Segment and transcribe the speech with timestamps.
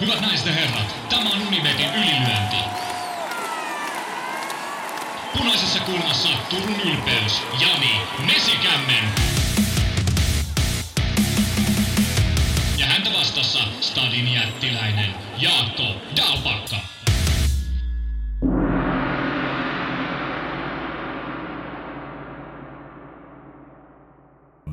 [0.00, 2.56] Hyvät naiset ja herrat, tämä on Unibetin ylilyönti.
[5.38, 9.04] Punaisessa kulmassa Turun ylpeys, Jani Mesikämmen.
[12.78, 16.76] Ja häntä vastassa Stadin jättiläinen Jaakko Dalpakka.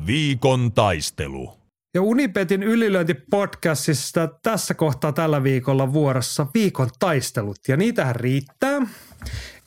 [0.06, 1.65] Viikon taistelu.
[1.96, 7.58] Ja Unipetin ylilöintipodcastissa tässä kohtaa tällä viikolla vuorossa viikon taistelut.
[7.68, 8.80] Ja niitähän riittää.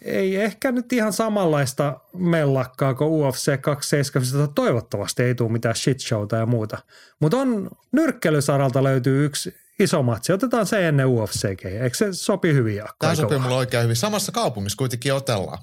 [0.02, 4.54] Ei ehkä nyt ihan samanlaista mellakkaa kuin UFC 270.
[4.56, 6.78] Toivottavasti ei tule mitään shitshowta ja muuta.
[7.20, 10.34] Mutta on nyrkkelysaralta löytyy yksi iso matsi.
[10.34, 11.46] Otetaan se ennen UFC.
[11.66, 12.98] Eikö se sopi hyvin, Jaakko?
[13.00, 13.96] Tämä sopii mulle oikein hyvin.
[13.96, 15.60] Samassa kaupungissa kuitenkin otellaan.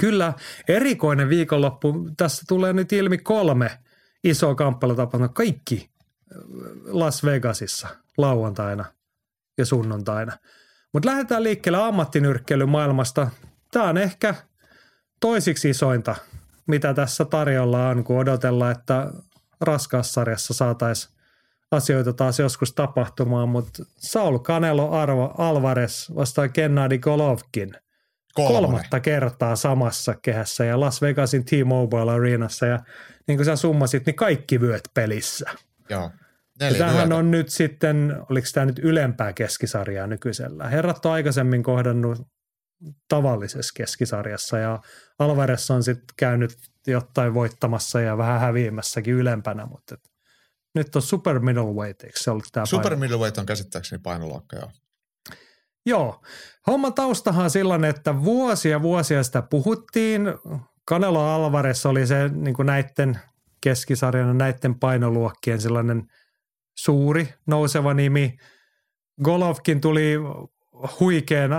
[0.00, 0.32] Kyllä,
[0.68, 2.10] erikoinen viikonloppu.
[2.16, 3.70] Tässä tulee nyt ilmi kolme
[4.24, 5.28] isoa kamppailutapahtumaa.
[5.28, 5.90] Kaikki
[6.32, 6.38] äh,
[6.86, 8.84] Las Vegasissa lauantaina
[9.58, 10.32] ja sunnuntaina.
[10.92, 13.30] Mutta lähdetään liikkeelle ammattinyrkkeilyn maailmasta.
[13.72, 14.34] Tämä on ehkä
[15.20, 16.16] toisiksi isointa,
[16.66, 19.12] mitä tässä tarjolla on, kun odotellaan, että
[19.60, 21.14] raskaassarjassa saataisiin
[21.70, 27.72] asioita taas joskus tapahtumaan, mutta Saul Canelo Arvo Alvarez vastaan Gennady Golovkin–
[28.46, 32.78] kolmatta kertaa samassa kehässä ja Las Vegasin T-Mobile Arenassa ja
[33.28, 35.50] niin kuin sä summasit, niin kaikki vyöt pelissä.
[35.90, 36.02] Joo.
[36.60, 40.68] Ja Neljä tämähän on nyt sitten, oliko tämä nyt ylempää keskisarjaa nykyisellä.
[40.68, 42.18] Herrat on aikaisemmin kohdannut
[43.08, 44.80] tavallisessa keskisarjassa ja
[45.18, 50.10] Alvarez on sitten käynyt jotain voittamassa ja vähän häviämässäkin ylempänä, mutta et
[50.74, 54.70] nyt on super middleweight, eikö se ollut tämä Super middleweight on käsittääkseni painoluokka, joo.
[55.86, 56.22] Joo.
[56.66, 60.22] Homman taustahan on sellainen, että vuosia vuosia sitä puhuttiin.
[60.88, 63.18] Canelo Alvarez oli se niin kuin näiden
[63.60, 66.02] keskisarjan näiden painoluokkien sellainen
[66.78, 68.36] suuri nouseva nimi.
[69.24, 70.14] Golovkin tuli
[71.00, 71.50] huikean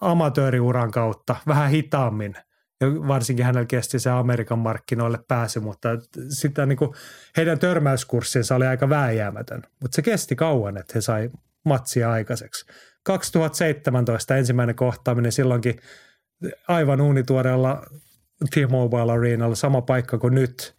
[0.00, 2.34] amatööriuran kautta, vähän hitaammin.
[2.80, 5.88] Ja varsinkin hänellä kesti se Amerikan markkinoille pääsy, mutta
[6.28, 6.90] sitä niin kuin,
[7.36, 9.62] heidän törmäyskurssinsa oli aika vääjäämätön.
[9.80, 11.30] Mutta se kesti kauan, että he sai
[11.64, 12.66] matsia aikaiseksi.
[13.02, 15.78] 2017 ensimmäinen kohtaaminen silloinkin
[16.68, 17.82] aivan uunituoreella
[18.50, 20.74] T-Mobile Arenalla, sama paikka kuin nyt.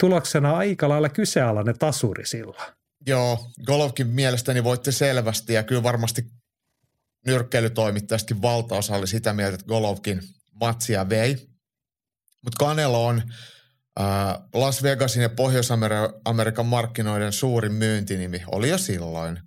[0.00, 2.72] Tuloksena aika lailla kyseenalainen tasuri sillä.
[3.06, 6.26] Joo, Golovkin mielestäni voitti selvästi ja kyllä varmasti
[7.26, 10.20] nyrkkeilytoimittajastakin valtaosa oli sitä mieltä, että Golovkin
[10.60, 11.48] matsia vei.
[12.44, 13.22] Mutta Canelo on
[14.00, 14.06] äh,
[14.54, 19.40] Las Vegasin ja Pohjois-Amerikan markkinoiden suurin myyntinimi, oli jo silloin.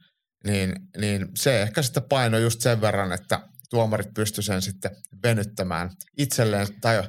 [0.44, 3.40] Niin, niin se ehkä sitten painoi just sen verran, että
[3.72, 4.92] tuomarit pysty sen sitten
[5.24, 7.04] venyttämään itselleen, tai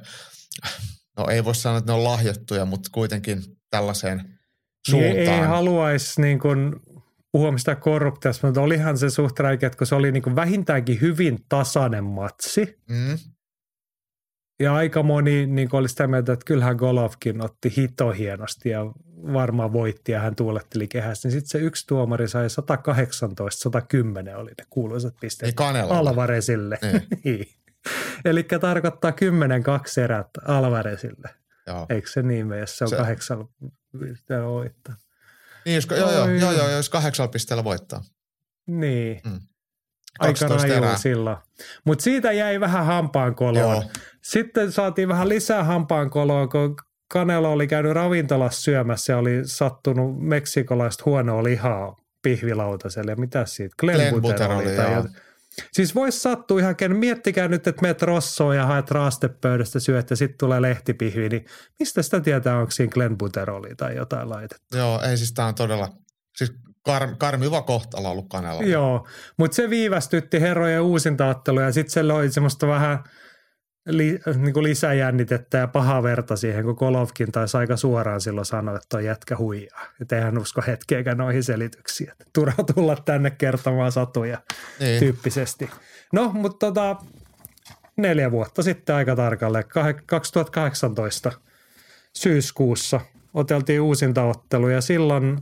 [1.19, 5.39] no ei voi sanoa, että ne on lahjottuja, mutta kuitenkin tällaiseen Niin ei, suuntaan.
[5.41, 6.73] ei haluaisi niin kuin
[7.33, 11.01] puhua mistään korruptiosta, mutta olihan se suht räikeä, että kun se oli niin kuin vähintäänkin
[11.01, 12.79] hyvin tasainen matsi.
[12.91, 13.19] Mm.
[14.63, 18.81] Ja aika moni niin oli sitä mieltä, että kyllähän Golovkin otti hito hienosti ja
[19.33, 21.29] varmaan voitti ja hän tuuletteli kehässä.
[21.29, 25.85] Niin sitten se yksi tuomari sai 118-110 oli ne kuuluisat pisteet Niin.
[25.91, 26.79] Alvarezille.
[26.83, 27.03] Niin.
[27.25, 27.47] Niin.
[28.25, 29.15] Eli tarkoittaa 10-2
[30.01, 31.29] erät Alvarezille.
[31.67, 31.87] Joo.
[31.89, 33.49] Eikö se niin mene, jos se on Se- kahdeksan
[34.01, 34.95] pisteellä voittaa?
[35.65, 38.03] Niin, jos, joo, joo, joo, joo, jos kahdeksalla pisteellä voittaa.
[38.67, 39.21] Niin.
[39.25, 39.41] Mm.
[40.19, 41.37] Aika 12 raju silloin.
[41.85, 43.77] Mutta siitä jäi vähän hampaankoloon.
[43.77, 43.91] Joo.
[44.23, 46.77] Sitten saatiin vähän lisää hampaankoloa, kun
[47.15, 53.13] Canelo oli käynyt ravintolassa syömässä ja oli sattunut meksikolaista huonoa lihaa pihvilautaselle.
[53.13, 53.75] Ja mitä siitä?
[53.79, 54.77] Glenbuteroli, Glenbuteroli.
[54.77, 55.23] tai joo.
[55.73, 56.97] Siis voisi sattua ihan ken.
[56.97, 61.45] Miettikää nyt, että meet rossoon ja haet raastepöydästä syöt ja sitten tulee lehtipihvi, niin
[61.79, 64.77] mistä sitä tietää, onko siinä Glenbuteroli tai jotain laitettu?
[64.79, 65.89] Joo, ei siis tää on todella,
[66.37, 66.53] siis
[66.83, 68.67] kar, karmiva kohtalo ollut Canelolla.
[68.67, 69.07] Joo,
[69.37, 72.99] mutta se viivästytti herrojen uusintaottelua ja sitten se loi semmoista vähän
[73.87, 78.77] li, niin kuin lisäjännitettä ja pahaa verta siihen, kun Kolovkin taisi aika suoraan silloin sanoa,
[78.77, 79.87] että toi jätkä huijaa.
[80.01, 82.11] Että eihän usko hetkeäkään noihin selityksiin.
[82.11, 84.39] Että turha tulla tänne kertomaan satuja
[84.81, 84.99] Niin.
[85.01, 85.71] tyyppisesti.
[86.13, 86.97] No, mutta tota,
[87.97, 91.33] neljä vuotta sitten aika tarkalleen, kah- 2018
[92.17, 93.01] syyskuussa
[93.35, 95.39] oteltiin uusintaottelu ja silloin,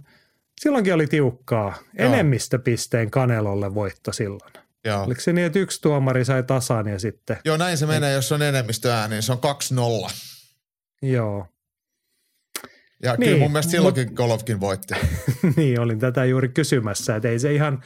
[0.61, 1.75] silloinkin oli tiukkaa.
[1.99, 2.09] Joo.
[2.09, 4.53] Enemmistöpisteen Kanelolle voitto silloin.
[4.85, 5.05] Joo.
[5.05, 8.33] Oliko se niin, että yksi tuomari sai tasan ja sitten, Joo, näin se menee, jos
[8.33, 9.39] on enemmistö ääni, niin se on
[10.09, 10.11] 2-0.
[11.03, 11.47] joo.
[13.03, 14.95] Ja Niin, kyllä mun mielestä silloinkin Golovkin voitti.
[15.57, 17.83] niin, olin tätä juuri kysymässä, että ei se ihan,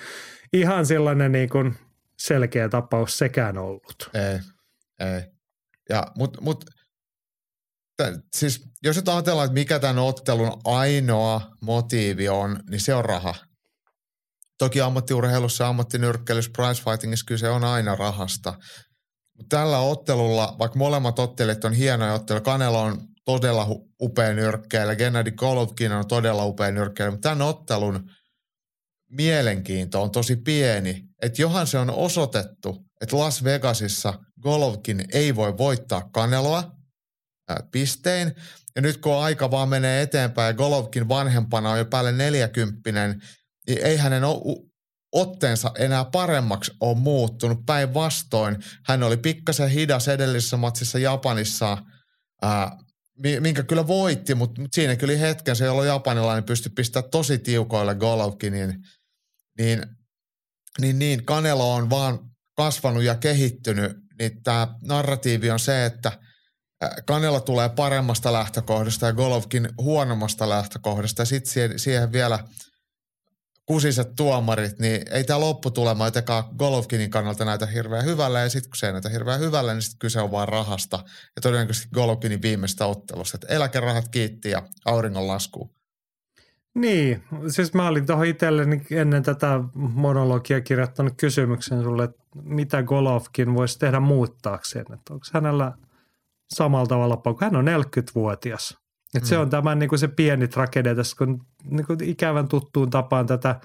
[0.53, 1.75] ihan sellainen niin kuin
[2.19, 4.11] selkeä tapaus sekään ollut.
[4.15, 4.39] Ei,
[5.09, 5.23] ei.
[5.89, 6.65] Ja, mut, mut,
[7.97, 13.05] tä, siis jos nyt ajatellaan, että mikä tämän ottelun ainoa motiivi on, niin se on
[13.05, 13.35] raha.
[14.59, 18.55] Toki ammattiurheilussa ammattinyrkkeilyssä prizefightingissa kyse on aina rahasta.
[19.49, 23.67] Tällä ottelulla, vaikka molemmat ottelijat on hienoja otteluja, Kanelo on todella
[24.01, 28.11] upea nyrkkeilijä, Gennady Golovkin on todella upea nyrkkeilijä, mutta tämän ottelun
[29.11, 31.05] mielenkiinto on tosi pieni.
[31.23, 36.73] Että johan se on osoitettu, että Las Vegasissa Golovkin ei voi voittaa Kaneloa
[37.49, 38.35] ää, pistein.
[38.77, 42.91] Ja nyt kun aika vaan menee eteenpäin ja Golovkin vanhempana on jo päälle 40,
[43.67, 44.23] niin ei hänen
[45.15, 47.67] otteensa enää paremmaksi ole muuttunut.
[47.67, 51.79] Päinvastoin hän oli pikkasen hidas edellisessä matsissa Japanissa,
[52.43, 52.79] ää,
[53.41, 58.69] minkä kyllä voitti, mutta, siinä kyllä hetken se, jolloin japanilainen pystyi pistämään tosi tiukoille Golovkinin,
[58.69, 58.83] niin,
[59.59, 59.83] niin,
[60.81, 62.19] niin, niin Kanelo on vaan
[62.57, 66.13] kasvanut ja kehittynyt, niin tämä narratiivi on se, että
[67.07, 72.39] Kanela tulee paremmasta lähtökohdasta ja Golovkin huonommasta lähtökohdasta sitten siihen vielä–
[73.67, 78.77] kusiset tuomarit, niin ei tämä lopputulema jotenkaan Golovkinin kannalta näitä hirveän hyvällä ja sitten kun
[78.77, 80.97] se ei näitä hirveän hyvällä, niin sitten kyse on vain rahasta
[81.37, 83.37] ja todennäköisesti Golovkinin viimeistä ottelusta.
[83.37, 85.75] Että eläkerahat kiitti ja auringon lasku.
[86.75, 93.55] Niin, siis mä olin tuohon itselleni ennen tätä monologia kirjoittanut kysymyksen sulle, että mitä Golovkin
[93.55, 95.73] voisi tehdä muuttaakseen, että onko hänellä
[96.55, 98.84] samalla tavalla, kun hän on 40-vuotias.
[99.15, 99.43] Et se mm.
[99.43, 103.61] on tämä niin kuin se pieni tragedia tässä, kun niin kuin ikävän tuttuun tapaan tätä,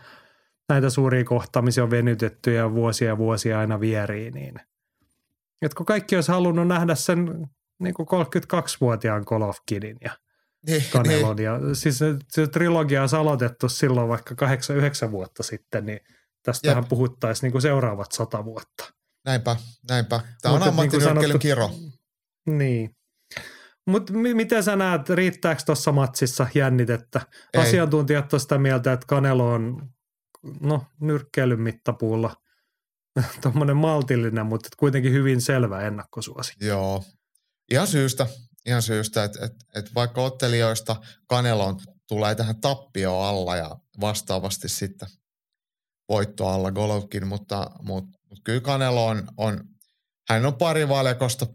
[0.69, 4.33] näitä suuria kohtaamisia on venytetty ja vuosia ja vuosia aina vieriin.
[4.33, 4.55] Niin.
[5.61, 7.49] Et kun kaikki olisi halunnut nähdä sen
[7.79, 10.11] niin kuin 32-vuotiaan Golovkinin ja
[10.67, 11.35] niin, Kanelon.
[11.35, 11.45] Niin.
[11.45, 14.35] Ja siis se, se trilogia on aloitettu silloin vaikka
[15.07, 15.99] 8-9 vuotta sitten, niin
[16.43, 16.89] tästähän Jep.
[16.89, 18.93] puhuttaisiin niin kuin seuraavat sata vuotta.
[19.25, 19.55] Näinpä,
[19.89, 20.19] näinpä.
[20.41, 21.71] Tämä on ammattinyrkkeilyn niin kiro.
[22.45, 22.95] Niin.
[23.89, 27.21] Mutta m- miten sä näet, riittääkö tuossa matsissa jännitettä?
[27.53, 27.61] Ei.
[27.61, 29.89] Asiantuntijat on sitä mieltä, että Kanelo on
[30.59, 32.35] no, nyrkkeilyn mittapuulla
[33.41, 36.53] tuommoinen maltillinen, mutta kuitenkin hyvin selvä ennakkosuosi.
[36.61, 37.03] Joo,
[37.71, 38.27] ihan syystä,
[38.65, 40.95] ihan syystä että et, et vaikka ottelijoista
[41.27, 45.07] Kanelon tulee tähän tappio alla ja vastaavasti sitten
[46.09, 49.63] voitto alla Golovkin, mutta, mutta, mutta kyllä Kanelo on, on
[50.29, 51.47] hän on pari valjakosta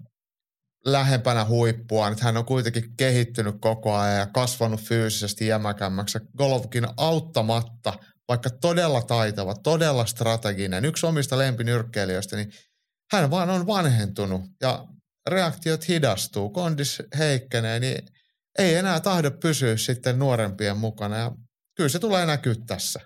[0.84, 6.18] lähempänä huippua, että hän on kuitenkin kehittynyt koko ajan ja kasvanut fyysisesti jämäkämmäksi.
[6.38, 7.92] Golovkin auttamatta,
[8.28, 12.52] vaikka todella taitava, todella strateginen, yksi omista lempinyrkkeilijöistä, niin
[13.12, 14.86] hän vaan on vanhentunut ja
[15.30, 18.06] reaktiot hidastuu, kondis heikkenee, niin
[18.58, 21.32] ei enää tahdo pysyä sitten nuorempien mukana ja
[21.76, 23.00] kyllä se tulee näkyä tässä.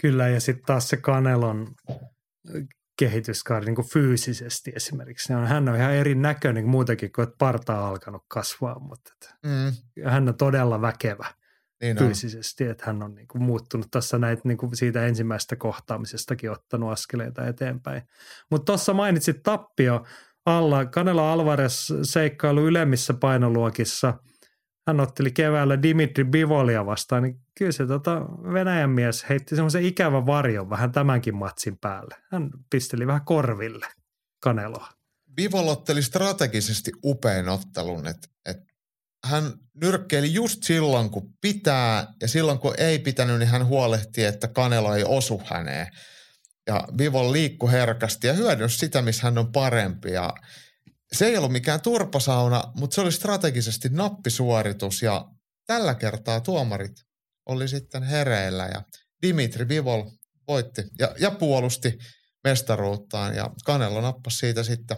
[0.00, 1.74] Kyllä ja sitten taas se Kanelon
[2.96, 5.32] kehityskaari niin kuin fyysisesti esimerkiksi.
[5.32, 9.72] Hän on ihan erinäköinen kuin muutenkin, kuin että parta on alkanut kasvaa, mutta että mm.
[10.10, 11.26] hän on todella väkevä
[11.82, 12.70] niin fyysisesti, on.
[12.70, 17.46] että hän on niin kuin muuttunut tässä näitä niin kuin siitä ensimmäisestä kohtaamisestakin ottanut askeleita
[17.46, 18.02] eteenpäin.
[18.50, 20.04] Mutta tuossa mainitsit tappio
[20.46, 24.14] alla, Kanela Alvarez seikkailu ylemmissä painoluokissa–
[24.86, 28.20] hän otteli keväällä Dimitri Bivolia vastaan, niin kyllä se tota
[28.52, 32.16] Venäjän mies heitti semmoisen ikävän varjon vähän tämänkin matsin päälle.
[32.32, 33.86] Hän pisteli vähän korville
[34.40, 34.88] Kaneloa.
[35.34, 38.56] Bivol otteli strategisesti upean ottelun, että et
[39.24, 44.48] hän nyrkkeili just silloin, kun pitää ja silloin, kun ei pitänyt, niin hän huolehti, että
[44.48, 45.86] Kanelo ei osu häneen.
[46.66, 50.12] Ja Bivol liikku herkästi ja hyödynsi sitä, missä hän on parempi.
[50.12, 50.34] Ja
[51.14, 55.24] se ei ollut mikään turpasauna, mutta se oli strategisesti nappisuoritus ja
[55.66, 56.92] tällä kertaa tuomarit
[57.46, 58.82] oli sitten hereillä ja
[59.22, 60.10] Dimitri Vivol
[60.48, 61.98] voitti ja, ja puolusti
[62.44, 64.96] mestaruuttaan ja Kanelo nappasi siitä sitten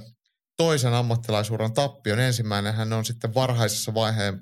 [0.56, 2.20] toisen ammattilaisuuran tappion.
[2.20, 4.40] Ensimmäinen hän on sitten varhaisessa vaiheen,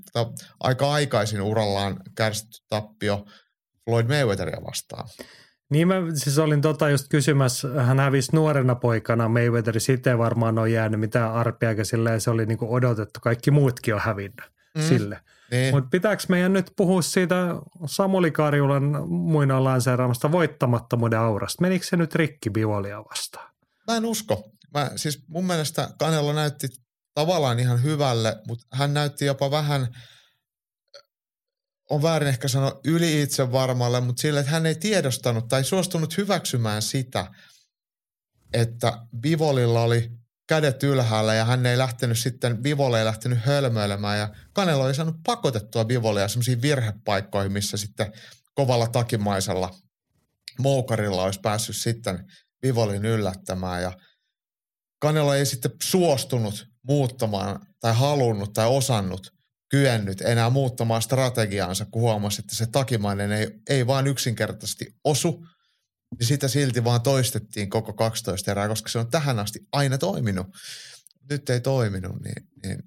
[0.60, 3.26] aika aikaisin urallaan kärsitty tappio
[3.84, 5.08] Floyd Mayweatheria vastaan.
[5.74, 10.72] Niin mä siis olin tota just kysymässä, hän hävisi nuorena poikana Mayweather, sitten varmaan on
[10.72, 14.82] jäänyt mitään arpeakin silleen, se oli niinku odotettu, kaikki muutkin on hävinnyt mm.
[14.82, 15.20] sille.
[15.50, 15.74] Niin.
[15.74, 17.36] Mutta pitääkö meidän nyt puhua siitä
[17.86, 21.62] Samuli Karjulan muinoin lanseeraamasta voittamattomuuden aurasta?
[21.62, 23.50] Menikö se nyt rikki Bivolia vastaan?
[23.86, 24.50] Mä en usko.
[24.74, 26.68] Mä, siis mun mielestä Kanelo näytti
[27.14, 29.86] tavallaan ihan hyvälle, mutta hän näytti jopa vähän–
[31.90, 36.16] on väärin ehkä sanoa yli itse varmalle, mutta sille, että hän ei tiedostanut tai suostunut
[36.16, 37.26] hyväksymään sitä,
[38.52, 40.10] että Bivolilla oli
[40.46, 45.16] kädet ylhäällä ja hän ei lähtenyt sitten, Bivole ei lähtenyt hölmöilemään ja Kanelo ei saanut
[45.26, 48.12] pakotettua Bivolia sellaisiin virhepaikkoihin, missä sitten
[48.54, 49.70] kovalla takimaisella
[50.58, 52.24] moukarilla olisi päässyt sitten
[52.60, 53.92] Bivolin yllättämään ja
[54.98, 59.33] Kanelo ei sitten suostunut muuttamaan tai halunnut tai osannut
[59.70, 65.46] kyennyt enää muuttamaan strategiaansa, kun huomasi, että se takimainen ei, ei vaan yksinkertaisesti osu.
[66.18, 70.46] niin sitä silti vaan toistettiin koko 12 erää, koska se on tähän asti aina toiminut.
[71.30, 72.78] Nyt ei toiminut, niin, niin,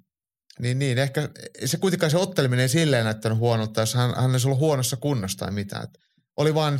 [0.59, 1.29] niin, niin ehkä
[1.65, 5.37] se kuitenkaan se otteleminen ei silleen näyttänyt huonolta, jos hän, hän olisi ollut huonossa kunnossa
[5.37, 5.83] tai mitään.
[5.83, 5.99] Et
[6.37, 6.79] oli vaan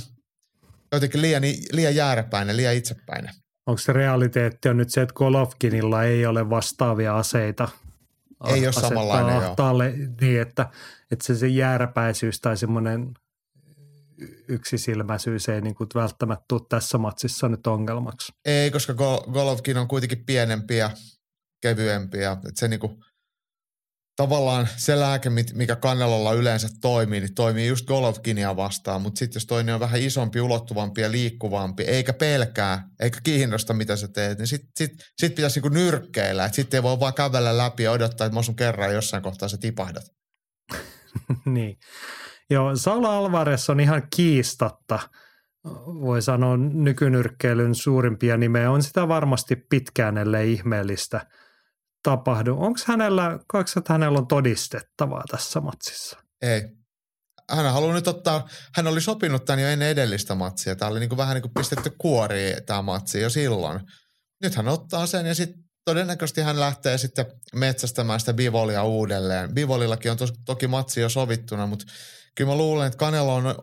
[0.91, 3.33] jotenkin liian, liian jääräpäinen, liian itsepäinen.
[3.67, 7.67] Onko se realiteetti on nyt se, että Golovkinilla ei ole vastaavia aseita?
[8.45, 10.69] Ei ole samanlainen, ahtaalle, niin, että,
[11.11, 13.13] että se, se jääräpäisyys tai semmoinen
[14.47, 18.33] yksisilmäisyys ei niin kuin välttämättä tule tässä matsissa nyt ongelmaksi.
[18.45, 18.93] Ei, koska
[19.33, 20.91] Golovkin on kuitenkin pienempi ja
[21.61, 23.03] kevyempi ja että se niin kuin,
[24.17, 29.45] tavallaan se lääke, mikä kannelolla yleensä toimii, niin toimii just Golovkinia vastaan, mutta sitten jos
[29.45, 34.47] toinen on vähän isompi, ulottuvampi ja liikkuvampi, eikä pelkää, eikä kiinnosta mitä sä teet, niin
[34.47, 38.27] sitten sit, sit pitäisi niinku nyrkkeillä, että sitten ei voi vaan kävellä läpi ja odottaa,
[38.27, 40.03] että mä sun kerran jossain kohtaa sä tipahdat.
[41.45, 41.77] niin.
[42.49, 44.99] Joo, Saula Alvarez on ihan kiistatta,
[45.85, 48.71] voi sanoa nykynyrkkeilyn suurimpia nimeä.
[48.71, 51.25] On sitä varmasti pitkään, ellei ihmeellistä
[52.03, 52.55] tapahdu.
[52.59, 56.17] Onko hänellä, koetko, että hänellä on todistettavaa tässä matsissa?
[56.41, 56.63] Ei.
[57.51, 60.75] Hän haluaa nyt ottaa, hän oli sopinut tämän jo ennen edellistä matsia.
[60.75, 63.79] Tämä oli niin kuin vähän niin kuin pistetty kuoriin tämä matsi jo silloin.
[64.43, 67.25] Nyt hän ottaa sen ja sitten todennäköisesti hän lähtee sitten
[67.55, 69.53] metsästämään sitä Bivolia uudelleen.
[69.53, 71.85] Bivolillakin on tos, toki matsi jo sovittuna, mutta
[72.35, 73.55] kyllä mä luulen, että Kanelo on,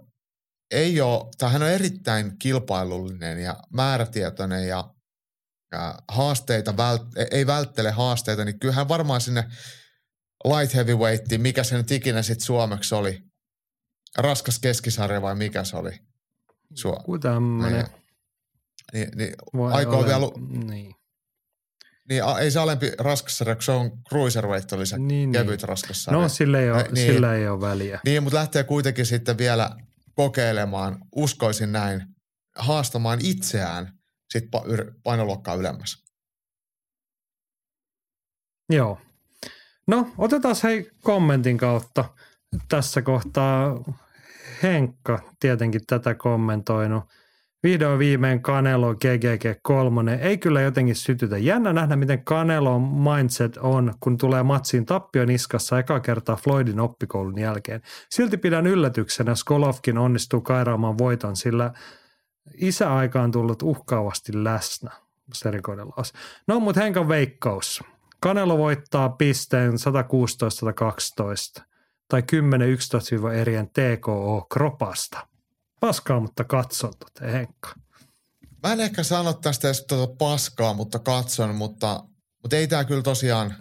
[0.70, 4.93] ei ole, tai hän on erittäin kilpailullinen ja määrätietoinen ja,
[5.74, 9.44] ja haasteita, vält, ei välttele haasteita, niin kyllähän varmaan sinne
[10.44, 13.22] light heavyweightiin, mikä se nyt ikinä sitten suomeksi oli,
[14.18, 15.90] raskas keskisarja vai mikä se oli?
[16.84, 17.86] Joku tämmöinen.
[18.92, 19.34] Niin, niin,
[19.72, 20.26] aikoo vielä,
[20.64, 20.94] niin.
[22.08, 25.68] Niin, ei se alempi raskassarja, kun se on cruiserweight oli se niin, kevyt niin.
[25.68, 26.20] raskassarja.
[26.20, 28.00] No sillä ei, ole, niin, sillä ei ole väliä.
[28.04, 29.70] Niin, mutta lähtee kuitenkin sitten vielä
[30.14, 32.02] kokeilemaan, uskoisin näin,
[32.56, 33.92] haastamaan itseään
[34.30, 34.44] sit
[35.02, 36.04] painoluokkaa ylemmäs.
[38.70, 38.98] Joo.
[39.86, 42.04] No, otetaan hei kommentin kautta
[42.68, 43.84] tässä kohtaa.
[44.62, 47.04] Henkka tietenkin tätä kommentoinut–
[47.64, 51.38] Vihdoin viimein Kanelo GGG3 ei kyllä jotenkin sytytä.
[51.38, 57.38] Jännä nähdä, miten Kanelon mindset on, kun tulee matsiin tappio niskassa eka kertaa Floydin oppikoulun
[57.38, 57.80] jälkeen.
[58.10, 61.72] Silti pidän yllätyksenä, jos Golovkin onnistuu kairaamaan voiton, sillä
[62.54, 64.90] isäaika on tullut uhkaavasti läsnä.
[65.34, 66.12] Serikoiden laus.
[66.46, 67.82] No, mutta Henkan veikkaus.
[68.20, 71.62] Kanelo voittaa pisteen 116-112
[72.08, 72.22] tai
[73.30, 75.26] 10-11 erien TKO Kropasta–
[75.86, 77.74] paskaa, mutta katson tuota, Henkka.
[78.62, 82.04] Mä en ehkä sano tästä edes tuota paskaa, mutta katson, mutta,
[82.42, 83.54] mutta ei tämä kyllä tosiaan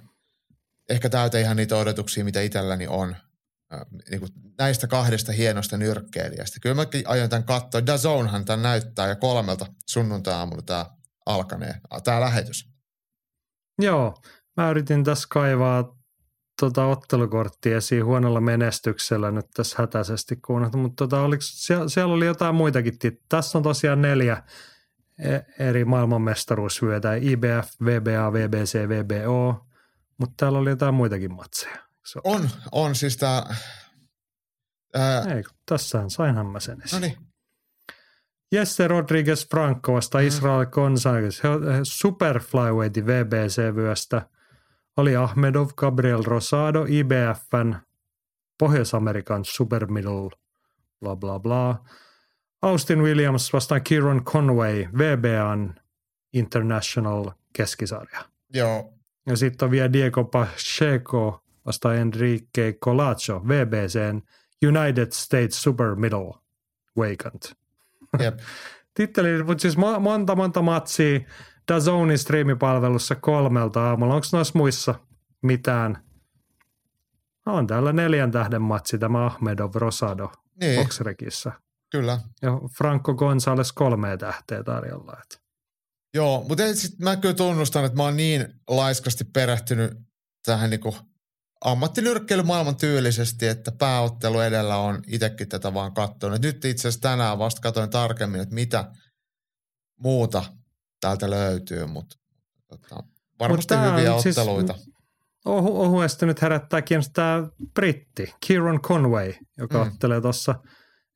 [0.89, 3.15] ehkä täytä ihan niitä odotuksia, mitä itselläni on.
[4.09, 6.59] Niin kuin näistä kahdesta hienosta nyrkkeilijästä.
[6.61, 7.85] Kyllä mäkin aion tämän katsoa.
[7.85, 10.85] Dazonhan tämän näyttää ja kolmelta sunnuntai-aamulla tämä
[11.25, 12.69] alkanee, tämä lähetys.
[13.81, 14.15] Joo,
[14.57, 16.03] mä yritin tässä kaivaa
[16.59, 22.25] tota ottelukorttia esiin huonolla menestyksellä nyt tässä hätäisesti kuunneltu, mutta tota, oliko, siellä, siellä, oli
[22.25, 22.93] jotain muitakin.
[23.29, 24.43] Tässä on tosiaan neljä
[25.19, 29.65] e- eri maailmanmestaruusvyötä, IBF, VBA, VBC, VBO,
[30.17, 31.92] mutta täällä oli jotain muitakin matseja.
[32.05, 32.21] So.
[32.23, 33.43] On, on siis tämä...
[34.93, 35.35] Ää...
[35.35, 37.01] Ei, tässähän sainhan mä sen esiin.
[37.01, 37.17] No niin.
[38.51, 40.27] Jesse Rodriguez Franco vasta mm.
[40.27, 41.41] Israel Gonzalez,
[41.83, 44.21] Super Flyweightin VBC-vyöstä–
[44.97, 47.75] Ali Ahmedov, Gabriel Rosado, IBFn,
[48.59, 50.29] Pohjois-Amerikan Super Middle,
[50.99, 51.83] bla bla bla.
[52.61, 55.75] Austin Williams vastaan Kieron Conway, VBAn
[56.33, 58.19] International keskisarja.
[58.53, 58.93] Joo.
[59.27, 64.21] Ja sitten on vielä Diego Pacheco vastaan Enrique Colacho, VBCn
[64.67, 66.33] United States Super Middle
[66.97, 67.53] Vacant.
[68.19, 68.39] Jep.
[68.95, 71.19] Titteli, mutta siis monta monta matsia
[71.71, 74.15] Dazonin striimipalvelussa kolmelta aamulla.
[74.15, 74.95] Onko noissa muissa
[75.41, 76.03] mitään?
[77.45, 80.79] On täällä neljän tähden matsi tämä Ahmedov Rosado niin.
[80.79, 81.51] Boxrekissä.
[81.91, 82.19] Kyllä.
[82.41, 85.17] Ja Franco Gonzales kolme tähteä tarjolla.
[85.23, 85.43] Että.
[86.13, 89.97] Joo, mutta sit mä kyllä tunnustan, että mä oon niin laiskasti perehtynyt
[90.45, 90.95] tähän niinku
[91.63, 96.41] ammattinyrkkeilymaailman tyylisesti, että pääottelu edellä on itsekin tätä vaan katsonut.
[96.41, 98.91] Nyt itse asiassa tänään vasta katsoin tarkemmin, että mitä
[99.99, 100.43] muuta
[101.01, 102.15] täältä löytyy, mutta
[102.67, 103.03] tota,
[103.39, 104.75] varmasti Mut hyviä siis otteluita.
[105.45, 109.91] Ohu, ohuesti nyt herättää kiinnostaa britti, Kieran Conway, joka mm.
[109.91, 110.55] ottelee tuossa,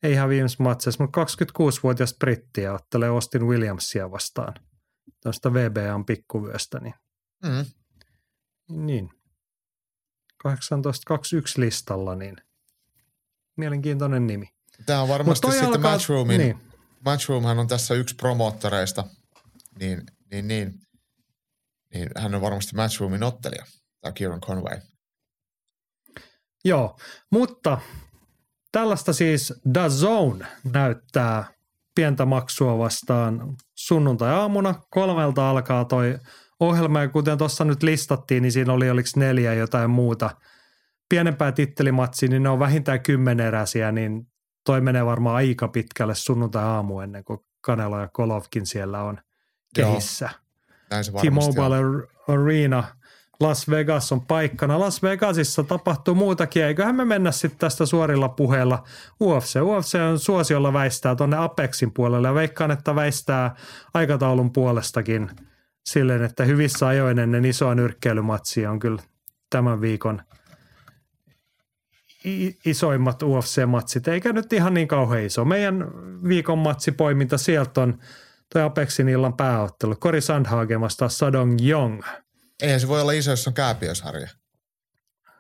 [0.04, 4.54] ei ihan viimeisessä matsissa, mutta 26-vuotias brittiä ottelee Austin Williamsia vastaan.
[5.24, 6.94] Tuosta VBAn pikkuvyöstä, niin,
[7.44, 7.66] mm.
[8.86, 9.10] niin.
[10.48, 12.36] 18.21 listalla, niin
[13.58, 14.50] mielenkiintoinen nimi.
[14.86, 16.60] Tämä on varmasti sitten alkaa, Matchroomin niin.
[17.06, 19.04] Matchroomhan on tässä yksi promoottoreista,
[19.80, 20.02] niin,
[20.32, 20.74] niin, niin,
[21.94, 23.66] niin hän on varmasti Matchroomin ottelija,
[24.02, 24.80] tämä Kieran Conway.
[26.66, 26.98] Joo,
[27.32, 27.82] mutta
[28.72, 29.54] tällaista siis
[29.90, 31.54] Zone näyttää
[31.96, 34.82] pientä maksua vastaan sunnuntai-aamuna.
[34.90, 36.20] Kolmelta alkaa toi
[36.60, 40.30] ohjelma ja kuten tuossa nyt listattiin, niin siinä oli oliko neljä jotain muuta
[41.10, 44.28] pienempää tittelimatsia, niin ne on vähintään kymmeneräisiä, niin
[44.66, 49.18] toi menee varmaan aika pitkälle sunnuntai-aamu ennen kuin Kanelo ja Kolovkin siellä on
[49.76, 50.30] kehissä.
[51.22, 52.84] T-Mobile Arena
[53.40, 54.80] Las Vegas on paikkana.
[54.80, 56.64] Las Vegasissa tapahtuu muutakin.
[56.64, 58.84] Eiköhän me mennä sitten tästä suorilla puheella
[59.22, 59.56] UFC.
[59.62, 63.56] UFC on suosiolla väistää tuonne Apexin puolelle ja veikkaan, että väistää
[63.94, 65.30] aikataulun puolestakin
[65.88, 69.02] silleen, että hyvissä ajoin ennen isoa nyrkkeilymatsia on kyllä
[69.50, 70.22] tämän viikon
[72.66, 75.46] isoimmat UFC-matsit, eikä nyt ihan niin kauhean iso.
[75.46, 75.86] Meidän
[76.28, 78.00] viikon matsipoiminta sieltä on
[78.54, 79.96] toi Apexin illan pääottelu.
[79.96, 82.02] Kori Sandhagen vastaa Sadong Jong–
[82.62, 84.28] Eihän se voi olla iso, jos on kääpiösarja.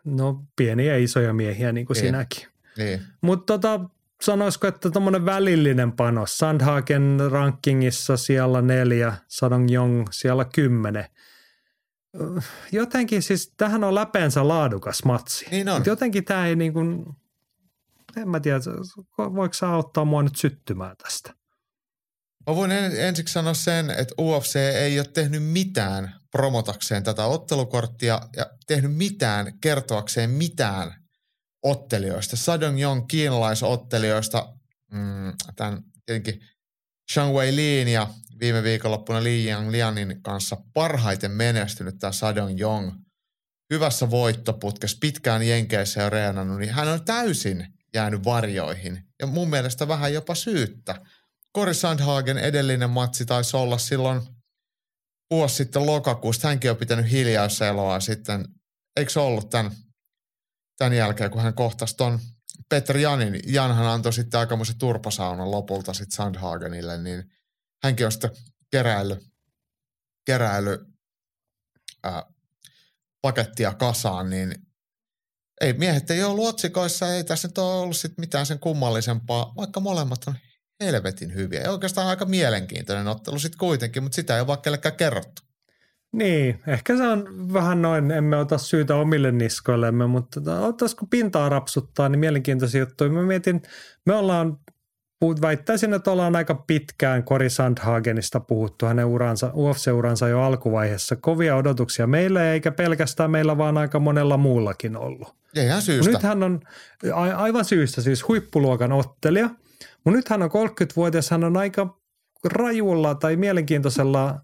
[0.03, 2.05] No pieniä ja isoja miehiä niin kuin niin.
[2.05, 2.47] sinäkin.
[2.77, 3.01] Niin.
[3.21, 3.89] Mutta tota,
[4.21, 6.37] sanoisiko, että tuommoinen välillinen panos.
[6.37, 11.05] Sandhagen rankingissa siellä neljä, Sadong Jong siellä kymmenen.
[12.71, 15.45] Jotenkin siis, tähän on läpeensä laadukas matsi.
[15.51, 15.83] Niin on.
[15.85, 17.05] jotenkin tämä ei niin kuin,
[18.17, 18.59] en mä tiedä,
[19.17, 21.33] voiko sä auttaa mua nyt syttymään tästä?
[22.47, 28.45] Mä voin ensiksi sanoa sen, että UFC ei ole tehnyt mitään promotakseen tätä ottelukorttia ja
[28.67, 31.06] tehnyt mitään kertoakseen mitään
[31.63, 32.35] ottelijoista.
[32.35, 34.53] Sadong Jong kiinalaisottelijoista,
[34.91, 36.41] mm, tämän tietenkin
[37.13, 38.07] Shang Wei Lin ja
[38.39, 42.91] viime viikonloppuna Li Yang Lianin kanssa parhaiten menestynyt tämä Sadong Jong.
[43.73, 49.03] Hyvässä voittoputkessa, pitkään Jenkeissä jo reenannut, niin hän on täysin jäänyt varjoihin.
[49.19, 51.01] Ja mun mielestä vähän jopa syyttä.
[51.51, 54.21] Kori Sandhagen edellinen matsi taisi olla silloin–
[55.31, 56.47] vuosi sitten lokakuusta.
[56.47, 58.45] Hänkin on pitänyt hiljaiseloa sitten.
[58.95, 59.71] Eikö se ollut tämän,
[60.77, 62.19] tämän jälkeen, kun hän kohtasi ton
[62.69, 63.39] Peter Janin.
[63.45, 67.31] Janhan antoi sitten aikamoisen turpasaunan lopulta sitten Sandhagenille, niin
[67.83, 68.31] hänkin on sitten
[68.71, 69.19] keräily,
[70.25, 70.85] keräily
[72.03, 72.23] ää,
[73.21, 74.55] pakettia kasaan, niin
[75.61, 79.79] ei miehet ei ollut otsikoissa, ei tässä nyt ole ollut sit mitään sen kummallisempaa, vaikka
[79.79, 80.35] molemmat on
[80.83, 81.61] helvetin hyviä.
[81.61, 85.41] Ja oikeastaan aika mielenkiintoinen ottelu sitten kuitenkin, mutta sitä ei ole kellekään kerrottu.
[86.11, 91.49] Niin, ehkä se on vähän noin, emme ota syytä omille niskoillemme, mutta tota, ottaisiko pintaa
[91.49, 93.09] rapsuttaa, niin mielenkiintoisia juttuja.
[93.09, 93.61] Mä mietin,
[94.05, 94.57] me ollaan,
[95.41, 101.15] väittäisin, että ollaan aika pitkään Kori Sandhagenista puhuttu hänen uransa, UFC-uransa jo alkuvaiheessa.
[101.15, 105.35] Kovia odotuksia meille, eikä pelkästään meillä, vaan aika monella muullakin ollut.
[105.55, 106.11] Ja ihan syystä.
[106.11, 106.59] Nyt hän on
[107.35, 109.49] aivan syystä siis huippuluokan ottelija–
[110.07, 111.99] mutta nyt hän on 30-vuotias, hän on aika
[112.43, 114.39] rajulla tai mielenkiintoisella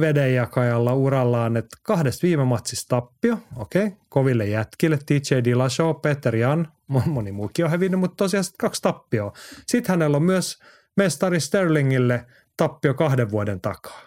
[0.00, 6.72] vedenjakajalla urallaan, että kahdesta viime matsista tappio, okei, okay, koville jätkille, TJ Dillashaw, Peter Jan,
[7.06, 9.32] moni muukin on hävinnyt, mutta tosiaan kaksi tappioa.
[9.66, 10.58] Sitten hänellä on myös
[10.96, 14.00] mestari Sterlingille tappio kahden vuoden takaa.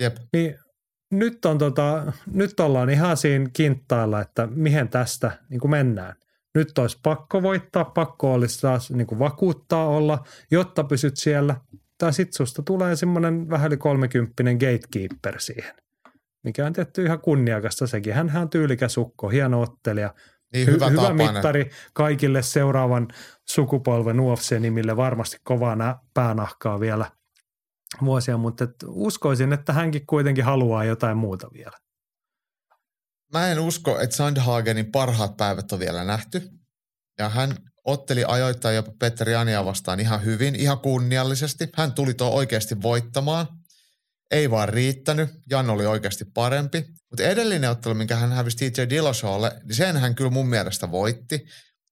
[0.00, 0.16] Jep.
[0.32, 0.58] Niin
[1.10, 6.14] nyt, on tota, nyt ollaan ihan siinä kinttailla, että mihin tästä niin kuin mennään
[6.54, 11.56] nyt olisi pakko voittaa, pakko olisi taas niin kuin vakuuttaa olla, jotta pysyt siellä.
[12.02, 15.74] Tai sitten susta tulee semmoinen vähän yli kolmekymppinen gatekeeper siihen,
[16.44, 18.14] mikä on tehty ihan kunniakasta sekin.
[18.14, 20.14] Hän on tyylikäs ukko, hieno ottelija.
[20.52, 23.08] Niin, hyvä, Hy- hyvä mittari kaikille seuraavan
[23.48, 24.96] sukupolven UFC-nimille.
[24.96, 27.10] Varmasti kovaa päänahkaa vielä
[28.04, 31.78] vuosia, mutta et uskoisin, että hänkin kuitenkin haluaa jotain muuta vielä.
[33.32, 36.50] Mä en usko, että Sandhagenin parhaat päivät on vielä nähty.
[37.18, 41.68] Ja hän otteli ajoittain jopa Petteri Jania vastaan ihan hyvin, ihan kunniallisesti.
[41.76, 43.46] Hän tuli tuo oikeasti voittamaan.
[44.30, 45.30] Ei vaan riittänyt.
[45.50, 46.84] Jan oli oikeasti parempi.
[47.10, 51.46] Mutta edellinen ottelu, minkä hän hävisi TJ Dillashawlle, niin sen hän kyllä mun mielestä voitti.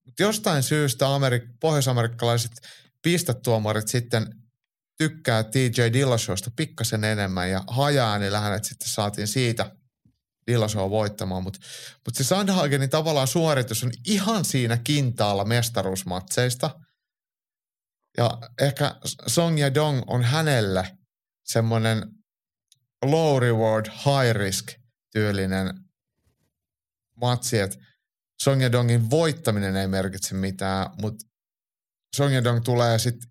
[0.07, 2.53] Mutta jostain syystä Amerik- pohjoisamerikkalaiset
[3.03, 4.35] pistätuomarit sitten
[4.99, 9.71] tykkää TJ Dillashawsta pikkasen enemmän ja hajaäänillä hänet sitten saatiin siitä
[10.51, 11.61] Dillashaw voittamaan, mutta
[12.07, 16.81] mut se Sandhagenin tavallaan suoritus on ihan siinä kintaalla mestaruusmatseista.
[18.19, 18.95] Ja ehkä
[19.27, 20.97] Song ja Dong on hänelle
[21.45, 22.03] semmoinen
[23.05, 24.73] low reward, high risk
[25.13, 25.75] tyylinen
[27.21, 27.77] matsi, että
[28.43, 31.27] Song ja Dongin voittaminen ei merkitse mitään, mutta
[32.17, 33.31] Song ja Dong tulee sitten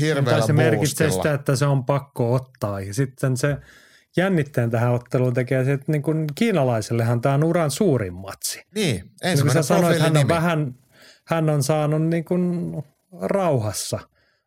[0.00, 2.80] hirveällä se merkitsee sitä, että se on pakko ottaa.
[2.80, 3.56] Ja sitten se
[4.16, 8.62] jännitteen tähän otteluun tekee se, että niin kuin kiinalaisellehan tämä on uran suurin matsi.
[8.74, 10.74] Niin, ensimmäinen niin sanoit, hän on vähän,
[11.24, 12.72] hän on saanut niin kuin
[13.20, 13.98] rauhassa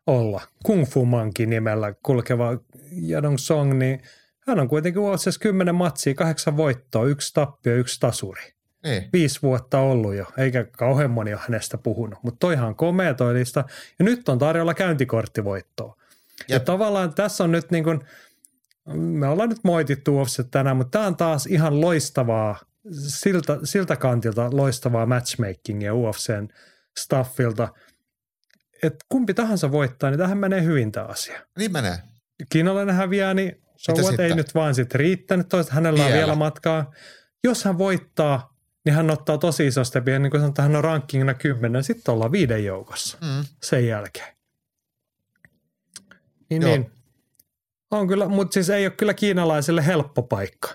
[0.06, 0.40] olla.
[0.64, 2.58] Kung Fu Monkey nimellä kulkeva
[2.92, 4.02] Jadong Song, niin
[4.46, 8.52] hän on kuitenkin UFCssä kymmenen matsia, kahdeksan voittoa, yksi tappio, yksi tasuri.
[8.84, 9.08] Niin.
[9.12, 12.18] Viisi vuotta ollut jo, eikä kauhean moni ole hänestä puhunut.
[12.22, 13.64] Mutta toihan on komea toi lista.
[13.98, 15.96] Ja nyt on tarjolla käyntikorttivoittoa.
[16.48, 18.00] Ja tavallaan tässä on nyt niin kuin,
[18.94, 22.58] me ollaan nyt moitittu UFC tänään, mutta tämä on taas ihan loistavaa,
[22.92, 26.48] siltä, siltä kantilta loistavaa matchmakingia UFCn
[26.98, 27.68] staffilta.
[28.82, 31.40] Että kumpi tahansa voittaa, niin tähän menee hyvin tämä asia.
[31.58, 31.98] Niin menee.
[32.52, 35.48] Kiinalainen häviää, niin so what, ei nyt vaan sit riittänyt.
[35.48, 36.18] Toista hänellä on Vielä.
[36.18, 36.92] vielä matkaa.
[37.44, 40.18] Jos hän voittaa, niin hän ottaa tosi iso stepi.
[40.18, 43.44] Niin kuin sanotaan, hän on rankingina kymmenen, sitten ollaan viiden joukossa Mm.
[43.62, 44.34] sen jälkeen.
[46.50, 46.70] Niin, Joo.
[46.70, 46.90] niin.
[47.90, 50.68] On kyllä, mutta siis ei ole kyllä kiinalaiselle helppo paikka.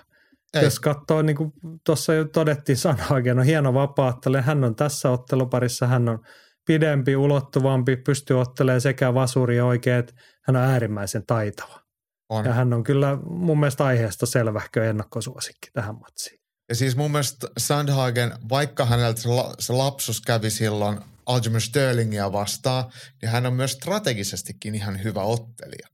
[0.54, 0.64] Ei.
[0.64, 1.52] Jos katsoo, niin kuin
[1.86, 4.42] tuossa jo todettiin Sanhagen, on hieno vapaattelija.
[4.42, 6.18] Hän on tässä otteluparissa, hän on
[6.66, 11.80] pidempi, ulottuvampi, pystyy ottelemaan sekä vasuri oikein, että hän on äärimmäisen taitava.
[12.28, 12.44] On.
[12.44, 16.40] Ja hän on kyllä mun mielestä aiheesta selvähkö ennakkosuosikki tähän matsiin.
[16.68, 22.32] Ja siis mun mielestä Sandhagen, vaikka häneltä se, la, se lapsus kävi silloin Aljamain Sterlingia
[22.32, 22.84] vastaan,
[23.22, 25.88] niin hän on myös strategisestikin ihan hyvä ottelija.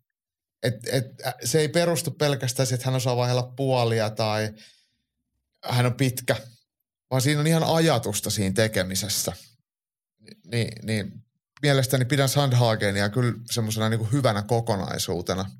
[0.62, 1.06] Et, et,
[1.44, 4.54] se ei perustu pelkästään siihen, että hän osaa vaihella puolia tai
[5.64, 6.36] hän on pitkä,
[7.10, 9.32] vaan siinä on ihan ajatusta siinä tekemisessä.
[10.52, 11.12] Ni, niin
[11.62, 15.50] mielestäni pidän Sandhagenia kyllä semmoisena niin hyvänä kokonaisuutena.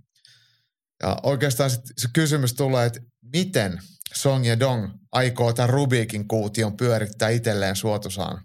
[1.02, 3.80] Ja oikeastaan sit se kysymys tulee, että miten
[4.14, 8.42] Song Dong aikoo tämän Rubikin kuution pyörittää itselleen suotusaan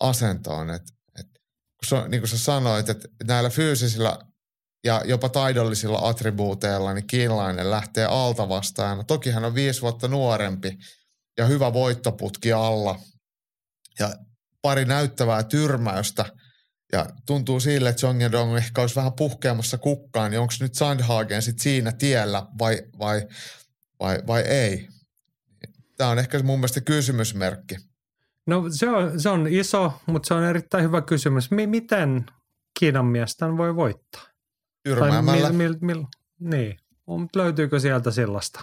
[0.00, 0.70] asentoon.
[0.70, 0.82] Et,
[1.18, 1.26] et,
[1.76, 4.18] kun so, niin kuin sä sanoit, että näillä fyysisillä
[4.88, 9.04] ja jopa taidollisilla attribuuteilla, niin kiinalainen lähtee alta vastaajana.
[9.04, 10.78] Toki hän on viisi vuotta nuorempi
[11.38, 12.98] ja hyvä voittoputki alla
[13.98, 14.14] ja
[14.62, 16.24] pari näyttävää tyrmäystä.
[16.92, 21.42] Ja tuntuu sille, että Song Dong ehkä olisi vähän puhkeamassa kukkaan, niin onko nyt Sandhagen
[21.42, 23.26] sitten siinä tiellä vai, vai,
[24.00, 24.88] vai, vai ei?
[25.96, 27.76] Tämä on ehkä mun mielestä kysymysmerkki.
[28.46, 31.50] No se on, se on iso, mutta se on erittäin hyvä kysymys.
[31.50, 32.26] Mi- miten
[32.78, 34.37] Kiinan mies tämän voi voittaa?
[34.94, 35.52] Tyrmäämällä.
[35.52, 36.04] mil, mil, mil,
[36.40, 38.60] niin, mutta löytyykö sieltä sellaista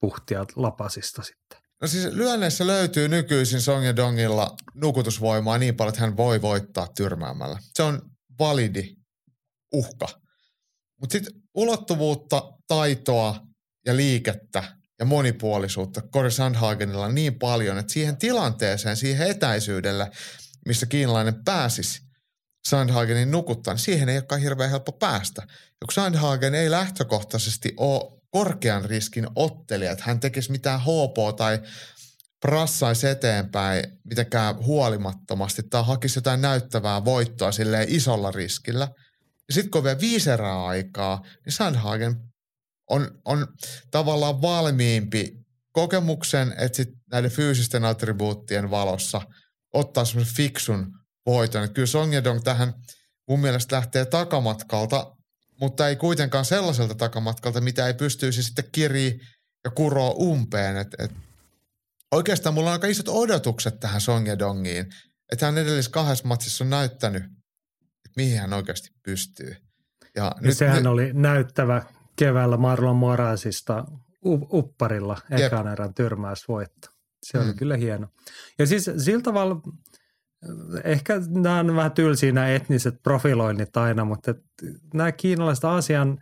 [0.00, 1.58] puhtia lapasista sitten?
[1.82, 7.58] No siis lyönneissä löytyy nykyisin Song Dongilla nukutusvoimaa niin paljon, että hän voi voittaa tyrmäämällä.
[7.74, 8.02] Se on
[8.38, 8.96] validi
[9.74, 10.08] uhka.
[11.00, 13.40] Mutta sitten ulottuvuutta, taitoa
[13.86, 14.64] ja liikettä
[14.98, 20.10] ja monipuolisuutta Kori Sandhagenilla on niin paljon, että siihen tilanteeseen, siihen etäisyydelle,
[20.66, 22.00] missä kiinalainen pääsisi
[22.68, 25.42] Sandhagenin nukuttaa, niin siihen ei olekaan hirveän helppo päästä.
[25.48, 31.60] Ja kun Sandhagen ei lähtökohtaisesti ole korkean riskin ottelija, että hän tekisi mitään HP tai
[32.40, 38.88] prassaisi eteenpäin mitenkään huolimattomasti tai hakisi jotain näyttävää voittoa silleen isolla riskillä.
[39.48, 42.16] Ja sitten kun on vielä viisi erää aikaa, niin Sandhagen
[42.90, 43.46] on, on
[43.90, 45.32] tavallaan valmiimpi
[45.72, 49.22] kokemuksen, että sit näiden fyysisten attribuuttien valossa
[49.72, 51.74] ottaa semmoisen fiksun voiton.
[51.74, 52.74] Kyllä Song Yedong tähän
[53.28, 55.16] mun mielestä lähtee takamatkalta,
[55.60, 59.20] mutta ei kuitenkaan sellaiselta takamatkalta, mitä ei pystyisi sitten kiri
[59.64, 60.76] ja kuroa umpeen.
[60.76, 61.10] Et, et
[62.12, 64.86] oikeastaan mulla on aika isot odotukset tähän Song Yedongiin,
[65.32, 69.56] että hän edellisessä kahdessa matsissa on näyttänyt, että mihin hän oikeasti pystyy.
[70.16, 71.82] Ja Nyt, sehän nyt, oli näyttävä
[72.16, 73.84] keväällä Marlon Moraisista
[74.52, 76.88] upparilla ekan erän tyrmäysvoitto.
[77.22, 77.56] Se oli mm.
[77.56, 78.08] kyllä hieno.
[78.58, 79.56] Ja siis sillä tavalla,
[80.84, 84.34] ehkä nämä on vähän tylsiä nämä etniset profiloinnit aina, mutta
[84.94, 86.18] nämä kiinalaiset Aasian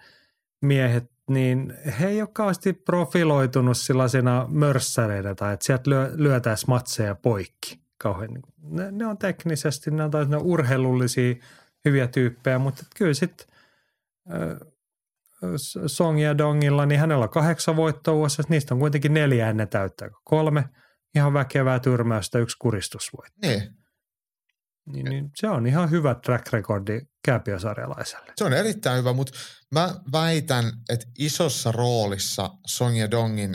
[0.62, 7.14] miehet, niin he ei ole kauheasti profiloitunut sellaisena mörssäreitä tai että sieltä lyö, lyötäisiin matseja
[7.14, 8.30] poikki kauhean.
[8.62, 11.34] Ne, ne on teknisesti, ne on taas ne urheilullisia
[11.84, 13.46] hyviä tyyppejä, mutta kyllä sitten
[15.86, 20.08] Song ja Dongilla, niin hänellä on kahdeksan voittoa vuosissa, niistä on kuitenkin neljä ennen täyttää.
[20.24, 20.64] Kolme
[21.14, 23.38] ihan väkevää tyrmäystä, yksi kuristusvoitto.
[23.42, 23.79] Niin.
[24.86, 28.32] Niin, niin se on ihan hyvä track recordi kääpiösarjalaiselle.
[28.36, 29.38] Se on erittäin hyvä, mutta
[29.74, 33.54] mä väitän, että isossa roolissa Song ja Dongin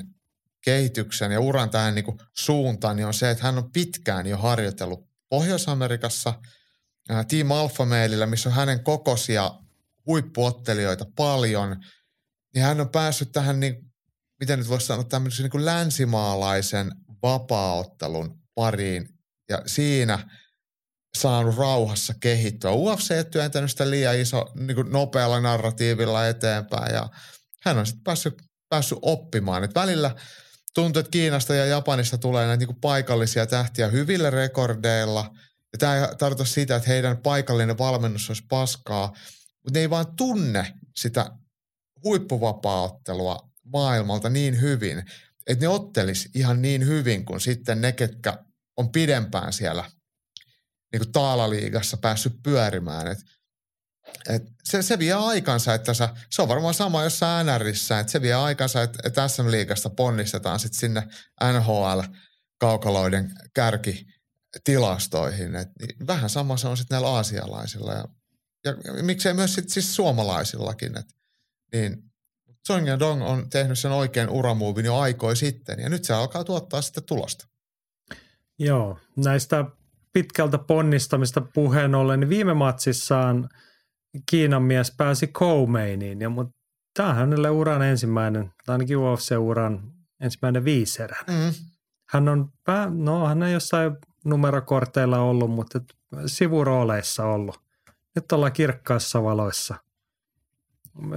[0.63, 5.09] kehityksen ja uran tähän niin suuntaan niin on se, että hän on pitkään jo harjoitellut
[5.29, 6.33] Pohjois-Amerikassa
[7.27, 9.51] Team Alpha Mailillä, missä on hänen kokoisia
[10.05, 11.75] huippuottelijoita paljon,
[12.53, 13.91] niin hän on päässyt tähän, niin,
[14.39, 16.91] miten nyt voisi sanoa, tämmöisen niin kuin länsimaalaisen
[17.23, 19.09] vapaaottelun pariin
[19.49, 20.19] ja siinä
[21.15, 22.71] saanut rauhassa kehittyä.
[22.71, 27.09] UFC ei työntänyt sitä liian iso, niin kuin nopealla narratiivilla eteenpäin ja
[27.63, 29.63] hän on sitten päässyt, päässyt oppimaan.
[29.63, 30.15] Et välillä
[30.73, 35.31] tuntuu, että Kiinasta ja Japanista tulee näitä niin kuin paikallisia tähtiä hyvillä rekordeilla
[35.73, 39.07] Ja tämä ei tarkoita sitä, että heidän paikallinen valmennus olisi paskaa,
[39.63, 41.31] mutta ne ei vaan tunne sitä
[42.03, 45.03] huippuvapaaottelua maailmalta niin hyvin,
[45.47, 48.37] että ne ottelis ihan niin hyvin kuin sitten ne, ketkä
[48.77, 49.91] on pidempään siellä
[50.95, 53.07] niin kuin taalaliigassa päässyt pyörimään.
[53.07, 53.19] Et,
[54.29, 58.21] et se, se vie aikansa, että sä, se on varmaan sama jossain NRissä, että se
[58.21, 61.07] vie aikansa, että, että SM-liigasta ponnistetaan sitten sinne
[61.53, 65.55] NHL-kaukaloiden kärkitilastoihin.
[65.55, 68.05] Et, niin vähän sama se on sitten näillä aasialaisilla ja,
[68.65, 70.97] ja, miksei myös sit siis suomalaisillakin.
[70.97, 71.15] Et,
[71.73, 72.03] niin
[72.67, 76.43] Song ja Dong on tehnyt sen oikein uramuuvin jo aikoi sitten ja nyt se alkaa
[76.43, 77.47] tuottaa sitten tulosta.
[78.59, 79.65] Joo, näistä
[80.15, 83.49] pitkältä ponnistamista puheen ollen, niin viime matsissaan
[84.29, 86.53] Kiinan mies pääsi Koumeiniin, ja mutta
[86.93, 91.17] tämä on hänelle uran ensimmäinen, tai ainakin UFC-uran ensimmäinen viiserä.
[91.27, 91.53] Mm.
[92.09, 95.81] Hän on, pää, no hän on jossain numerokorteilla ollut, mutta
[96.25, 97.59] sivurooleissa ollut.
[98.15, 99.75] Nyt ollaan kirkkaissa valoissa.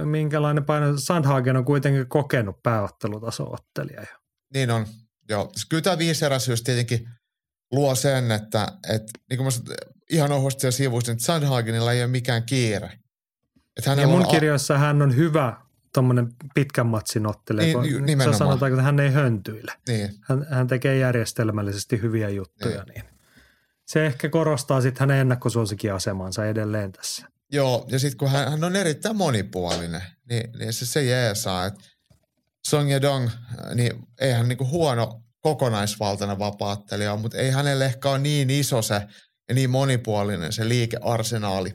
[0.03, 0.97] Minkälainen paino?
[0.97, 4.17] Sandhagen on kuitenkin kokenut pääottelutaso-ottelija jo.
[4.53, 4.85] Niin on,
[5.29, 5.51] joo.
[5.69, 7.09] Kyllä tämä viiseräisyys tietenkin–
[7.71, 9.77] luo sen, että, että niin kuin mä sanoin,
[10.09, 12.99] ihan ohuasti ja sivuisin, että Sandhagenilla ei ole mikään kiire.
[13.77, 14.31] Että ja mun on...
[14.31, 15.57] kirjoissa hän on hyvä
[15.93, 19.73] tuommoinen pitkän matsin ottelija, niin, kun sanotaan, että hän ei höntyile.
[19.87, 20.09] Niin.
[20.21, 22.83] Hän, hän tekee järjestelmällisesti hyviä juttuja.
[22.83, 22.93] Niin.
[22.93, 23.19] niin.
[23.85, 27.27] Se ehkä korostaa sitten hänen ennakkosuosikin asemansa edelleen tässä.
[27.51, 31.83] Joo, ja sitten kun hän, hän on erittäin monipuolinen, niin, niin se, se jeesaa, että
[32.67, 33.29] Song Yedong,
[33.73, 39.07] niin eihän niinku huono kokonaisvaltainen vapaattelija mutta ei hänelle ehkä ole niin iso se
[39.49, 41.73] ja niin monipuolinen se liikearsenaali.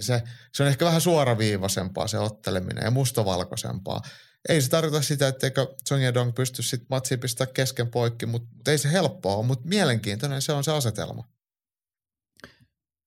[0.00, 0.22] Se,
[0.54, 4.00] se on ehkä vähän suoraviivaisempaa se otteleminen ja mustavalkoisempaa.
[4.48, 8.68] Ei se tarkoita sitä, etteikö Song Dong pysty sitten matsiin pistää kesken poikki, mutta mut
[8.68, 11.28] ei se helppoa ole, mutta mielenkiintoinen se on se asetelma.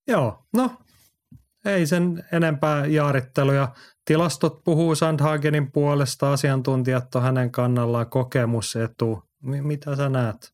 [0.08, 0.78] Joo, no
[1.66, 3.76] ei sen enempää jaaritteluja.
[4.12, 9.24] Tilastot puhuu Sandhagenin puolesta, asiantuntijat on hänen kannallaan kokemusetu.
[9.42, 10.52] M- mitä sä näet?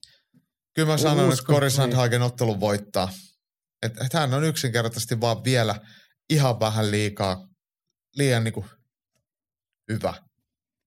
[0.76, 3.10] Kyllä mä sanon, että Kori Sandhagen ottelun voittaa.
[3.82, 5.76] Että et hän on yksinkertaisesti vaan vielä
[6.30, 7.48] ihan vähän liikaa,
[8.16, 8.66] liian niinku
[9.92, 10.14] hyvä.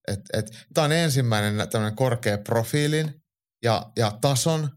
[0.08, 3.22] Et, et, Tämä on ensimmäinen tämmöinen korkea profiilin
[3.62, 4.68] ja, ja tason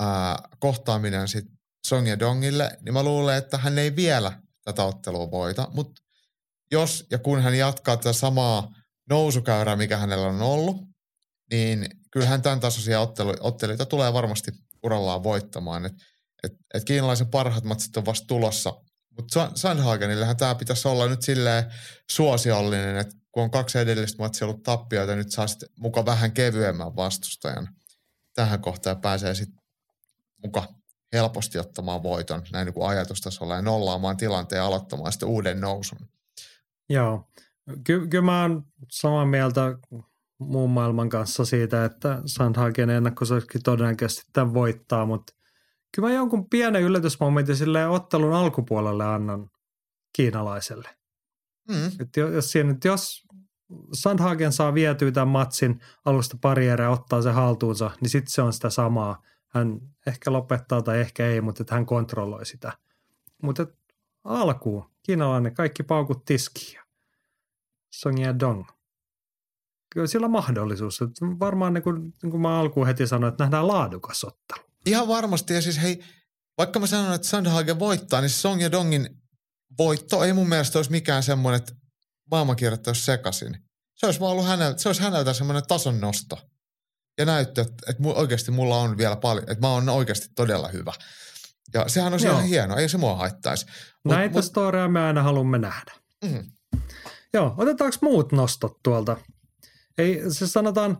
[0.00, 1.44] ää, kohtaaminen sit
[1.86, 6.03] Song ja Dongille, niin mä luulen, että hän ei vielä tätä ottelua voita, mutta
[6.74, 8.68] jos ja kun hän jatkaa tätä samaa
[9.10, 10.76] nousukäyrää, mikä hänellä on ollut,
[11.50, 14.50] niin kyllähän tämän tasoisia ottelu, ottelijoita tulee varmasti
[14.82, 15.86] urallaan voittamaan.
[15.86, 15.92] Et,
[16.42, 18.80] et, et kiinalaisen parhaat matsit on vasta tulossa.
[19.16, 21.64] Mutta Sandhagenillehän tämä pitäisi olla nyt silleen
[22.10, 26.96] suosiollinen, että kun on kaksi edellistä matsia ollut tappioita, nyt saa sitten muka vähän kevyemmän
[26.96, 27.68] vastustajan
[28.34, 29.64] tähän kohtaan pääsee sitten
[30.44, 30.68] muka
[31.12, 35.98] helposti ottamaan voiton näin niin kuin ajatustasolla ja nollaamaan tilanteen ja aloittamaan sitten uuden nousun.
[36.88, 37.28] Joo,
[37.84, 39.78] Ky- kyllä mä oon samaa mieltä
[40.38, 45.32] muun maailman kanssa siitä, että Sandhagen ennakkosuosikin todennäköisesti tämän voittaa, mutta
[45.94, 49.50] kyllä mä jonkun pienen yllätysmomentin sille ottelun alkupuolelle annan
[50.16, 50.88] kiinalaiselle.
[51.68, 51.86] Mm.
[52.00, 53.26] Et jos, siinä, jos
[53.92, 58.52] Sandhagen saa vietyä tämän matsin alusta pari erää ottaa se haltuunsa, niin sitten se on
[58.52, 59.22] sitä samaa.
[59.48, 62.72] Hän ehkä lopettaa tai ehkä ei, mutta että hän kontrolloi sitä.
[63.42, 63.66] Mutta
[64.24, 66.80] alkuun kiinalainen kaikki paukut tiskiin.
[67.90, 68.64] Song ja Dong.
[69.94, 71.02] Kyllä sillä on mahdollisuus.
[71.02, 74.66] Että varmaan niin kuin, niin kuin mä alkuun heti sanoin, että nähdään laadukas ottelu.
[74.86, 75.54] Ihan varmasti.
[75.54, 76.04] Ja siis hei,
[76.58, 79.22] vaikka mä sanon, että Sandhagen voittaa, niin Song ja Dongin
[79.78, 81.72] voitto ei mun mielestä olisi mikään semmoinen, että
[82.30, 83.58] maailmankirjoittaja olisi sekaisin.
[83.94, 86.38] Se olisi, ollut häneltä, se olisi häneltä semmoinen tason nosto.
[87.18, 90.92] Ja näyttö, että, että oikeasti mulla on vielä paljon, että mä oon oikeasti todella hyvä.
[91.74, 93.66] Ja sehän on ihan hieno, ei se mua haittaisi.
[94.04, 94.44] Mut, Näitä mut...
[94.44, 95.92] storeja me aina haluamme nähdä.
[96.24, 96.44] Mm.
[97.32, 99.16] Joo, otetaanko muut nostot tuolta?
[99.98, 100.98] Ei, se sanotaan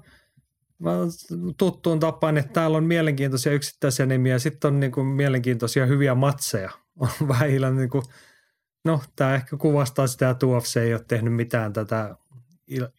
[1.59, 6.71] tuttuun tapaan, että täällä on mielenkiintoisia yksittäisiä nimiä, sitten on niin kuin mielenkiintoisia hyviä matseja.
[7.21, 8.05] On vähillä niin kuin,
[8.85, 12.17] no tämä ehkä kuvastaa sitä, että UFC ei ole tehnyt mitään tätä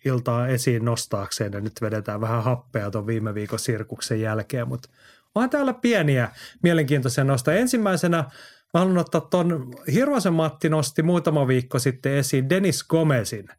[0.06, 4.90] iltaa esiin nostaakseen ja nyt vedetään vähän happea tuon viime viikon sirkuksen jälkeen, mutta
[5.36, 6.30] onhan täällä pieniä
[6.64, 7.58] mielenkiintoisia nostoja.
[7.58, 8.18] Ensimmäisenä
[8.74, 13.48] mä haluan ottaa tuon, Hirvosen Matti nosti muutama viikko sitten esiin Dennis Gomezin–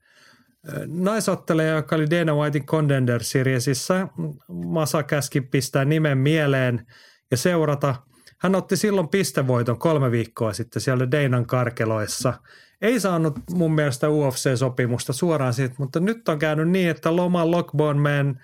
[0.86, 4.08] naisottelija, joka oli Dana Whitein Contender Seriesissä.
[4.48, 6.86] Masa käski pistää nimen mieleen
[7.30, 7.94] ja seurata.
[8.38, 12.34] Hän otti silloin pistevoiton kolme viikkoa sitten siellä Deinan karkeloissa.
[12.82, 18.34] Ei saanut mun mielestä UFC-sopimusta suoraan siitä, mutta nyt on käynyt niin, että Loma Lockbone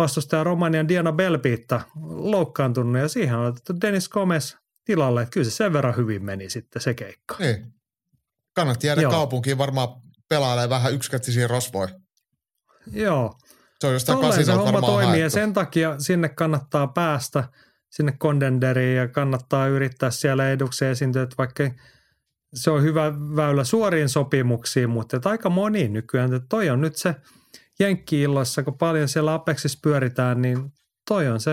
[0.00, 5.22] vastustaja Romanian Diana Belpiitta loukkaantunut ja siihen on otettu Dennis Gomez tilalle.
[5.22, 7.36] Että kyllä se sen verran hyvin meni sitten se keikka.
[7.38, 7.74] Niin.
[8.52, 9.12] Kannatti jäädä Joo.
[9.12, 9.88] kaupunkiin varmaan
[10.28, 11.88] pelailee vähän yksikätisiä rosvoja.
[12.92, 13.34] Joo,
[13.80, 17.44] Se on jostain tolleen se homma toimii ja sen takia sinne kannattaa päästä
[17.90, 21.70] sinne kondenderiin ja kannattaa yrittää siellä eduksi esiintyä, että vaikka
[22.54, 27.16] se on hyvä väylä suoriin sopimuksiin, mutta aika moni nykyään, että toi on nyt se
[27.80, 30.72] jenkki-illoissa, kun paljon siellä Apexissa pyöritään, niin
[31.08, 31.50] toi on se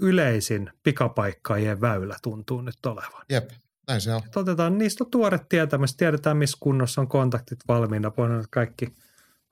[0.00, 3.24] yleisin pikapaikkaajien väylä tuntuu nyt olevan.
[3.28, 3.50] Jep,
[3.88, 4.22] näin se on.
[4.26, 8.94] Et otetaan niistä tuore tietämys, tiedetään missä kunnossa on kontaktit valmiina, voidaan kaikki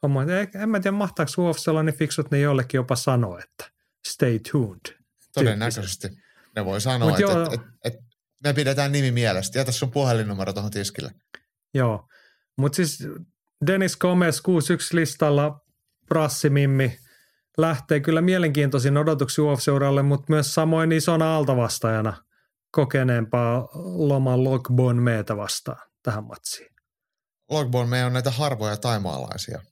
[0.03, 0.29] hommat.
[0.55, 1.33] En mä tiedä, mahtaako
[1.69, 3.71] olla niin fiksut, ne jollekin jopa sanoo, että
[4.09, 4.81] stay tuned.
[5.35, 6.09] Todennäköisesti.
[6.57, 7.43] Ne voi sanoa, Mut että joo.
[7.43, 8.01] et, et, et,
[8.45, 9.59] me pidetään nimi mielestä.
[9.59, 11.11] Jätä sun puhelinnumero tuohon tiskille.
[11.75, 12.09] Joo,
[12.57, 13.09] mutta siis
[13.67, 15.61] Dennis Gomez 61 listalla,
[16.11, 16.99] Brassimimmi
[17.59, 22.25] lähtee kyllä mielenkiintoisin odotuksia UFC-uralle, mutta myös samoin isona altavastaajana
[22.73, 26.71] kokeneempaa Loman Lockbone meitä vastaan tähän matsiin.
[27.51, 29.63] Logbon, me on näitä harvoja taimaalaisia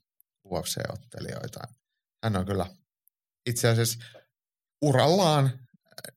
[0.46, 1.60] UFC-ottelijoita.
[2.24, 2.66] Hän on kyllä
[3.46, 3.98] itse asiassa
[4.82, 6.16] urallaan äh,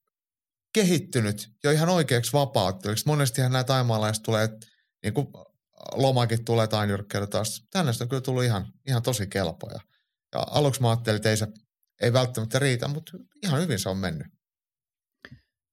[0.74, 3.08] kehittynyt jo ihan oikeaksi vapauttelijaksi.
[3.08, 4.50] Monestihan nämä taimaalaiset tulee,
[5.04, 5.28] niin kuin
[5.96, 7.68] lomakin tulee tainjyrkkeellä taas.
[7.72, 9.80] Tänne on kyllä tullut ihan, ihan tosi kelpoja.
[10.36, 11.48] Ja aluksi mä ajattelin, että ei se
[12.02, 14.28] ei välttämättä riitä, mutta ihan hyvin se on mennyt.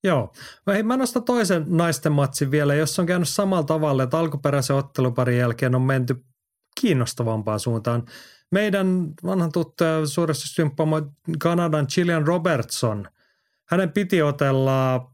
[0.04, 0.32] Joo.
[0.66, 4.76] Mä, hei, mä nostan toisen naisten matsin vielä, jos on käynyt samalla tavalla, että alkuperäisen
[4.76, 6.24] otteluparin jälkeen on menty
[6.80, 8.06] kiinnostavampaan suuntaan.
[8.52, 11.02] Meidän vanhan tuttu suuresti symppaama
[11.38, 13.08] Kanadan Chilean Robertson,
[13.68, 15.10] hänen piti otella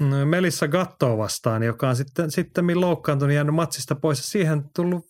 [0.00, 4.30] mm, Melissa Gattoa vastaan, joka on sitten, sitten loukkaantunut jäänyt matsista pois.
[4.30, 5.06] Siihen tullut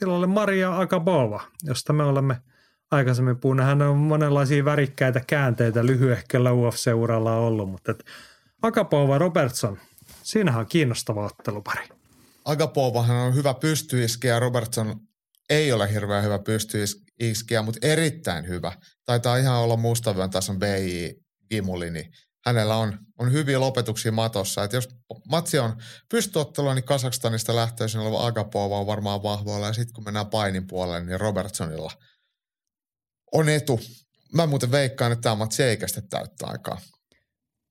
[0.00, 2.42] tilalle Maria Agabova, josta me olemme
[2.90, 3.66] aikaisemmin puhunut.
[3.66, 8.04] Hän on monenlaisia värikkäitä käänteitä lyhyehköllä UFC-uralla ollut, mutta et
[8.62, 9.78] Agapova Robertson,
[10.22, 11.88] siinähän on kiinnostava ottelupari.
[12.44, 15.00] Agapovahan on hyvä pystyiskiä ja Robertson
[15.50, 18.72] ei ole hirveän hyvä pystyiskiä, mutta erittäin hyvä.
[19.04, 21.20] Taitaa ihan olla mustavyön tason BI
[21.50, 22.12] Gimuli, niin
[22.46, 24.64] hänellä on, on hyviä lopetuksia matossa.
[24.64, 24.88] Et jos
[25.30, 25.76] matsi on
[26.10, 29.66] pystyottelua, niin Kasakstanista lähtöisin oleva Agapova on varmaan vahvoilla.
[29.66, 31.92] Ja sitten kun mennään painin puolelle, niin Robertsonilla
[33.36, 33.80] on etu.
[34.32, 36.80] Mä muuten veikkaan, että tämä matsi ei kestä täyttä aikaa.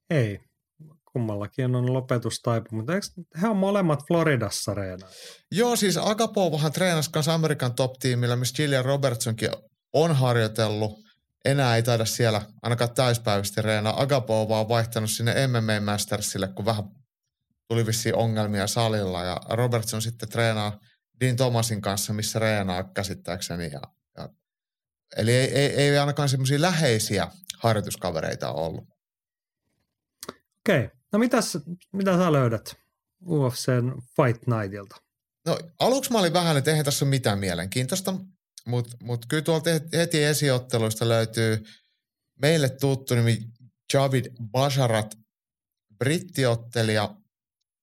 [0.10, 0.39] Ei,
[1.13, 3.08] kummallakin on lopetustaipu, mutta eikö
[3.41, 5.10] he on molemmat Floridassa reenaa?
[5.51, 9.49] Joo, siis Agapovahan treenasi kanssa Amerikan top-tiimillä, missä Gillian Robertsonkin
[9.93, 11.06] on harjoitellut.
[11.45, 14.01] Enää ei taida siellä ainakaan täyspäiväisesti reenaa.
[14.01, 16.84] Agapova on vaihtanut sinne MMA Mastersille, kun vähän
[17.67, 19.23] tuli vissiin ongelmia salilla.
[19.23, 20.80] Ja Robertson sitten treenaa
[21.19, 23.63] Dean Thomasin kanssa, missä reenaa käsittääkseni.
[23.63, 23.82] Ja, ja,
[25.18, 27.28] eli ei, ei, ei ainakaan semmoisia läheisiä
[27.60, 28.84] harjoituskavereita ollut.
[30.60, 31.58] Okei, no mitäs,
[31.94, 32.76] mitä sä löydät
[33.28, 34.96] UFCn Fight Nightilta?
[35.46, 38.13] No aluksi mä olin vähän, että eihän tässä ole mitään mielenkiintoista,
[38.65, 41.63] mutta mut kyllä tuolta heti esiotteluista löytyy
[42.41, 43.38] meille tuttu nimi
[43.94, 45.15] Javid Basharat,
[45.98, 47.15] brittiottelija,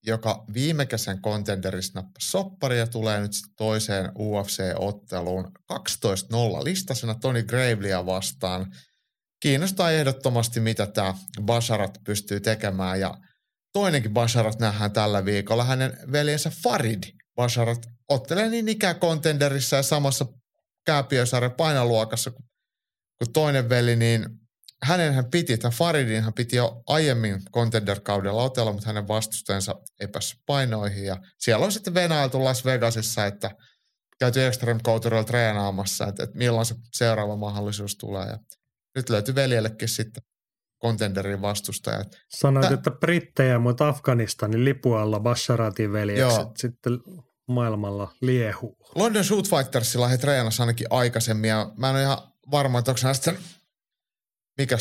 [0.05, 8.05] joka viime kesän kontenderissa nappasi soppari ja tulee nyt toiseen UFC-otteluun 12-0 listasena Tony Gravelya
[8.05, 8.75] vastaan.
[9.39, 13.17] Kiinnostaa ehdottomasti, mitä tämä Basharat pystyy tekemään ja
[13.73, 15.63] toinenkin Basharat nähdään tällä viikolla.
[15.63, 17.03] Hänen veljensä Farid
[17.35, 20.25] Basharat ottelee niin ikään kontenderissa ja samassa
[20.85, 24.25] kääpiösarjan painoluokassa kuin toinen veli, niin
[24.83, 30.07] hänen hän piti, tämän Faridin hän piti jo aiemmin contender-kaudella otella, mutta hänen vastustajansa ei
[30.07, 31.05] päässyt painoihin.
[31.05, 33.51] Ja siellä on sitten venailtu Las Vegasissa, että
[34.19, 38.27] käyty Extreme Couturella treenaamassa, että, että milloin se seuraava mahdollisuus tulee.
[38.27, 38.37] Ja
[38.95, 40.23] nyt löytyi veljellekin sitten
[40.81, 42.03] contenderin vastustaja.
[42.29, 46.51] Sanoit, Tä- että brittejä, mutta Afganistanin lipualla Basharatin veljekset Joo.
[46.55, 46.99] sitten
[47.47, 48.77] maailmalla liehuu.
[48.95, 52.17] London Shoot Fightersilla he treenasivat ainakin aikaisemmin ja mä en ole ihan
[52.51, 53.37] varma, että onko hän sitten,
[54.57, 54.77] mikä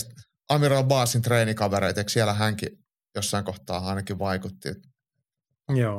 [0.48, 2.78] Amiral Baasin treenikavereita, eikö siellä hänkin
[3.14, 4.68] jossain kohtaa ainakin vaikutti.
[5.74, 5.96] Joo.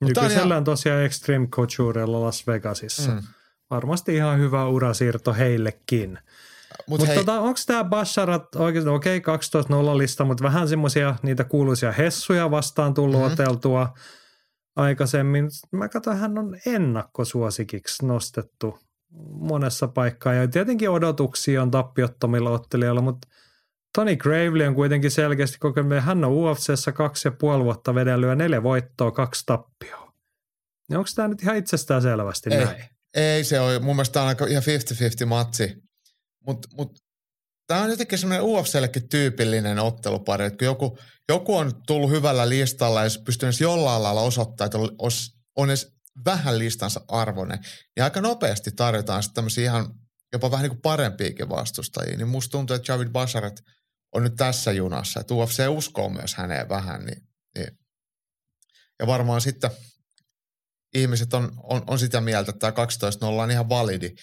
[0.00, 3.10] Mut tää on Nykyisellään tosiaan Extreme Couturella Las Vegasissa.
[3.10, 3.22] Mm.
[3.70, 6.10] Varmasti ihan hyvä urasiirto heillekin.
[6.10, 11.16] Mutta Mutta hei, tota, onko tämä Basharat oikeasti, no okei, 12-0 lista, mutta vähän semmoisia
[11.22, 13.22] niitä kuuluisia hessuja vastaan tullut Mhm.
[13.24, 13.32] mm-hmm.
[13.32, 13.94] oteltua
[14.76, 15.48] aikaisemmin.
[15.72, 18.78] Mä katsoin, hän on ennakkosuosikiksi nostettu
[19.30, 20.34] monessa paikkaa.
[20.34, 23.28] Ja tietenkin odotuksia on tappiottomilla ottelijoilla, mutta
[23.94, 28.34] Tony Gravely on kuitenkin selkeästi kokenut, hän on UFCssä kaksi ja puoli vuotta vedellyt ja
[28.34, 30.12] neljä voittoa, kaksi tappioa.
[30.88, 32.64] Niin onko tämä nyt ihan itsestään selvästi Ei.
[32.64, 32.84] näin?
[33.14, 34.62] ei se ole, mun mielestä tämä on aika ihan
[35.22, 35.74] 50-50 matsi.
[36.46, 36.98] Mutta mut,
[37.66, 40.98] tämä on jotenkin semmoinen UFCllekin tyypillinen ottelupari, että kun joku,
[41.28, 44.90] joku on tullut hyvällä listalla ja pystyy edes jollain lailla osoittaa, että on,
[45.56, 45.94] on edes
[46.24, 47.58] vähän listansa arvoinen,
[47.96, 49.94] niin aika nopeasti tarjotaan sitten tämmöisiä ihan
[50.32, 52.16] jopa vähän niin kuin parempiakin vastustajia.
[52.16, 53.62] Niin musta tuntuu, että Javid Basharet
[54.12, 57.22] on nyt tässä junassa, että UFC uskoo myös häneen vähän, niin,
[57.58, 57.78] niin.
[58.98, 59.70] ja varmaan sitten
[60.94, 62.86] ihmiset on, on, on sitä mieltä, että tämä
[63.26, 64.14] 12-0 on ihan validi.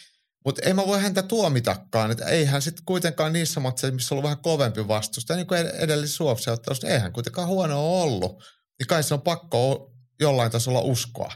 [0.46, 4.24] Mutta ei mä voi häntä tuomitakaan, että eihän sitten kuitenkaan niissä matseissa, missä on ollut
[4.24, 8.44] vähän kovempi vastusta, niin kuin edellisessä UFC-ottelussa, niin eihän kuitenkaan huono ollut.
[8.80, 11.34] Niin kai se on pakko jollain tasolla uskoa.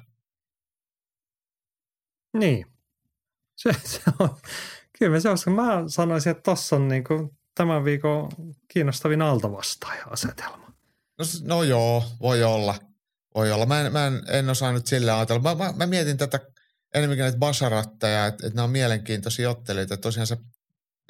[2.33, 2.65] Niin.
[3.55, 4.37] Se, se on,
[4.99, 8.29] kyllä se on, mä sanoisin, että tossa on niin kuin tämän viikon
[8.67, 10.73] kiinnostavin altavastaaja-asetelma.
[11.19, 12.75] No, no joo, voi olla.
[13.35, 13.65] Voi olla.
[13.65, 15.41] Mä en, mä en, en osaa nyt sille ajatella.
[15.41, 16.39] Mä, mä, mä mietin tätä
[16.93, 19.97] enemmänkin näitä basaratteja, että, että nämä on mielenkiintoisia ottelijoita.
[19.97, 20.37] Tosiaan se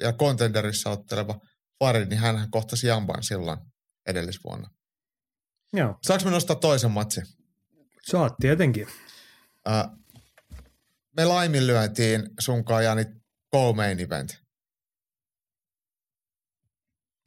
[0.00, 1.40] ja kontenderissa otteleva
[1.78, 3.58] Farid, niin hän kohtasi Jamban silloin
[4.06, 4.70] edellisvuonna.
[5.72, 5.98] Joo.
[6.02, 7.24] Saanko me nostaa toisen matsin?
[8.02, 8.88] Saat tietenkin.
[9.68, 9.84] Äh,
[11.16, 13.04] me laiminlyötiin sunkaan Jani
[13.54, 14.44] co-main event.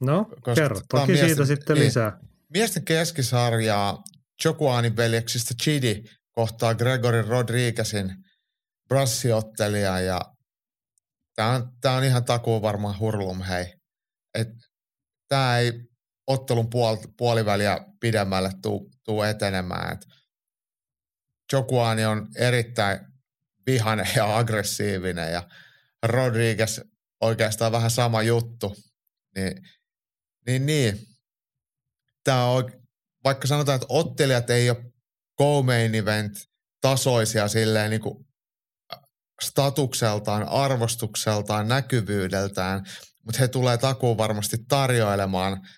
[0.00, 2.18] No, Koska kerro toki miesten, siitä sitten niin, lisää.
[2.54, 4.02] Miesten keskisarjaa
[4.44, 8.16] Jokuanin veljeksistä Chidi kohtaa Gregory Rodriguezin
[8.88, 10.20] brassiottelija ja
[11.34, 13.74] tämä on, tää on ihan takuu varmaan hurlum hei.
[15.28, 15.72] Tämä ei
[16.26, 19.92] ottelun puol, puoliväliä pidemmälle tuu, tuu etenemään.
[19.92, 20.06] Et
[21.52, 23.07] Jokuani on erittäin
[23.68, 25.48] vihane ja aggressiivinen ja
[26.02, 26.80] Rodriguez
[27.20, 28.76] oikeastaan vähän sama juttu.
[29.36, 29.62] Niin,
[30.46, 30.98] niin, niin.
[32.24, 32.72] Tämä on,
[33.24, 34.84] vaikka sanotaan, että ottelijat ei ole
[35.40, 36.38] co-main event
[36.80, 38.26] tasoisia silleen niin kuin
[39.42, 42.86] statukseltaan, arvostukseltaan, näkyvyydeltään,
[43.24, 45.68] mutta he tulee takuun varmasti tarjoilemaan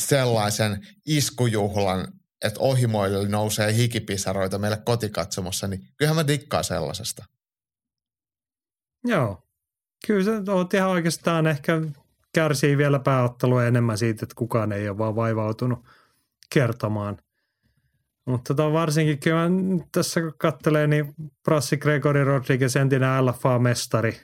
[0.00, 2.12] sellaisen iskujuhlan,
[2.44, 7.24] että ohimoille nousee hikipisaroita meille kotikatsomossa, niin kyllähän mä dikkaan sellaisesta.
[9.04, 9.42] Joo.
[10.06, 11.82] Kyllä se on ihan oikeastaan ehkä
[12.34, 15.78] kärsii vielä pääottelua enemmän siitä, että kukaan ei ole vaan vaivautunut
[16.54, 17.18] kertomaan.
[18.24, 19.50] Mutta tota varsinkin kyllä
[19.92, 21.14] tässä kun katselee, niin
[21.44, 24.20] Prassi Gregory Rodriguez, entinen LFA-mestari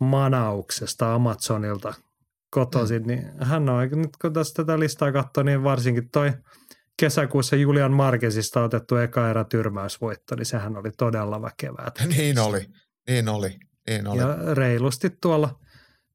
[0.00, 1.94] Manauksesta Amazonilta
[2.50, 3.08] kotoisin, mm.
[3.08, 6.32] niin hän on, nyt kun tässä tätä listaa katsoo, niin varsinkin toi
[7.00, 11.92] kesäkuussa Julian Marquezista otettu eka erä tyrmäysvoitto, niin sehän oli todella väkevää.
[12.16, 12.66] Niin oli,
[13.08, 14.18] niin oli, niin oli.
[14.18, 15.60] Ja reilusti tuolla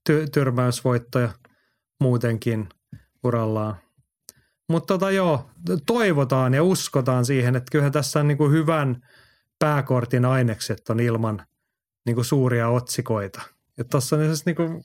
[0.10, 1.30] ty- tyrmäysvoittoja
[2.00, 2.70] muutenkin
[3.24, 3.76] urallaan.
[4.70, 5.50] Mutta tota joo,
[5.86, 9.02] toivotaan ja uskotaan siihen, että kyllähän tässä on niin kuin hyvän
[9.60, 11.46] pääkortin ainekset on ilman
[12.06, 13.42] niin kuin suuria otsikoita.
[13.78, 14.84] Ja tuossa on siis niin kuin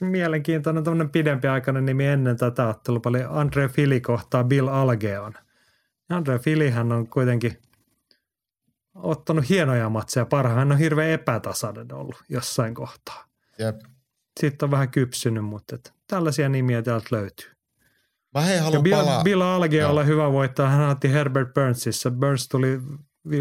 [0.00, 5.34] mielenkiintoinen tämmöinen pidempi aikainen nimi ennen tätä ottelua paljon Andre Fili kohtaa Bill Algeon.
[6.08, 7.58] Andre Filihän on kuitenkin
[8.94, 10.26] ottanut hienoja matseja.
[10.26, 13.24] Parhaan hän on hirveän epätasainen ollut jossain kohtaa.
[13.58, 13.80] Jep.
[14.40, 17.50] Sitten on vähän kypsynyt, mutta että tällaisia nimiä täältä löytyy.
[18.34, 19.24] Mä hei haluan Bill, palaa.
[19.24, 20.68] Bill Algeolla hyvä voittaa.
[20.68, 22.10] Hän otti Herbert Burnsissa.
[22.10, 22.80] Burns tuli,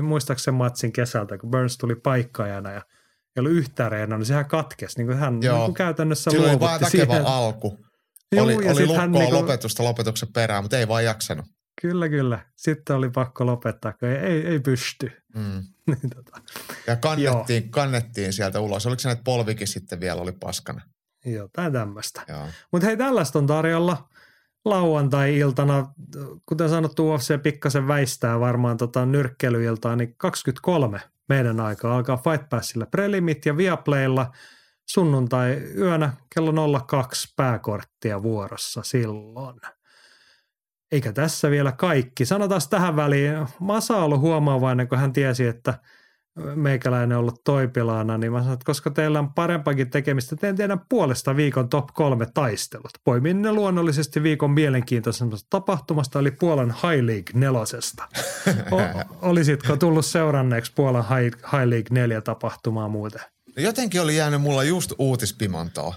[0.01, 2.81] muistaakseni matsin kesältä, kun Burns tuli paikkaajana ja–
[3.39, 4.97] ei ollut yhtään reena, niin sehän katkesi.
[4.97, 5.57] Niin kuin hän Joo.
[5.57, 7.25] Niin kuin käytännössä oli vaan siihen.
[7.25, 7.79] alku.
[8.31, 11.45] Joo, oli, oli lukkoa hän niinku, lopetusta lopetuksen perään, mutta ei vaan jaksanut.
[11.81, 12.39] Kyllä, kyllä.
[12.55, 15.11] Sitten oli pakko lopettaa, kun ei, ei, ei pysty.
[15.35, 15.63] Mm.
[15.87, 16.41] niin, tota.
[16.87, 18.85] Ja kannettiin, kannettiin sieltä ulos.
[18.85, 20.81] Oliko se, että polvikin sitten vielä oli paskana?
[21.25, 22.25] Jotain tämmöistä.
[22.71, 24.09] Mutta hei, tällaista on tarjolla
[24.65, 25.93] lauantai-iltana,
[26.45, 32.85] kuten sanottu, UFC pikkasen väistää varmaan tota nyrkkelyiltaan, niin 23 meidän aika alkaa Fight Passilla
[32.85, 34.31] prelimit ja Viaplaylla
[34.89, 39.59] sunnuntai yönä kello 02 pääkorttia vuorossa silloin.
[40.91, 42.25] Eikä tässä vielä kaikki.
[42.25, 45.73] Sanotaan tähän väliin, Masa on ollut huomaavainen, kun hän tiesi, että–
[46.55, 51.35] meikäläinen ollut toipilaana, niin mä sanoin, että koska teillä on parempakin tekemistä, teen teidän puolesta
[51.35, 52.91] viikon top kolme taistelut.
[53.03, 58.07] Poimin ne luonnollisesti viikon mielenkiintoisemmasta tapahtumasta, eli Puolan High League nelosesta.
[58.71, 63.21] O- olisitko tullut seuranneeksi Puolan High, High League 4 tapahtumaa muuten?
[63.57, 65.95] Jotenkin oli jäänyt mulla just uutispimantoa.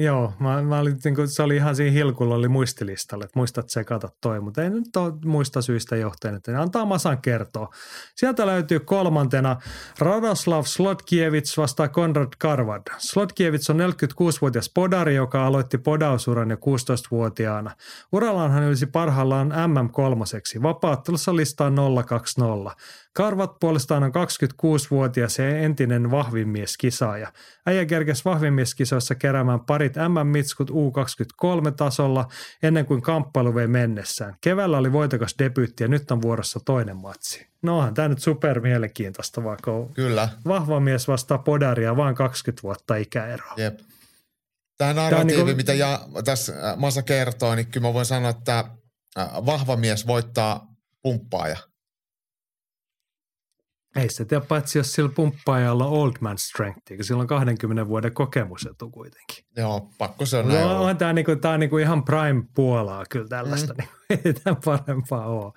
[0.00, 3.68] Joo, mä, mä olin, niin kuin, se oli ihan siinä hilkulla oli muistilistalla, että muistat
[3.68, 7.68] se, kato toi, mutta ei nyt ole muista syistä johteen, että antaa Masan kertoa.
[8.14, 9.56] Sieltä löytyy kolmantena
[9.98, 12.82] Radoslav Slotkiewicz vastaa Konrad Karvad.
[12.98, 17.70] Slotkiewicz on 46-vuotias podari, joka aloitti podausuran jo 16-vuotiaana.
[18.12, 20.62] Urallaan hän ylisi parhaillaan MM3.
[20.62, 21.72] Vapaattelussa listaa
[22.06, 22.76] 020.
[23.12, 27.32] Karvat puolestaan on 26-vuotias ja entinen vahvimmies kisaaja.
[27.66, 32.28] Äijä kerkesi vahvimieskisoissa keräämään pari parit MM-mitskut U23-tasolla
[32.62, 34.34] ennen kuin kamppailu vei mennessään.
[34.40, 37.46] Keväällä oli voitokas debyytti ja nyt on vuorossa toinen matsi.
[37.62, 40.28] No onhan tämä nyt super mielenkiintoista, vaikka Kyllä.
[40.46, 43.54] vahva mies vastaa Podaria, vaan 20 vuotta ikäeroa.
[43.56, 43.78] Jep.
[44.78, 45.56] Tämä narratiivi, niinku- niin kuin...
[45.56, 48.64] mitä ja, tässä äh, Masa kertoo, niin kyllä mä voin sanoa, että
[49.18, 50.66] äh, vahva mies voittaa
[51.02, 51.69] pumppaaja.
[53.96, 58.12] Ei se tiedä, paitsi jos sillä pumppaajalla old man strength, kun sillä on 20 vuoden
[58.12, 59.44] kokemusetu kuitenkin.
[59.56, 60.90] Joo, pakko se on No, näin on, olla.
[60.90, 63.78] on tämä niinku, tää on niinku ihan prime Puolaa kyllä tällaista, mm.
[63.78, 65.52] niin, ei tämän parempaa ole.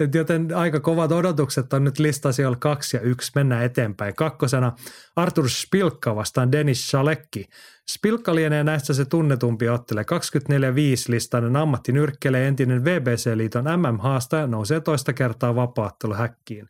[0.00, 4.14] Et joten aika kovat odotukset on nyt listasijoilla kaksi ja yksi, mennään eteenpäin.
[4.14, 4.72] Kakkosena
[5.16, 7.44] Artur Spilkka vastaan Denis Shalekki.
[7.90, 10.02] Spilkka lienee näistä se tunnetumpi ottele.
[10.02, 16.68] 24-5-listainen ammattinyrkkelee entinen VBC-liiton MM-haastaja nousee toista kertaa vapaatteluhäkkiin.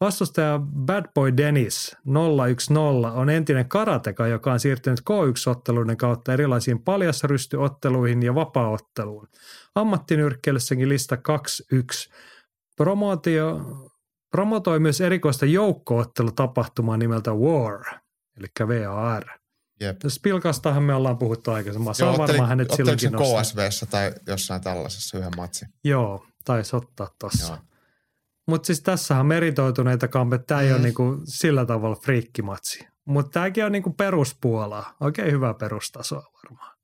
[0.00, 8.22] Vastustaja Bad Boy Dennis 010 on entinen karateka, joka on siirtynyt K1-otteluiden kautta erilaisiin paljasrystyotteluihin
[8.22, 9.28] ja vapaaotteluun.
[9.74, 12.10] Ammattinyrkkeilyssäkin lista 21.
[12.76, 13.60] Promootio,
[14.30, 17.84] promotoi myös erikoista joukkoottelutapahtumaa nimeltä War,
[18.38, 18.46] eli
[18.88, 19.24] VAR.
[19.80, 19.96] Jep.
[20.08, 21.94] Spilkastahan me ollaan puhuttu aikaisemmin.
[21.94, 23.12] Se Joo, on otteli- varmaan hänet silloinkin.
[23.12, 25.68] KSVssä tai jossain tällaisessa yhden matsin.
[25.84, 27.58] Joo, taisi ottaa tossa.
[28.50, 30.38] Mutta siis tässähän on meritoituneita kampeja.
[30.38, 30.74] Tämä ei Mm.
[30.74, 32.86] ole niinku sillä tavalla friikkimatsi.
[33.04, 34.96] Mutta tämäkin on niinku peruspuolaa.
[35.00, 36.76] Oikein hyvä perustasoa varmaan.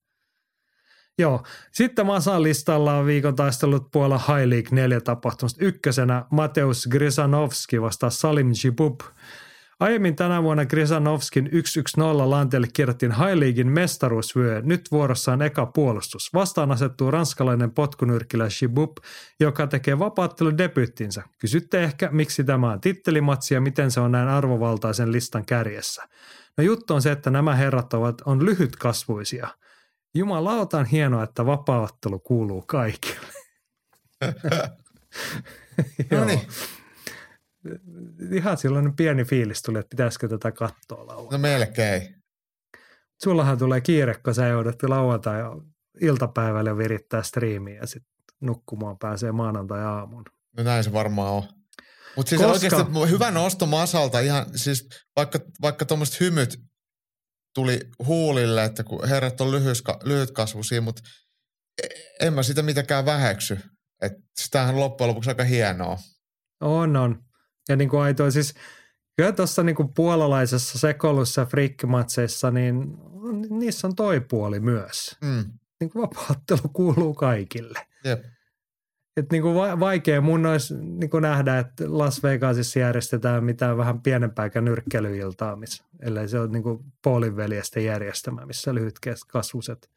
[1.18, 1.42] Joo.
[1.72, 5.64] Sitten Masan listalla on viikon taistelut Puola High League 4 tapahtumasta.
[5.64, 9.00] Ykkösenä Mateus Grisanovski vastaa Salim Jibub.
[9.80, 11.50] Aiemmin tänä vuonna Grisanovskin 1-1-0
[12.30, 14.62] lanteelle kirjoittiin High Leaguein mestaruusvyö.
[14.64, 16.34] Nyt vuorossa on eka puolustus.
[16.34, 18.96] Vastaan asettuu ranskalainen potkunyrkkilä Shibub,
[19.40, 21.22] joka tekee vapaattelun debyyttinsä.
[21.38, 26.02] Kysytte ehkä, miksi tämä on tittelimatsi ja miten se on näin arvovaltaisen listan kärjessä.
[26.56, 29.48] No juttu on se, että nämä herrat ovat, on lyhytkasvuisia.
[30.14, 33.26] Jumalauta on hienoa, että vapaaottelu kuuluu kaikille.
[36.10, 36.40] No niin,
[38.32, 41.38] Ihan silloin pieni fiilis tuli, että pitäisikö tätä katsoa lauantai.
[41.38, 42.14] no melkein.
[43.22, 45.42] Sullahan tulee kiire, kun sä joudut lauantai
[46.00, 50.24] iltapäivällä virittää striimiä ja sitten nukkumaan pääsee maanantai-aamun.
[50.56, 51.42] No näin se varmaan on.
[52.16, 56.60] Mutta siis Koska- oikeasti hyvä nosto Masalta, ihan siis vaikka, vaikka tuommoiset hymyt
[57.54, 61.02] tuli huulille, että kun herrat on lyhyska, lyhytkasvuisia, mutta
[62.20, 63.58] en mä sitä mitenkään väheksy.
[64.02, 65.98] Että sitähän loppujen lopuksi aika hienoa.
[66.60, 67.25] On, on.
[67.68, 68.54] Ja niin kuin aitoa siis,
[69.16, 71.46] kyllä tuossa niin kuin puolalaisessa sekoilussa
[72.42, 72.96] ja niin
[73.50, 75.16] niissä on toi puoli myös.
[75.20, 75.44] Mm.
[75.80, 77.86] Niin kuin vapaattelu kuuluu kaikille.
[78.04, 78.24] Jep.
[79.16, 83.76] Et niin kuin va- vaikea mun olisi niin kuin nähdä, että Las Vegasissa järjestetään mitään
[83.76, 89.90] vähän pienempääkään nyrkkeilyiltaa, missä, ellei se ole niin kuin Paulin veljesten järjestämä, missä lyhytkasvuiset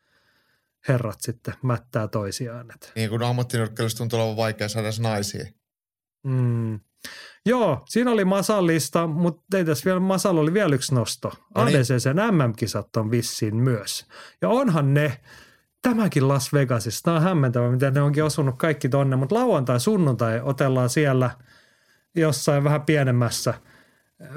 [0.88, 2.72] herrat sitten mättää toisiaan.
[2.76, 2.91] Et.
[2.95, 5.45] Niin kuin ammattinyrkkeilyssä tuntuu olevan vaikea saada naisia.
[6.24, 6.80] Mm.
[7.45, 11.32] Joo, siinä oli Masan lista, mutta ei tässä vielä, Masalla oli vielä yksi nosto.
[11.56, 11.78] No niin.
[11.78, 14.06] ADCCn MM-kisat on vissiin myös.
[14.41, 15.20] Ja onhan ne,
[15.82, 20.41] tämäkin Las Vegasissa, tämä on hämmentävä, miten ne onkin osunut kaikki tonne, mutta lauantai, sunnuntai
[20.43, 21.32] otellaan siellä
[22.16, 23.54] jossain vähän pienemmässä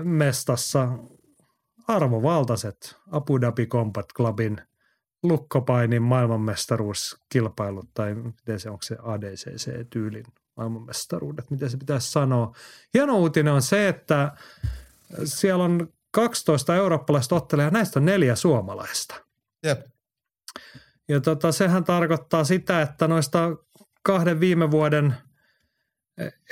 [0.03, 0.89] mestassa
[1.89, 4.61] arvovaltaiset Abu Dhabi Combat Clubin
[5.23, 10.25] lukkopainin maailmanmestaruuskilpailut, tai miten se, onko se ADCC-tyylin
[10.57, 12.55] maailmanmestaruudet, miten se pitäisi sanoa.
[12.95, 14.33] Hieno uutinen on se, että
[15.25, 19.15] siellä on 12 eurooppalaista ottelijaa, näistä on neljä suomalaista.
[19.67, 19.81] Jep.
[21.09, 23.57] Ja tota, sehän tarkoittaa sitä, että noista
[24.03, 25.15] kahden viime vuoden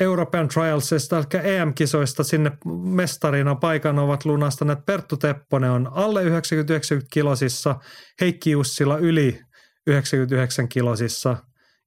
[0.00, 7.76] European Trialsista, eli EM-kisoista sinne mestarina paikan ovat lunastaneet Perttu Tepponen on alle 90 kilosissa,
[8.20, 9.40] Heikki Jussila yli
[9.86, 11.36] 99 kilosissa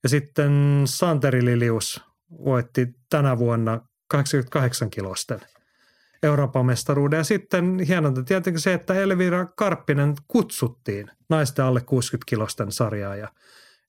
[0.04, 2.02] ja sitten Santeri Lilius
[2.46, 5.40] voitti tänä vuonna 88 kilosten
[6.24, 7.18] Euroopan mestaruuden.
[7.18, 13.28] Ja sitten hienonta tietenkin se, että Elvira Karppinen kutsuttiin naisten alle 60 kilosten sarjaa ja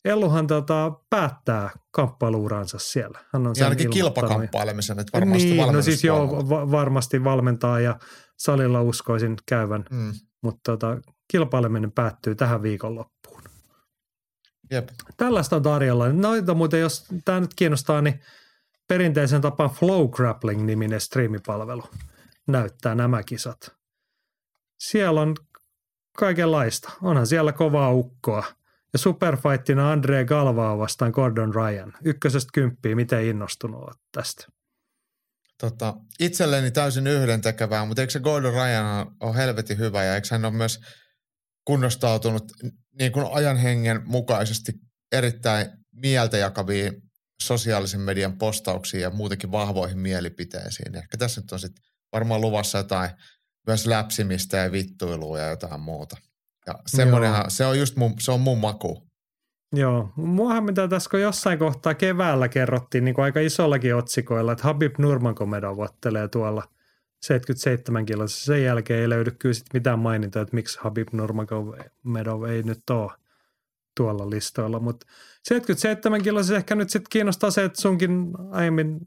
[0.04, 3.18] Elluhan tota, päättää kamppailuuransa siellä.
[3.32, 4.14] Hän on Ja ainakin ilmoittanut.
[4.30, 7.98] kilpakampailemisen, että varmasti niin, no siis joo, va- varmasti valmentaa ja
[8.36, 10.12] salilla uskoisin käyvän, Mm.
[10.42, 10.98] mutta tota,
[11.30, 13.13] kilpaileminen päättyy tähän viikonloppuun.
[14.70, 14.88] Jep.
[15.16, 16.12] Tällaista on tarjolla.
[16.12, 18.20] Noita muuten, jos tämä nyt kiinnostaa, niin
[18.88, 21.82] perinteisen tapaan Flow Grappling-niminen striimipalvelu
[22.46, 23.76] näyttää nämä kisat.
[24.78, 25.36] Siellä on
[26.16, 26.92] kaikenlaista.
[27.02, 28.44] Onhan siellä kovaa ukkoa.
[28.92, 31.92] Ja superfightina Andre Galvaa vastaan Gordon Ryan.
[32.04, 34.46] Ykkösestä kymppiä, miten innostunut olet tästä?
[35.60, 40.44] Tota, itselleni täysin yhdentekevää, mutta eikö se Gordon Ryan ole helvetin hyvä ja eikö hän
[40.44, 40.80] ole myös
[41.64, 42.52] kunnostautunut
[42.98, 44.72] niin kuin ajan hengen mukaisesti
[45.12, 47.02] erittäin mieltä jakaviin
[47.42, 50.96] sosiaalisen median postauksiin ja muutenkin vahvoihin mielipiteisiin.
[50.96, 53.10] Ehkä tässä nyt on sitten varmaan luvassa jotain
[53.66, 56.16] myös läpsimistä ja vittuilua ja jotain muuta.
[56.66, 59.06] Ja semmoinenhan, se on just mun, se on mun maku.
[59.72, 64.98] Joo, muahan mitä tässä jossain kohtaa keväällä kerrottiin niin kuin aika isollakin otsikoilla, että Habib
[64.98, 66.62] Nurmagomedov ottelee tuolla
[67.24, 68.44] 77 kilossa.
[68.44, 73.12] Sen jälkeen ei löydy kyllä sit mitään mainintaa, että miksi Habib Nurmagomedov ei nyt ole
[73.96, 75.06] tuolla listoilla, mutta
[75.42, 79.00] 77 kilossa ehkä nyt sitten kiinnostaa se, että sunkin aiemmin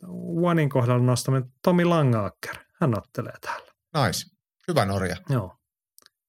[0.43, 3.71] Onein kohdalla nostaminen Tomi Langaakker, hän ottelee täällä.
[4.05, 4.25] Nice.
[4.67, 5.15] Hyvä Norja.
[5.29, 5.55] Joo.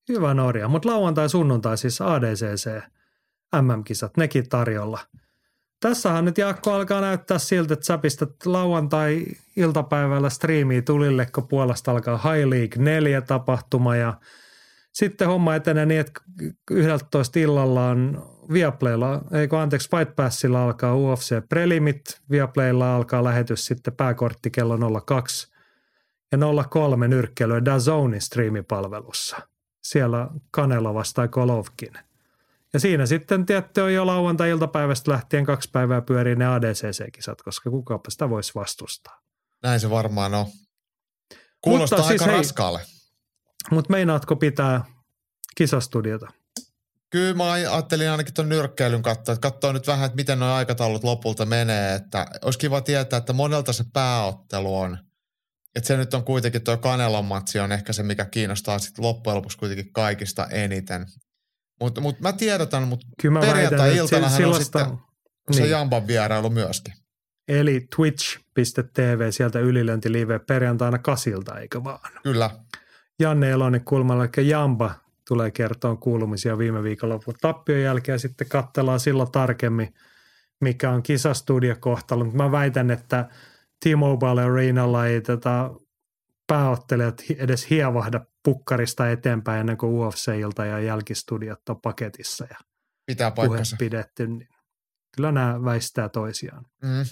[0.08, 2.70] Hyvä Norja, mutta lauantai sunnuntai siis ADCC
[3.62, 4.98] MM-kisat, nekin tarjolla.
[5.80, 12.16] Tässähän nyt Jaakko alkaa näyttää siltä, että sä pistät lauantai-iltapäivällä striimiä tulille, kun puolesta alkaa
[12.16, 14.14] High League 4 tapahtuma ja
[14.92, 16.20] sitten homma etenee niin, että
[16.70, 23.96] 11 illalla on Viaplaylla, eikö anteeksi, Fight Passilla alkaa UFC Prelimit, Viaplaylla alkaa lähetys sitten
[23.96, 25.48] pääkortti kello 02
[26.32, 29.36] ja 03 nyrkkeilyä DAZONin striimipalvelussa.
[29.82, 31.92] Siellä Kanelo vastaa Golovkin.
[32.72, 38.10] Ja siinä sitten tietty on jo lauantai-iltapäivästä lähtien kaksi päivää pyörii ne ADCC-kisat, koska kukapa
[38.10, 39.20] sitä voisi vastustaa.
[39.62, 40.46] Näin se varmaan on.
[41.60, 42.80] Kuulostaa Mutta aika siis raskaalle.
[43.70, 44.84] Mutta meinaatko pitää
[45.56, 46.26] kisastudiota?
[47.10, 51.04] Kyllä mä ajattelin ainakin tuon nyrkkeilyn katsoa, että katsoo nyt vähän, että miten nuo aikataulut
[51.04, 54.98] lopulta menee, että olisi kiva tietää, että monelta se pääottelu on.
[55.74, 59.36] Että se nyt on kuitenkin tuo Kanelon matsi on ehkä se, mikä kiinnostaa sitten loppujen
[59.36, 61.06] lopuksi kuitenkin kaikista eniten.
[61.80, 63.06] Mutta mut mä tiedotan, mutta
[63.40, 64.86] perjantai-iltana hän on sitten
[65.50, 65.70] se niin.
[65.70, 66.94] Jamban vierailu myöskin.
[67.48, 72.12] Eli twitch.tv sieltä ylilönti live perjantaina kasilta, eikö vaan?
[72.22, 72.50] Kyllä.
[73.20, 74.94] Janne Elonen kulmalla, eli Jamba
[75.28, 79.94] tulee kertoa kuulumisia viime viikonlopun tappion jälkeen ja sitten katsellaan silloin tarkemmin,
[80.60, 82.24] mikä on kisastudiokohtalo.
[82.24, 83.28] Mä väitän, että
[83.84, 85.70] T-Mobile Arenalla ei tätä
[86.48, 92.56] pääottelijat edes hievahda pukkarista eteenpäin ennen kuin UFC-ilta ja jälkistudiot on paketissa ja
[93.06, 93.76] Pitää paikkansa.
[93.78, 94.26] pidetty.
[94.26, 94.48] Niin
[95.16, 96.64] kyllä nämä väistää toisiaan.
[96.82, 97.04] Mm.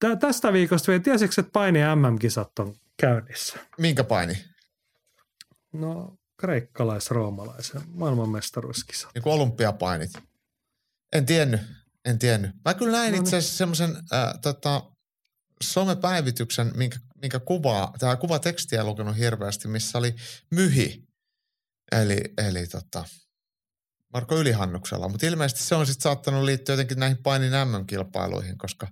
[0.00, 3.58] Tää, tästä viikosta vielä, tiesitkö, että paini MM-kisat on käynnissä?
[3.78, 4.44] Minkä paini?
[5.72, 9.08] No kreikkalais-roomalaisen maailmanmestaruuskisa.
[9.14, 10.10] Niin kuin olympiapainit.
[11.12, 11.60] En tiennyt,
[12.04, 12.50] en tiennyt.
[12.64, 13.22] Mä kyllä näin no niin.
[13.22, 14.82] itse asiassa semmoisen äh, tota,
[15.62, 20.14] somepäivityksen, minkä, minkä kuvaa, tämä kuvatekstiä lukenut hirveästi, missä oli
[20.50, 21.08] myhi.
[21.92, 23.04] Eli, eli tota,
[24.12, 25.08] Marko Ylihannuksella.
[25.08, 28.86] Mutta ilmeisesti se on sitten saattanut liittyä jotenkin näihin painin MM-kilpailuihin, koska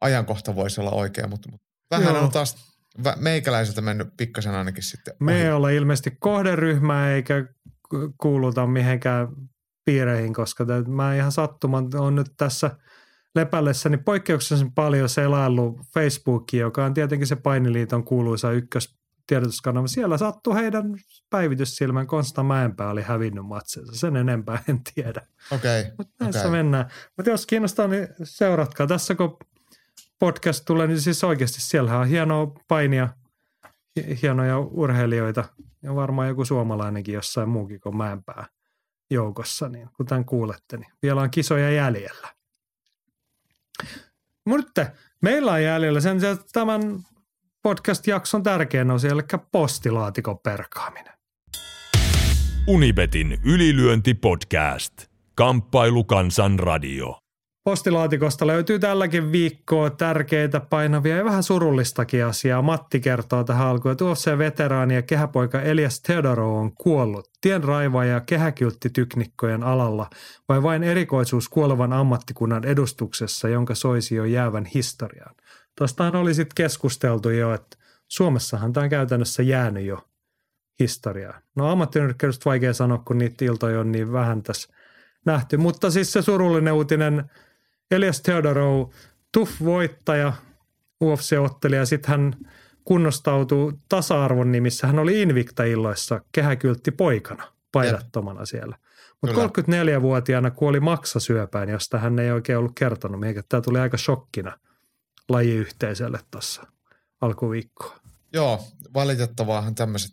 [0.00, 2.24] ajankohta voisi olla oikea, mutta, mutta vähän Joo.
[2.24, 2.76] on taas
[3.16, 5.24] meikäläiseltä mennyt pikkasen ainakin sitten ohi.
[5.24, 7.46] Me ei ole ilmeisesti kohderyhmä eikä
[8.20, 9.28] kuuluta mihinkään
[9.84, 12.70] piireihin, koska mä ihan sattuman on nyt tässä
[13.36, 19.86] lepällessäni poikkeuksellisen paljon selaillut Facebookia, joka on tietenkin se Painiliiton kuuluisa ykkös tiedotuskanava.
[19.86, 20.84] Siellä sattui heidän
[21.30, 23.92] päivityssilmän Konsta Mäenpää oli hävinnyt matsensa.
[23.92, 25.26] Sen enempää en tiedä.
[25.52, 25.80] Okei.
[25.80, 26.50] Okay, Mutta näissä okay.
[26.50, 26.90] mennään.
[27.16, 28.86] Mutta jos kiinnostaa, niin seuratkaa.
[28.86, 29.36] Tässä kun
[30.18, 33.08] podcast tulee, niin siis oikeasti siellä on hienoa painia,
[34.22, 35.44] hienoja urheilijoita
[35.82, 38.46] ja varmaan joku suomalainenkin jossain muukin kuin Mäenpää
[39.10, 42.35] joukossa, niin kuten kuulette, niin vielä on kisoja jäljellä.
[44.48, 44.86] Mutta
[45.22, 46.20] meillä on jäljellä sen,
[46.52, 46.80] tämän
[47.62, 49.22] podcast-jakson tärkein on eli
[49.52, 51.12] postilaatikon perkaaminen.
[52.66, 54.92] Unibetin ylilyöntipodcast.
[55.34, 57.18] Kamppailu kansan radio.
[57.66, 62.62] Postilaatikosta löytyy tälläkin viikkoa tärkeitä, painavia ja vähän surullistakin asiaa.
[62.62, 67.30] Matti kertoo tähän alkuun, että UFC-veteraani ja kehäpoika Elias Theodorov on kuollut.
[67.40, 67.62] Tien
[68.10, 70.10] ja kehäkylttityknikkojen alalla
[70.48, 75.34] vai vain erikoisuus kuolevan ammattikunnan edustuksessa, jonka soisi jo jäävän historiaan.
[75.78, 77.76] Tuostahan oli sitten keskusteltu jo, että
[78.08, 80.08] Suomessahan tämä on käytännössä jäänyt jo
[80.80, 81.40] historiaa.
[81.56, 84.74] No ammattinyrkkeilystä vaikea sanoa, kun niitä iltoja on niin vähän tässä
[85.24, 85.56] nähty.
[85.56, 87.24] Mutta siis se surullinen uutinen–
[87.90, 88.92] Elias Theodorou,
[89.32, 90.32] TUF-voittaja,
[91.04, 92.36] UFC-ottelija, sitten hän
[92.84, 94.86] kunnostautui tasa-arvon nimissä.
[94.86, 98.78] Hän oli Invicta-illoissa kehäkyltti poikana, paidattomana siellä.
[99.22, 103.20] Mutta 34-vuotiaana kuoli maksasyöpään, josta hän ei oikein ollut kertonut.
[103.20, 104.58] Mikä tämä tuli aika shokkina
[105.28, 106.66] lajiyhteisölle tuossa
[107.20, 108.00] alkuviikkoa.
[108.32, 108.64] Joo,
[108.94, 110.12] valitettavaahan tämmöiset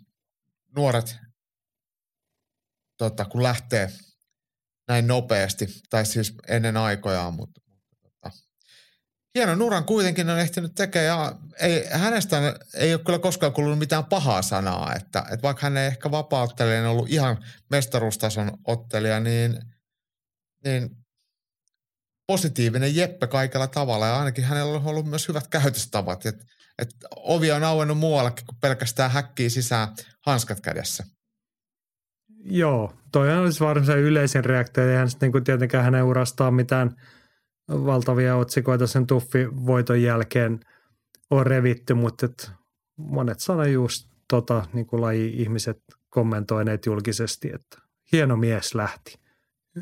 [0.76, 1.16] nuoret,
[2.98, 3.90] tota, kun lähtee
[4.88, 7.62] näin nopeasti, tai siis ennen aikojaan, mutta
[9.36, 14.06] hieno nuran kuitenkin on ehtinyt tekemään ja ei, hänestä ei ole kyllä koskaan kuulunut mitään
[14.06, 17.38] pahaa sanaa, että, että vaikka hän ei ehkä vapauttelijana ollut ihan
[17.70, 19.60] mestaruustason ottelija, niin,
[20.64, 20.90] niin
[22.28, 26.26] positiivinen Jeppe kaikella tavalla ja ainakin hänellä on ollut myös hyvät käytöstavat.
[26.26, 26.46] Et,
[26.80, 29.88] et ovi on auennut muuallekin kuin pelkästään häkkii sisään
[30.26, 31.04] hanskat kädessä.
[32.46, 34.90] Joo, toi olisi varmaan se yleisin reaktio.
[34.90, 36.96] Eihän sitten niin tietenkään hänen urastaan mitään
[37.70, 40.60] valtavia otsikoita sen tuffi-voiton jälkeen
[41.30, 42.52] on revitty, mutta et
[42.96, 47.78] monet sanoi just tota, niin kuin laji-ihmiset kommentoineet julkisesti, että
[48.12, 49.20] hieno mies lähti.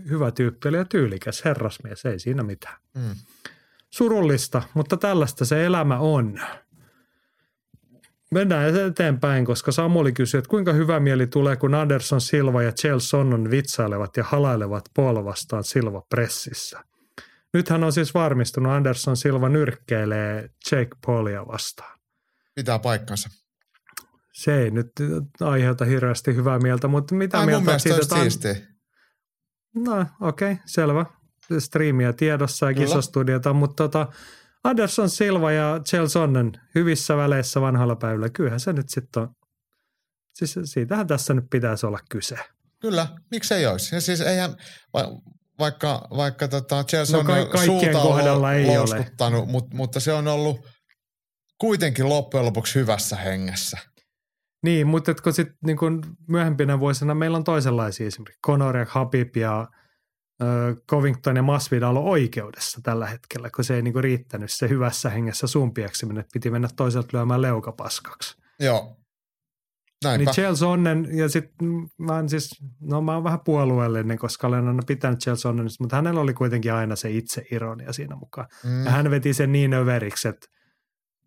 [0.10, 2.78] Hyvä tyyppi oli ja tyylikäs herrasmies, ei siinä mitään.
[2.96, 3.16] Mm.
[3.90, 6.40] Surullista, mutta tällaista se elämä on.
[8.32, 13.10] Mennään eteenpäin, koska Samuli kysyi, että kuinka hyvä mieli tulee, kun Anderson Silva ja Chelsea
[13.10, 16.84] Sonnon vitsailevat ja halailevat Paul vastaan Silva pressissä.
[17.54, 22.00] Nythän on siis varmistunut, Anderson Silva nyrkkeilee Jake Paulia vastaan.
[22.56, 23.30] Pitää paikkansa.
[24.34, 24.92] Se ei nyt
[25.42, 28.00] aiheuta hirveästi hyvää mieltä, mutta mitä Ai, mieltä mun siitä?
[28.02, 28.56] Että siistiä.
[29.76, 31.06] No okei, okay, selvä.
[31.60, 34.08] Striimiä tiedossa ja kisastudiota, mutta tota,
[34.64, 38.30] Anderson Silva ja Sonnen hyvissä väleissä vanhalla päivällä.
[38.30, 39.36] Kyllähän se nyt sitten on,
[40.34, 42.38] siis siitähän tässä nyt pitäisi olla kyse.
[42.80, 43.96] Kyllä, miksei olisi.
[43.96, 44.56] Ja siis eihän,
[45.62, 49.06] vaikka, vaikka tota Chelsea no, on ka- kaikkien kohdalla ei ole.
[49.46, 50.68] Mutta, mutta se on ollut
[51.58, 53.78] kuitenkin loppujen lopuksi hyvässä hengessä.
[54.64, 59.36] Niin, mutta kun sitten niin kun myöhempinä vuosina meillä on toisenlaisia esimerkiksi Conor ja Habib
[59.36, 59.68] ja
[60.90, 65.48] Covington ja Masvidal on oikeudessa tällä hetkellä, kun se ei niinku riittänyt se hyvässä hengessä
[65.48, 68.36] sumpieksiminen, että piti mennä toiselta lyömään leukapaskaksi.
[68.60, 69.01] Joo.
[70.04, 70.26] Näinpä.
[70.26, 72.50] Niin Chelsea Onnen, ja sitten mä oon siis,
[72.80, 76.74] no mä oon vähän puolueellinen, koska olen aina pitänyt Chelsea Onnen, mutta hänellä oli kuitenkin
[76.74, 78.48] aina se itse ironia siinä mukaan.
[78.64, 78.86] Mm.
[78.86, 80.48] Ja hän veti sen niin överiksi, että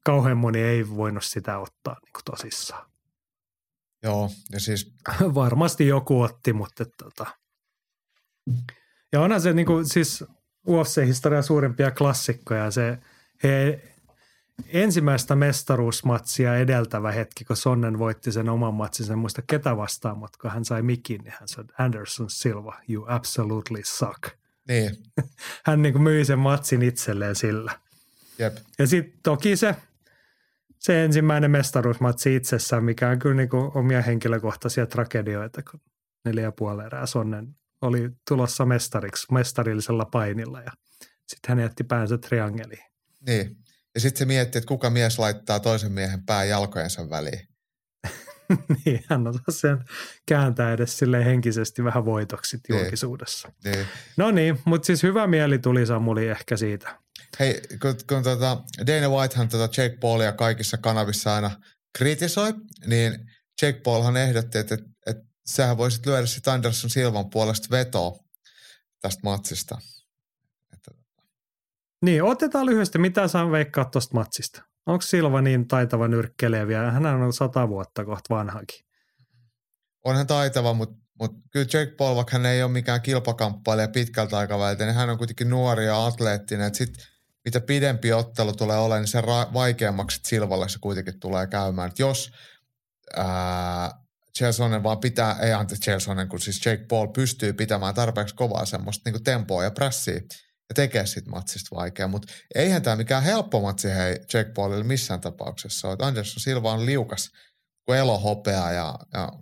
[0.05, 2.91] kauhean moni ei voinut sitä ottaa niin kuin tosissaan.
[4.03, 4.95] Joo, ja siis...
[5.35, 7.27] Varmasti joku otti, mutta että, tota.
[9.13, 10.25] Ja onhan se niin kuin, siis
[10.69, 12.71] UFC-historian suurimpia klassikkoja.
[12.71, 12.99] Se
[13.43, 13.83] he,
[14.69, 20.39] ensimmäistä mestaruusmatsia edeltävä hetki, kun Sonnen voitti sen oman matsin, en muista ketä vastaan, mutta
[20.43, 24.23] kun hän sai mikin, niin hän sanoi, Anderson Silva, you absolutely suck.
[24.69, 24.97] Niin.
[25.67, 27.79] hän niin kuin myi sen matsin itselleen sillä.
[28.39, 28.57] Jep.
[28.79, 29.77] Ja sitten toki se,
[30.79, 35.81] se ensimmäinen mestaruusmatsi itsessään, mikä on kyllä niin kuin omia henkilökohtaisia tragedioita, kun
[36.25, 40.73] neljä puoli erää Sonnen oli tulossa mestariksi, mestarillisella painilla ja
[41.27, 42.85] sitten hän jätti päänsä triangeliin.
[43.27, 43.64] Niin.
[43.95, 47.49] Ja sitten se mietti, että kuka mies laittaa toisen miehen pää jalkojensa väliin.
[48.85, 49.85] niin, hän osaa sen
[50.27, 52.79] kääntää edes sille henkisesti vähän voitoksi niin.
[52.79, 53.53] julkisuudessa.
[53.65, 53.87] Niin.
[54.17, 56.99] No niin, mutta siis hyvä mieli tuli Samuli ehkä siitä.
[57.41, 61.51] Hei, kun, kun tota Dana Whitehan tota Jake Paulia kaikissa kanavissa aina
[61.99, 62.55] kritisoi,
[62.87, 63.31] niin
[63.63, 68.13] Jake Paulhan ehdotti, että, että, että sähän voisit lyödä sitten Anderson Silvan puolesta vetoa
[69.01, 69.79] tästä matsista.
[72.05, 74.63] Niin, otetaan lyhyesti, mitä saan veikkaa tuosta matsista?
[74.87, 76.91] Onko Silva niin taitava nyrkkeilijä vielä?
[76.91, 78.85] Hän on sata vuotta kohta vanhakin.
[80.05, 84.85] Onhan taitava, mutta mut kyllä Jake Paul, vaikka hän ei ole mikään kilpakamppailija pitkältä aikaväliltä,
[84.85, 86.67] niin hän on kuitenkin nuori ja atleettinen.
[86.67, 86.95] Että sit,
[87.45, 91.91] mitä pidempi ottelu tulee olemaan, niin se ra- vaikeammaksi Silvalle se kuitenkin tulee käymään.
[91.91, 92.33] Et jos
[94.39, 99.11] Chelsonen vaan pitää, ei anteeksi Chelsonen, kun siis Jake Paul pystyy pitämään tarpeeksi kovaa semmoista
[99.11, 100.21] niin tempoa ja pressiä
[100.69, 102.09] ja tekee siitä matsista vaikea.
[102.09, 105.97] Mutta eihän tämä mikään helppo matsi hei Jake Paulille missään tapauksessa ole.
[106.01, 107.31] Anderson Silva on liukas
[107.87, 109.33] kuin elohopea ja, ja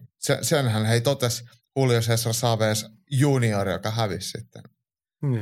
[0.43, 1.45] senhän hei totes
[1.77, 4.62] Julio Cesar Chavez junior, joka hävisi sitten.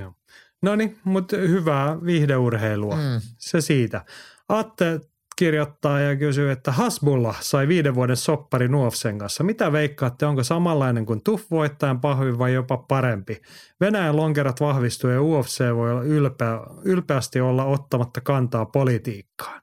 [0.01, 0.15] Joo.
[0.63, 2.97] No niin, mutta hyvää viihdeurheilua.
[2.97, 3.21] Mm.
[3.39, 4.05] Se siitä.
[4.49, 5.01] Atte
[5.41, 9.45] kirjoittaa ja kysyy, että Hasbulla sai viiden vuoden soppari Nuofsen kanssa.
[9.45, 13.43] Mitä veikkaatte, onko samanlainen kuin TUF voittajan pahvi vai jopa parempi?
[13.81, 19.63] Venäjän lonkerat vahvistuu ja UFC voi olla ylpeä, ylpeästi olla ottamatta kantaa politiikkaan.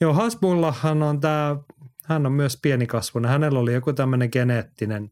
[0.00, 1.56] Joo, Hasbullahan on tämä,
[2.04, 3.30] hän on myös pienikasvunen.
[3.30, 5.10] Hänellä oli joku tämmöinen geneettinen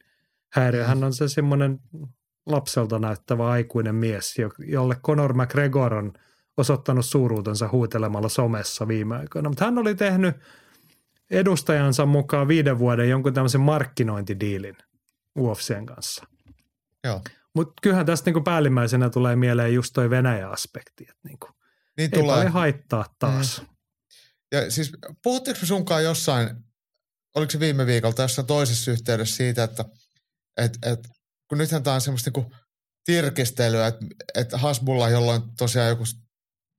[0.52, 0.84] häiriö.
[0.84, 1.80] Hän on se semmoinen
[2.46, 6.12] lapselta näyttävä aikuinen mies, jolle Conor McGregor on–
[6.56, 9.48] osoittanut suuruutensa huutelemalla somessa viime aikoina.
[9.48, 10.36] Mutta hän oli tehnyt
[11.30, 14.76] edustajansa mukaan viiden vuoden jonkun tämmöisen markkinointidiilin
[15.38, 16.26] UFCn kanssa.
[17.04, 17.20] Joo.
[17.54, 21.04] Mutta kyllähän tästä niinku päällimmäisenä tulee mieleen just toi Venäjä-aspekti.
[21.08, 21.48] Että niinku,
[21.96, 22.48] niin ei tulee.
[22.48, 23.60] haittaa taas.
[23.60, 23.68] Mm.
[24.52, 24.92] Ja siis
[25.22, 26.50] puhuttiinko me sunkaan jossain,
[27.34, 29.84] oliko se viime viikolla tässä toisessa yhteydessä siitä, että
[30.56, 31.08] et, et,
[31.48, 32.52] kun nythän tämä on semmoista niinku
[33.04, 36.04] tirkistelyä, että, että Hasbulla, jolla on tosiaan joku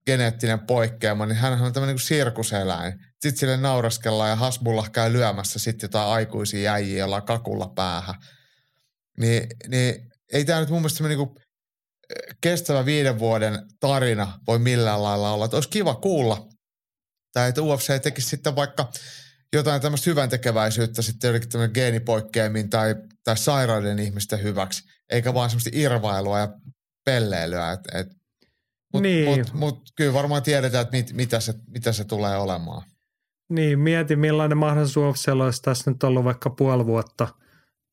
[0.05, 2.93] geneettinen poikkeama, niin hän on tämmöinen niin sirkuseläin.
[3.21, 8.15] Sitten sille nauraskellaan ja Hasbullah käy lyömässä sitten jotain aikuisia jäjiä, jolla kakulla päähän.
[9.19, 11.29] Niin, niin ei tämä nyt mun mielestä niin
[12.41, 15.45] kestävä viiden vuoden tarina voi millään lailla olla.
[15.45, 16.47] Että olisi kiva kuulla,
[17.33, 18.91] tai että UFC tekisi sitten vaikka
[19.53, 25.49] jotain tämmöistä hyvän tekeväisyyttä sitten jotenkin tämmöinen geenipoikkeamin tai, tai sairauden ihmisten hyväksi, eikä vaan
[25.49, 26.47] semmoista irvailua ja
[27.05, 27.71] pelleilyä.
[27.71, 28.07] Et, et,
[28.93, 29.39] mutta Niin.
[29.39, 32.81] mut, mut, kyllä varmaan tiedetään, että mit, mitä, se, mitä se tulee olemaan.
[33.49, 37.27] Niin, mieti millainen mahdollisuus UFCllä olisi tässä nyt ollut vaikka puoli vuotta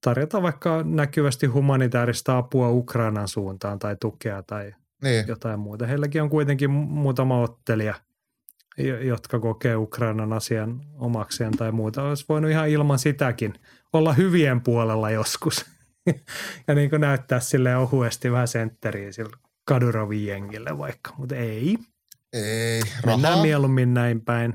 [0.04, 4.72] tarjota vaikka näkyvästi humanitaarista apua Ukrainan suuntaan tai tukea tai
[5.02, 5.86] Niin, jotain muuta.
[5.86, 7.94] Heilläkin on kuitenkin mu- muutama ottelija,
[8.78, 12.02] jo- jotka kokee Ukrainan asian omakseen tai muuta.
[12.02, 13.54] Olisi voinut ihan ilman sitäkin
[13.92, 15.64] olla hyvien puolella joskus
[16.68, 19.30] ja niin kuin näyttää sille ohuesti vähän sentteriä sille
[19.64, 21.78] Kadurovin jengille vaikka, mutta ei.
[22.32, 23.42] ei, Mennään rahaa.
[23.42, 24.54] mieluummin näin päin.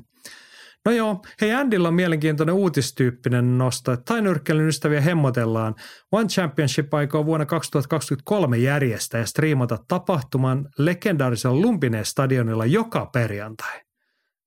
[0.86, 5.76] No joo, hei Andylla on mielenkiintoinen uutistyyppinen nosto, että tainyrkkeilyn ystäviä hemmotellaan.
[6.12, 13.82] One Championship aikoo vuonna 2023 järjestää ja striimata tapahtuman legendaarisella Lumpineen stadionilla joka perjantai.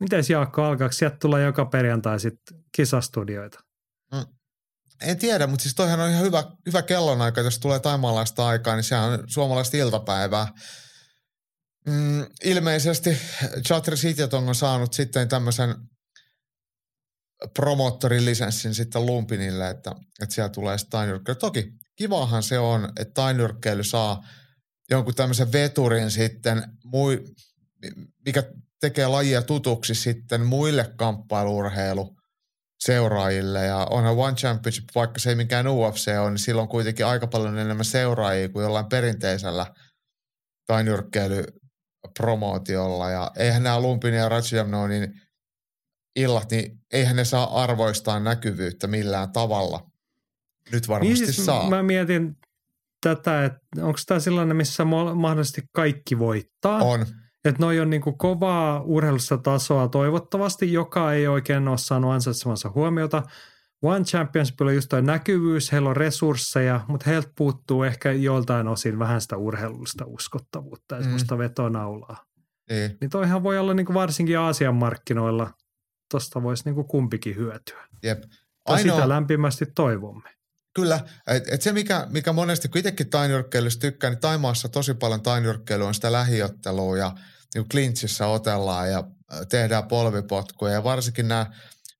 [0.00, 3.60] Mites Jaakko, alkaako sieltä tulla joka perjantai sitten kisastudioita?
[5.00, 8.84] En tiedä, mutta siis toihan on ihan hyvä, hyvä kellonaika, jos tulee taimaalaista aikaa, niin
[8.84, 10.48] sehän on suomalaista iltapäivää.
[11.86, 13.18] Mm, ilmeisesti
[13.66, 15.74] Chatri Sitjatong on saanut sitten tämmöisen
[17.54, 21.38] promottorilisenssin sitten Lumpinille, että, että siellä tulee sitten tainyrkkeily.
[21.38, 24.24] Toki kivahan se on, että tainyrkkeily saa
[24.90, 26.64] jonkun tämmöisen veturin sitten,
[28.26, 28.42] mikä
[28.80, 32.19] tekee lajia tutuksi sitten muille kamppailuurheilu
[32.84, 33.64] seuraajille.
[33.64, 37.58] Ja onhan One Championship, vaikka se ei mikään UFC on, niin silloin kuitenkin aika paljon
[37.58, 39.66] enemmän seuraajia kuin jollain perinteisellä
[40.66, 43.10] tainyrkkeilypromootiolla.
[43.10, 45.20] Ja eihän nämä Lumpin ja Rajamnonin
[46.16, 49.90] illat, niin eihän ne saa arvoistaa näkyvyyttä millään tavalla.
[50.72, 51.70] Nyt varmasti Niin siis saa.
[51.70, 52.36] Mä mietin
[53.00, 56.82] tätä, että onko tämä sellainen, missä mahdollisesti kaikki voittaa?
[56.82, 57.06] On.
[57.44, 63.22] Että noi on niinku kovaa urheilusta tasoa toivottavasti, joka ei oikein ole saanut ansaitsemansa huomiota.
[63.82, 68.98] One Championshipilla on just toi näkyvyys, heillä on resursseja, mutta heiltä puuttuu ehkä joiltain osin
[68.98, 71.02] vähän sitä urheilullista uskottavuutta ja Mm.
[71.04, 72.24] semmoista vetonaulaa.
[72.70, 72.98] Niin.
[73.00, 75.50] Niin toihan voi olla niinku varsinkin Aasian markkinoilla,
[76.10, 77.86] tosta voisi niinku kumpikin hyötyä.
[78.02, 78.22] Jep.
[78.66, 80.30] Ainoa, sitä lämpimästi toivomme.
[80.80, 85.22] Kyllä, että et se mikä, mikä monesti, kun itsekin tainyrkkeilystä tykkää, niin Taimaassa tosi paljon
[85.22, 87.14] tainyrkkeilyä on sitä lähiottelua ja
[87.54, 89.04] niin clinchissä otellaan ja
[89.48, 91.46] tehdään polvipotkuja ja varsinkin nämä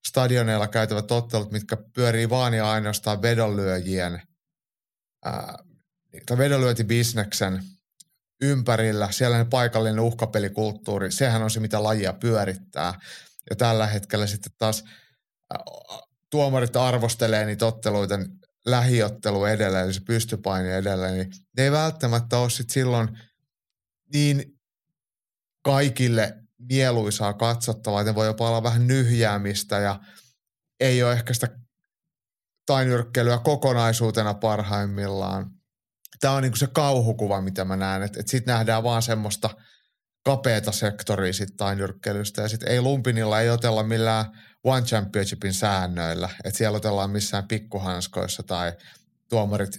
[0.09, 4.23] stadioneilla käytävät ottelut, mitkä pyörii vaan ja ainoastaan vedonlyöjien
[5.25, 5.59] ää,
[6.27, 7.63] tai vedonlyöntibisneksen
[8.43, 9.11] ympärillä.
[9.11, 12.95] Siellä ne paikallinen uhkapelikulttuuri, sehän on se, mitä lajia pyörittää.
[13.51, 14.85] Ja tällä hetkellä sitten taas
[15.53, 15.59] ää,
[16.31, 18.19] tuomarit arvostelee niitä otteluita
[18.67, 23.19] lähiottelu edelleen, eli se pystypaini edelleen, niin ne ei välttämättä ole sit silloin
[24.13, 24.61] niin
[25.63, 30.01] kaikille mieluisaa katsottavaa, että ne voi jopa olla vähän nyhjäämistä ja
[30.81, 31.49] ei ole ehkä sitä
[32.67, 35.51] tainyrkkeilyä kokonaisuutena parhaimmillaan.
[36.21, 39.51] Tämä on niinku se kauhukuva, mitä mä näen, että, että sitten nähdään vaan semmoista
[40.25, 44.25] kapeata sektoria sit tainyrkkeilystä ja sitten ei Lumpinilla ei otella millään
[44.65, 48.73] One Championshipin säännöillä, että siellä otellaan missään pikkuhanskoissa tai
[49.29, 49.79] tuomarit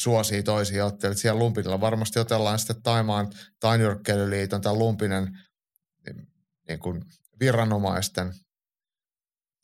[0.00, 1.20] suosii toisia otteluita.
[1.20, 5.38] Siellä Lumpinilla varmasti otellaan sitten Taimaan tainyrkkeilyliiton tai Lumpinen
[6.06, 6.28] niin,
[6.68, 7.04] niin kuin
[7.40, 8.32] viranomaisten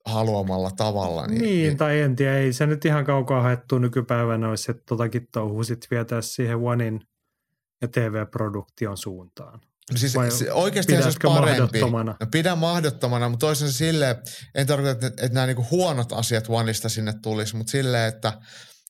[0.05, 1.27] haluamalla tavalla.
[1.27, 5.29] Niin, niin tai en tiedä, ei se nyt ihan kaukaa haettu nykypäivänä olisi, että totakin
[5.33, 7.01] touhua sitten vietäisiin siihen Onein
[7.83, 9.61] ja TV-produktion suuntaan.
[9.93, 11.61] No siis Vai se, oikeasti se olisi parempi.
[11.61, 12.17] mahdottomana?
[12.21, 14.17] No pidän mahdottomana, mutta toisen silleen,
[14.55, 18.33] en tarkoita, että, että nämä niinku huonot asiat Oneista sinne tulisi, mutta silleen, että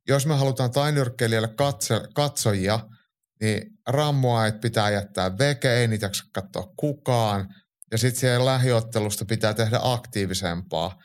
[0.09, 2.81] jos me halutaan tainyrkkeilijöille katso, katsojia,
[3.41, 7.49] niin rammoa, että pitää jättää veke, ei niitä jaksa katsoa kukaan.
[7.93, 10.97] Ja sitten siellä lähiottelusta pitää tehdä aktiivisempaa.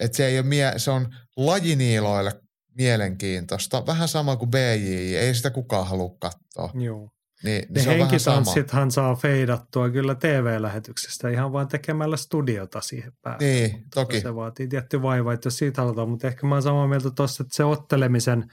[0.00, 2.32] Että se ei ole, mie- se on lajiniiloille
[2.76, 3.86] mielenkiintoista.
[3.86, 6.80] Vähän sama kuin BJ, ei sitä kukaan halua katsoa.
[6.82, 7.10] Joo.
[7.44, 7.96] Niin, niin Ne se sama.
[7.96, 13.46] henkitanssithan saa feidattua kyllä TV-lähetyksestä ihan vain tekemällä studiota siihen päälle.
[13.46, 14.20] Niin, Mutta toki.
[14.20, 17.42] Se vaatii tietty vaiva, että jos siitä halutaan, mutta ehkä mä oon samaa mieltä tuossa,
[17.42, 18.50] että se ottelemisen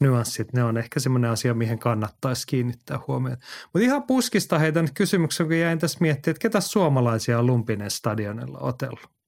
[0.00, 3.46] nyanssit, ne on ehkä semmoinen asia, mihin kannattaisi kiinnittää huomiota.
[3.72, 8.58] Mutta ihan puskista heitän kysymyksen, kun jäin tässä miettimään, että ketä suomalaisia on Lumpinen stadionilla
[8.58, 9.19] otellut.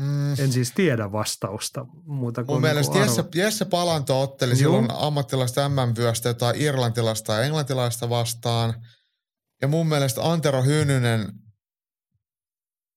[0.00, 0.40] Mm.
[0.40, 4.58] En siis tiedä vastausta muuta kuin Mun mielestä niinku Jesse, arvo- Jesse Palanto otteli Juu.
[4.58, 8.86] silloin ammattilaista MM-vyöstä jotain irlantilaista ja englantilaista vastaan.
[9.62, 11.32] Ja mun mielestä Antero Hynynen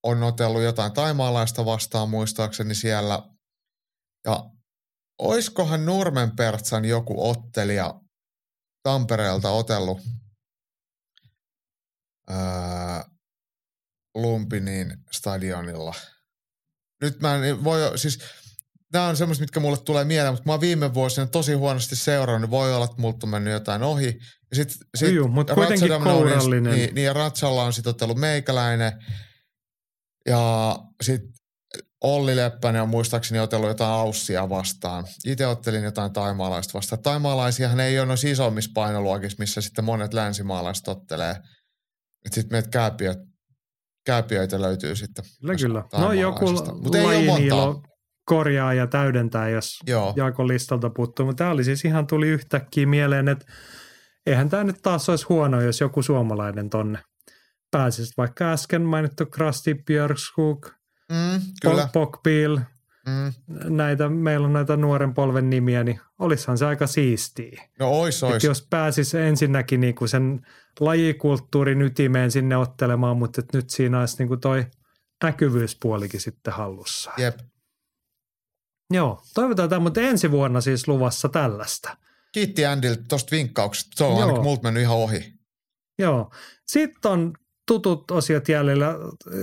[0.03, 3.23] on otellut jotain taimaalaista vastaan muistaakseni siellä.
[4.25, 4.43] Ja
[5.19, 7.93] oiskohan Nurmenpertsan joku ottelija
[8.83, 9.99] Tampereelta otellut
[12.29, 13.05] ää,
[14.15, 15.93] Lumpinin stadionilla.
[17.01, 18.19] Nyt mä en voi, siis
[18.93, 22.41] nämä on semmoiset, mitkä mulle tulee mieleen, mutta mä oon viime vuosina tosi huonosti seurannut,
[22.41, 24.19] niin voi olla, että multa on mennyt jotain ohi.
[24.49, 26.73] Ja sit, sit Juu, mutta kuitenkin kourallinen.
[26.73, 28.91] Niin, niin, ja Ratsalla on sitten otellut meikäläinen.
[30.27, 31.29] Ja sitten
[32.03, 35.07] Olli Leppänen on muistaakseni otellut jotain Aussia vastaan.
[35.25, 37.01] Itse ottelin jotain taimaalaista vastaan.
[37.01, 41.35] Taimaalaisiahan ei ole noissa isommissa painoluokissa, missä sitten monet länsimaalaiset ottelee.
[42.31, 43.17] Sitten meitä kääpiöt,
[44.09, 45.25] kääpiöitä löytyy sitten.
[45.41, 45.83] Kyllä, kyllä.
[46.05, 46.95] No joku Mut
[47.25, 47.81] montaa.
[48.25, 50.13] korjaa ja täydentää, jos Joo.
[50.15, 51.25] Jaakon listalta puuttuu.
[51.25, 53.45] Mutta tämä oli siis ihan tuli yhtäkkiä mieleen, että
[54.25, 56.99] eihän tämä nyt taas olisi huono, jos joku suomalainen tonne
[57.71, 58.13] pääsisi.
[58.17, 60.67] Vaikka äsken mainittu Krusty Björkskog,
[61.11, 61.41] Mm.
[61.93, 62.59] Pokpil,
[63.07, 63.33] Mm.
[63.77, 67.63] näitä, meillä on näitä nuoren polven nimiä, niin olisihan se aika siistiä.
[67.79, 68.35] No ois, ois.
[68.35, 70.45] Että jos pääsis ensinnäkin niinku sen
[70.79, 74.65] lajikulttuurin ytimeen sinne ottelemaan, mutta nyt siinä olisi niinku toi
[75.23, 77.11] näkyvyyspuolikin sitten hallussa.
[77.17, 77.39] Jep.
[78.93, 81.97] Joo, toivotaan tämä, mutta ensi vuonna siis luvassa tällaista.
[82.31, 83.89] Kiitti Andilta tuosta vinkkauksesta.
[83.95, 84.21] Se on Joo.
[84.21, 85.33] ainakin multa mennyt ihan ohi.
[85.99, 86.31] Joo.
[86.67, 87.33] Sitten on
[87.67, 88.95] tutut osiot jäljellä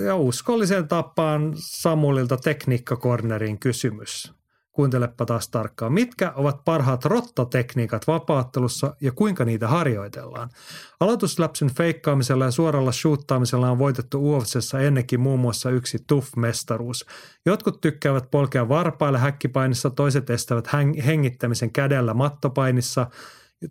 [0.07, 4.32] ja uskolliseen tapaan Samulilta tekniikkakornerin kysymys.
[4.77, 5.93] Kuuntelepa taas tarkkaan.
[5.93, 10.51] Mitkä ovat parhaat rottatekniikat vapaattelussa ja kuinka niitä harjoitellaan?
[11.01, 17.07] Aloitusläpsyn feikkaamisella ja suoralla shoottaamisella on voitettu UFCssä ennenkin muun muassa yksi TUF-mestaruus.
[17.47, 20.68] Jotkut tykkäävät polkea varpaille häkkipainissa, toiset estävät
[21.07, 23.07] hengittämisen kädellä mattopainissa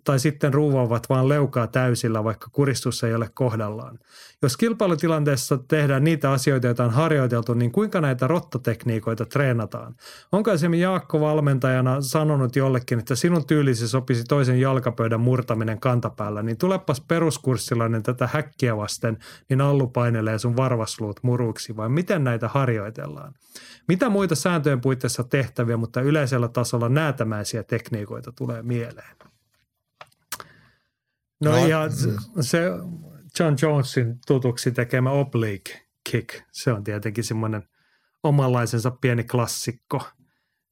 [0.04, 3.98] tai sitten ruuvaavat vaan leukaa täysillä, vaikka kuristus ei ole kohdallaan.
[4.42, 9.94] Jos kilpailutilanteessa tehdään niitä asioita, joita on harjoiteltu, niin kuinka näitä rottatekniikoita treenataan?
[10.32, 16.58] Onko esimerkiksi Jaakko valmentajana sanonut jollekin, että sinun tyylisi sopisi toisen jalkapöydän murtaminen kantapäällä, niin
[16.58, 19.18] tulepas peruskurssilainen tätä häkkiä vasten,
[19.48, 23.34] niin allu painelee sun varvasluut muruiksi, vai miten näitä harjoitellaan?
[23.88, 29.35] Mitä muita sääntöjen puitteissa tehtäviä, mutta yleisellä tasolla näätämäisiä tekniikoita tulee mieleen?
[31.44, 31.88] No, No, no ja
[32.40, 32.60] se-
[33.40, 37.62] John Jonesin tutuksi tekemä oblique kick, se on tietenkin semmoinen
[38.22, 40.02] omanlaisensa pieni klassikko.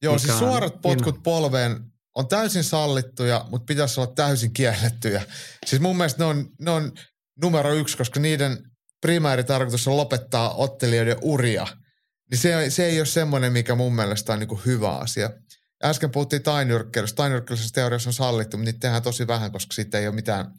[0.01, 1.85] Joo, siis suorat potkut polveen
[2.15, 5.23] on täysin sallittuja, mutta pitäisi olla täysin kiellettyjä.
[5.65, 6.91] Siis mun mielestä ne on, ne on
[7.41, 8.57] numero yksi, koska niiden
[9.01, 11.67] primääritarkoitus on lopettaa ottelijoiden uria.
[12.31, 15.29] Niin se, se ei ole semmoinen, mikä mun mielestä on niin hyvä asia.
[15.83, 17.15] Äsken puhuttiin tainyrkkeilystä.
[17.15, 20.51] Tainyrkkeilyssä teoriassa on sallittu, mutta niitä tehdään tosi vähän, koska siitä ei ole mitään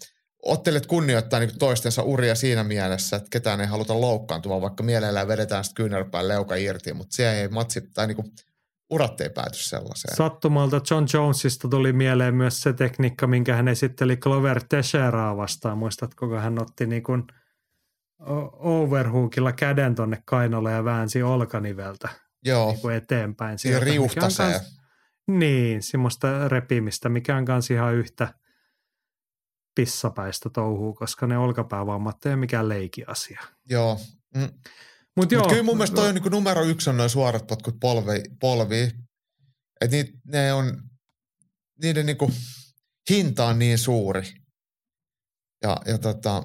[0.43, 5.64] ottelijat kunnioittaa niin toistensa uria siinä mielessä, että ketään ei haluta loukkaantua, vaikka mielellään vedetään
[5.64, 8.33] sitten kyynärpään leuka irti, mutta se ei matsi, tai niin kuin,
[8.91, 10.17] urat ei pääty sellaiseen.
[10.17, 15.79] Sattumalta John Jonesista tuli mieleen myös se tekniikka, minkä hän esitteli Clover Teixeiraa vastaan.
[15.79, 17.23] Muistatko, kun hän otti niin kuin
[18.59, 22.09] overhookilla käden tonne kainolle ja väänsi olkaniveltä
[22.45, 23.59] Joo, niin kuin eteenpäin.
[23.59, 24.53] sieltä, riuhtasee.
[24.53, 24.77] kans-
[25.27, 28.35] Niin, semmoista repimistä, mikä on kanssa ihan yhtä
[29.74, 33.41] pissapäistä touhuu, koska ne olkapäävammat ei ole mikään leikiasia.
[33.70, 34.01] Joo.
[34.35, 34.49] Mm.
[35.16, 38.22] Mutta joo, kyllä mun mielestä toi on niin numero yksi on noin suorat potkut polvi,
[38.41, 38.93] polviin.
[39.81, 40.83] Että ni, ne on,
[41.83, 42.16] niiden niin
[43.11, 44.22] hinta on niin suuri.
[45.62, 46.43] Ja, ja tota,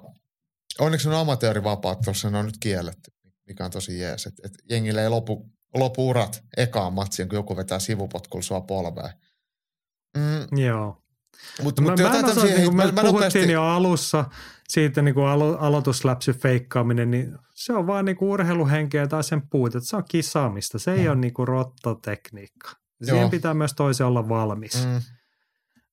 [0.80, 3.12] onneksi on amatöörivapaat tuossa, ne on nyt kielletty,
[3.48, 4.26] mikä on tosi jees.
[4.26, 9.10] Että et jengille ei lopu, lopu urat ekaan matsiin, kun joku vetää sivupotkulla sua polveen.
[10.18, 11.04] Mm, Joo.
[11.64, 13.64] mutta Mä, mut mä, en jotain osaa, niin kuin me mä, mä puhuttiin nopeasti, jo
[13.64, 14.26] alussa
[14.70, 19.42] siitä niin kuin alo, aloitusläpsy feikkaaminen, niin se on vaan niin kuin urheiluhenkeä tai sen
[19.50, 19.80] puute.
[19.80, 22.72] Se on kisaamista, se ei ole niin kuin rottatekniikka.
[23.04, 23.30] Siihen Joo.
[23.30, 24.86] pitää myös toisen olla valmis.
[24.86, 25.02] mm,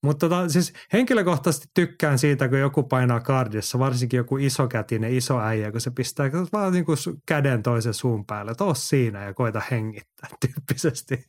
[0.02, 5.72] Mutta tota, siis henkilökohtaisesti tykkään siitä, kun joku painaa kardissa, varsinkin joku isokätinen, iso äijä,
[5.72, 10.28] kun se pistää vaan niin kuin käden toisen suun päälle, että siinä ja koita hengittää
[10.46, 11.24] tyyppisesti.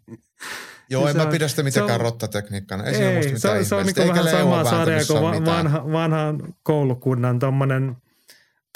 [0.89, 2.84] joo, Se en mä pidä sitä mitenkään on- rottatekniikkana.
[2.84, 5.91] Ei, siinä Ei, musta se, se on niin vähän samaa sarjaa vääntämyssä kuin va- vanha,
[5.91, 7.97] vanhan koulukunnan tommonen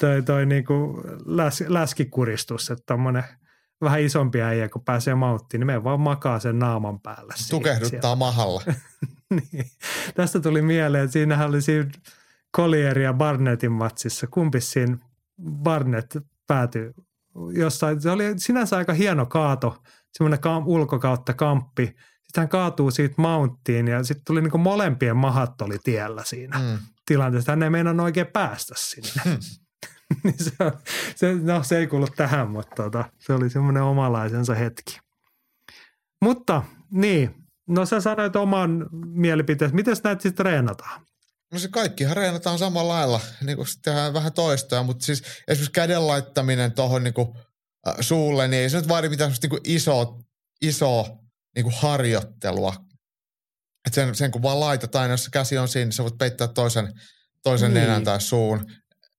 [0.00, 3.24] toi, toi niinku läs, läskikuristus, että tommonen
[3.80, 7.32] vähän isompi äijä, kun pääsee mauttiin, niin me vaan makaa sen naaman päällä.
[7.36, 8.62] siinä- Tukehduttaa mahalla.
[9.52, 9.66] niin.
[10.14, 11.90] Tästä tuli mieleen, että siinähän oli siinä
[12.56, 14.26] Collier ja Barnettin matsissa.
[14.26, 14.98] Kumpi siinä
[15.42, 16.16] Barnett
[16.46, 16.92] päätyi
[17.54, 21.86] jossain, se oli sinänsä aika hieno kaato, semmoinen kam, ulkokautta kamppi.
[21.86, 26.64] Sitten hän kaatuu siitä mounttiin ja sitten tuli niinku molempien mahat oli tiellä siinä mm.
[26.64, 26.78] Mm.
[27.06, 27.52] tilanteessa.
[27.52, 29.22] Hän ei meinannut oikein päästä sinne.
[30.24, 30.72] niin se, on,
[31.16, 35.00] se, no, se ei kuulu tähän, mutta tota, se oli semmoinen omalaisensa hetki.
[36.22, 39.74] Mutta niin, no sä sanoit oman mielipiteen.
[39.74, 41.06] Miten näitä sitten treenataan?
[41.52, 46.06] No se kaikkihan reenataan samalla lailla, niin kuin tehdään vähän toistoja, mutta siis esimerkiksi käden
[46.06, 47.14] laittaminen tuohon niin
[47.88, 50.18] äh, suulle, niin ei se nyt vaadi mitään niin kuin isoa,
[50.62, 51.18] isoa
[51.54, 52.74] niin kuin harjoittelua.
[53.86, 56.18] Et sen, sen kun vaan laitat aina, jos se käsi on siinä, niin sä voit
[56.18, 56.92] peittää toisen,
[57.42, 57.82] toisen niin.
[57.82, 58.66] nenän tai suun.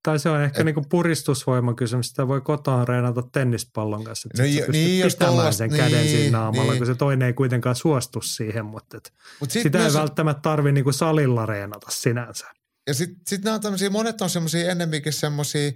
[0.05, 2.09] Tai se on ehkä Et, niinku puristusvoimakysymys.
[2.09, 4.29] Sitä voi kotona reenata tennispallon kanssa.
[4.37, 6.77] No, jo, niin, jos tollas, sen niin, käden siinä naamalla, niin.
[6.77, 8.65] kun se toinen ei kuitenkaan suostu siihen.
[8.65, 12.45] Mutta et Mut sitä ei välttämättä tarvi niinku salilla reenata sinänsä.
[12.87, 15.71] Ja sitten sit nämä on tämmöisiä, monet on semmoisia ennemminkin semmoisia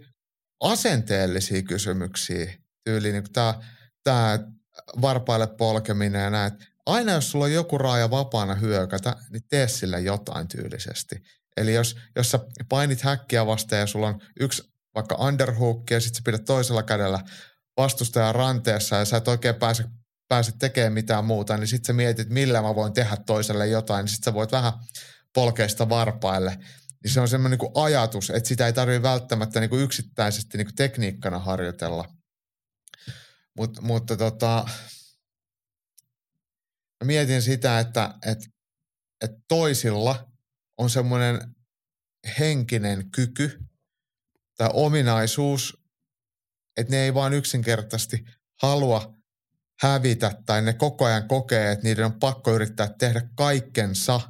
[0.60, 2.54] asenteellisia kysymyksiä.
[2.84, 3.54] Tyyliin niin tämä
[4.04, 4.40] tää
[5.02, 6.52] varpaille polkeminen ja näin.
[6.86, 11.16] Aina jos sulla on joku raaja vapaana hyökätä, niin tee sille jotain tyylisesti.
[11.60, 12.40] Eli jos, jos sä
[12.70, 14.64] painit häkkiä vastaan ja sulla on yksi
[14.96, 17.20] vaikka underhook ja sitten sä pidät toisella kädellä
[17.78, 19.84] vastustajan ranteessa ja sä et oikein pääse,
[20.30, 24.12] pääse tekemään mitään muuta, niin sitten sä mietit, millä mä voin tehdä toiselle jotain, niin
[24.12, 24.74] sitten sä voit vähän
[25.34, 26.58] polkeista varpaille.
[27.04, 30.68] Niin se on semmoinen niin ajatus, että sitä ei tarvitse välttämättä niin kuin yksittäisesti niin
[30.68, 32.06] kuin tekniikkana harjoitella.
[33.58, 34.66] Mut, mutta tota,
[37.04, 38.46] mietin sitä, että, että,
[39.22, 40.29] että toisilla
[40.80, 41.56] on semmoinen
[42.40, 43.60] henkinen kyky
[44.58, 45.78] tai ominaisuus,
[46.78, 48.26] että ne ei vaan yksinkertaisesti
[48.62, 49.14] halua
[49.82, 54.22] hävitä tai ne koko ajan kokee, että niiden on pakko yrittää tehdä kaikkensa,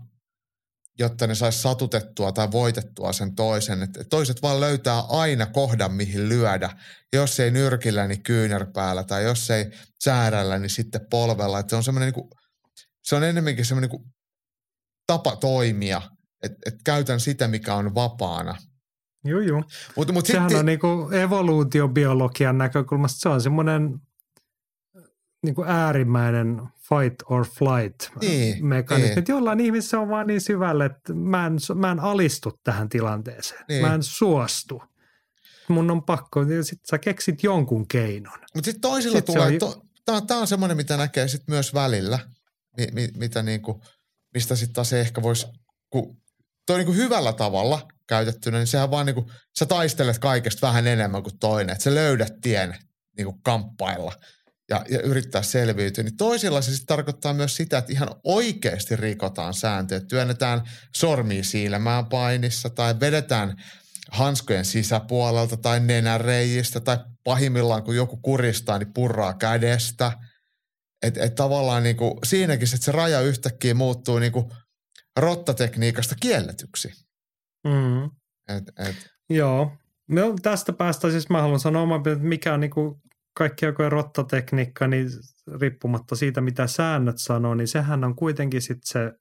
[1.00, 3.84] jotta ne saisi satutettua tai voitettua sen toisen.
[3.84, 6.70] Et toiset vaan löytää aina kohdan, mihin lyödä.
[7.14, 9.72] Jos ei nyrkillä, niin kyynärpäällä tai jos ei
[10.04, 11.60] säärällä, niin sitten polvella.
[11.60, 12.30] Et se on semmoinen niin
[13.04, 14.14] se on enemmänkin semmoinen niin
[15.08, 16.02] tapa toimia–
[16.44, 18.56] että et käytän sitä, mikä on vapaana.
[19.24, 19.64] Joo, joo.
[19.96, 24.00] Mut, mut Sehän sitten, on niinku evoluutiobiologian näkökulmasta, se on semmoinen
[25.44, 29.16] niinku äärimmäinen fight or flight niin, mekanismi.
[29.16, 29.26] Niin.
[29.28, 33.66] Jollain ihmisessä on vaan niin syvälle, että mä en, mä en alistu tähän tilanteeseen.
[33.68, 33.86] Niin.
[33.86, 34.84] Mä en suostu.
[35.68, 38.40] Mun on pakko, sit sä keksit jonkun keinon.
[38.56, 39.60] Mutta sitten toisilla sit tulee, on...
[40.06, 42.20] to, tämä on semmoinen, mitä näkee sit myös välillä,
[42.78, 43.82] mi, mi, mitä niinku,
[44.34, 45.48] mistä sitten taas ehkä voisi,
[45.90, 46.22] kun
[46.70, 49.26] toi niin kuin hyvällä tavalla käytettynä, niin sehän vaan niin kuin,
[49.60, 51.74] sä taistelet kaikesta vähän enemmän kuin toinen.
[51.74, 52.76] Että sä löydät tien
[53.18, 54.14] niin kuin kamppailla
[54.70, 56.04] ja, ja yrittää selviytyä.
[56.04, 60.00] Niin toisilla se sitten tarkoittaa myös sitä, että ihan oikeasti rikotaan sääntöjä.
[60.00, 60.62] Työnnetään
[60.96, 63.64] sormia siilemään painissa tai vedetään
[64.12, 70.12] hanskojen sisäpuolelta tai nenäreijistä tai pahimmillaan kun joku kuristaa, niin purraa kädestä.
[71.04, 74.52] Että et tavallaan niinku, siinäkin että se raja yhtäkkiä muuttuu niinku
[75.20, 76.88] rottatekniikasta kielletyksi.
[77.64, 78.04] Mm.
[78.58, 79.10] Et, et.
[79.30, 79.72] Joo.
[80.10, 83.02] No, tästä päästä siis mä haluan sanoa, että mikä on niinku
[83.38, 85.10] kaikki joku rottatekniikka, niin
[85.60, 89.12] riippumatta siitä, mitä säännöt sanoo, niin sehän on kuitenkin sitten se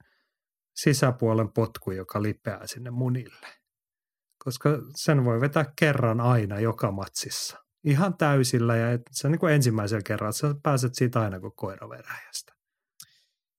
[0.77, 3.47] sisäpuolen potku, joka lipeää sinne munille.
[4.45, 7.59] Koska sen voi vetää kerran aina joka matsissa.
[7.85, 11.41] Ihan täysillä ja et, se on niin kuin ensimmäisellä kerralla, että sä pääset siitä aina
[11.41, 12.58] kuin koiraveräjästä.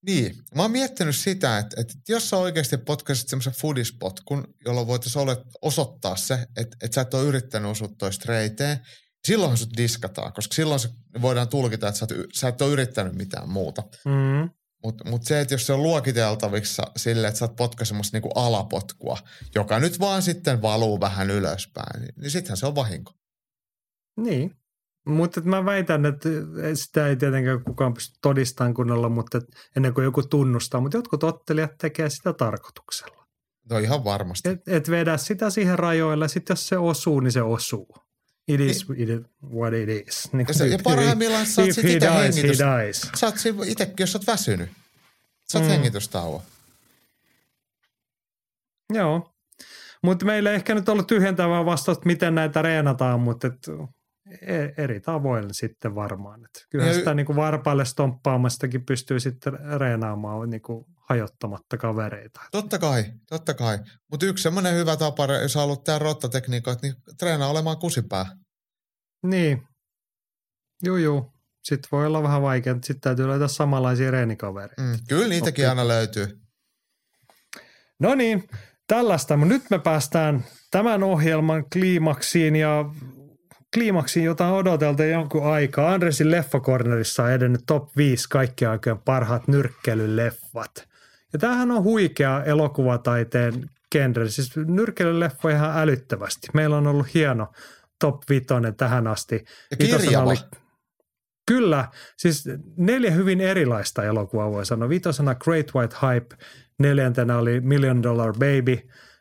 [0.06, 5.28] Niin, mä oon miettinyt sitä, että, että jos sä oikeasti potkaisit semmoisen foodispotkun, jolloin voitaisiin
[5.62, 8.80] osoittaa se, että, että sä et ole yrittänyt osua toi streiteen,
[9.28, 10.90] silloinhan sut diskataan, koska silloin se
[11.22, 13.84] voidaan tulkita, että sä et, sä et ole yrittänyt mitään muuta.
[14.06, 14.50] Mm.
[14.84, 19.18] Mutta mut se, että jos se on luokiteltavissa sille, että sä oot potkaisemassa niinku alapotkua,
[19.56, 23.14] joka nyt vaan sitten valuu vähän ylöspäin, niin, niin sittenhän se on vahinko.
[24.18, 24.56] Niin,
[25.06, 26.30] mutta mä väitän, että
[26.74, 29.42] sitä ei tietenkään kukaan pysty todistamaan kunnolla, mutta
[29.76, 30.82] ennen kuin joku tunnustaa.
[30.82, 33.26] Mutta jotkut ottelijat tekee sitä tarkoituksella.
[33.70, 34.50] No ihan varmasti.
[34.50, 37.96] Et, et vedä sitä siihen rajoille, sitten jos se osuu, niin se osuu.
[38.48, 39.20] It is it is
[39.54, 40.34] what it is.
[40.34, 42.58] Niin ja, se, ja parhaimmillaan sä oot itse hengitys.
[43.16, 43.36] Sä oot
[43.66, 44.70] itsekin, jos sä oot väsynyt.
[45.52, 45.72] Sä oot mm.
[45.72, 46.44] hengitystauo.
[48.94, 49.32] Joo.
[50.04, 53.68] Mutta meillä ei ehkä nyt ollut tyhjentävää vastausta, miten näitä reenataan, mutta et
[54.78, 56.46] eri tavoin sitten varmaan.
[56.46, 62.42] Että kyllähän ja sitä niin kuin varpaille stomppaamastakin pystyy sitten reenaamaan niin kuin hajottamatta kavereita.
[62.52, 63.80] Totta kai, totta kai.
[64.12, 68.26] Mutta yksi semmoinen hyvä tapa, jos haluat tehdä rottatekniikoita, niin treenaa olemaan kusipää.
[69.24, 69.64] Niin.
[70.86, 71.34] Juu, juu.
[71.64, 74.82] Sitten voi olla vähän vaikea, sitten täytyy löytää samanlaisia reenikavereita.
[74.82, 75.70] Mm, kyllä niitäkin Oppi.
[75.70, 76.40] aina löytyy.
[78.00, 78.50] No niin,
[78.88, 79.38] tällaista.
[79.38, 82.86] Nyt me päästään tämän ohjelman kliimaksiin ja
[83.74, 85.94] kliimaksiin, jota on odoteltu jonkun aikaa.
[85.94, 90.88] Andresin leffakornerissa on edennyt top 5 kaikkien aikojen parhaat nyrkkelyleffat.
[91.34, 94.30] Ja tämähän on huikea elokuvataiteen genre.
[94.30, 96.48] Siis nyrkkelyleffa ihan älyttävästi.
[96.54, 97.48] Meillä on ollut hieno
[98.00, 99.46] top vitonen tähän asti.
[99.72, 100.34] Ja kirjava.
[101.48, 101.88] Kyllä,
[102.18, 102.44] siis
[102.78, 104.90] neljä hyvin erilaista elokuvaa voi sanoa.
[104.90, 106.36] Vitosena Great White Hype,
[106.80, 108.78] neljäntenä oli Million Dollar Baby,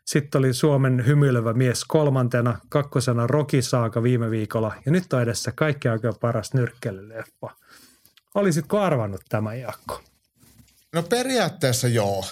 [0.09, 5.53] sitten oli Suomen hymyilevä mies kolmantena, kakkosena Rocky Saaka viime viikolla ja nyt on edessä
[5.53, 7.57] kaikki aika paras nyrkkelyleffa.
[8.35, 10.03] Olisitko arvannut tämän, Jaakko?
[10.95, 12.25] No periaatteessa joo.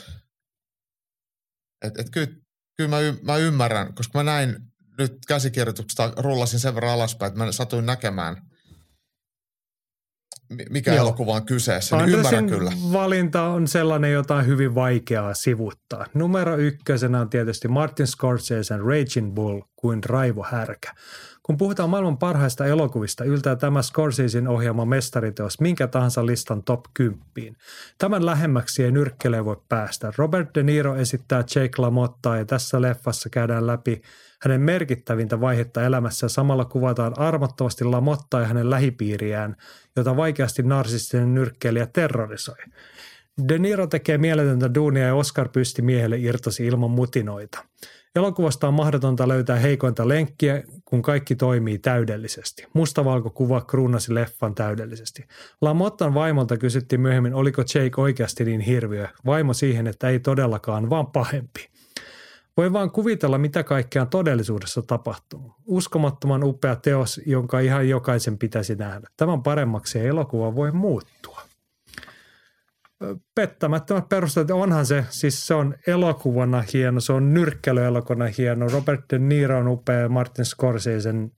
[1.85, 2.29] Et, et kyllä,
[2.77, 4.57] kyllä mä, y- mä ymmärrän, koska mä näin
[4.99, 8.37] nyt käsikirjoituksesta, rullasin sen verran alaspäin, että mä satuin näkemään,
[10.71, 11.01] mikä Joo.
[11.01, 11.97] elokuva on kyseessä.
[11.97, 12.73] Niin ymmärrän kyllä.
[12.93, 16.07] valinta on sellainen, jota on hyvin vaikeaa sivuttaa.
[16.15, 20.93] Numero ykkösenä on tietysti Martin Scorsesen Raging Bull kuin Raivo Härkä.
[21.43, 27.57] Kun puhutaan maailman parhaista elokuvista, yltää tämä Scorsesin ohjaama mestariteos minkä tahansa listan top 10.
[27.99, 30.13] Tämän lähemmäksi ei nyrkkeleen voi päästä.
[30.17, 34.03] Robert De Niro esittää Jake LaMottaa ja tässä leffassa käydään läpi
[34.43, 39.57] hänen merkittävintä vaihetta elämässä ja samalla kuvataan armottavasti Lamottaa ja hänen lähipiiriään,
[39.97, 42.57] jota vaikeasti narsistinen nyrkkeilijä terrorisoi.
[43.49, 47.65] De Niro tekee mieletöntä duunia ja Oscar pysti miehelle irtosi ilman mutinoita.
[48.17, 52.67] Elokuvasta on mahdotonta löytää heikointa lenkkiä, kun kaikki toimii täydellisesti.
[52.73, 55.25] Mustavalko kuva kruunasi leffan täydellisesti.
[55.61, 59.09] Lamottan vaimolta kysyttiin myöhemmin, oliko Jake oikeasti niin hirviö.
[59.27, 61.76] Vaimo siihen, että ei todellakaan, vaan pahempi.
[62.57, 65.55] Voi vaan kuvitella, mitä kaikkea on todellisuudessa tapahtuu.
[65.67, 69.09] Uskomattoman upea teos, jonka ihan jokaisen pitäisi nähdä.
[69.17, 71.41] Tämän paremmaksi elokuva voi muuttua.
[73.35, 79.19] Pettämättömät perusteet, onhan se, siis se on elokuvana hieno, se on nyrkkelyelokuvana hieno, Robert De
[79.19, 81.33] Niro on upea, Martin Scorsesen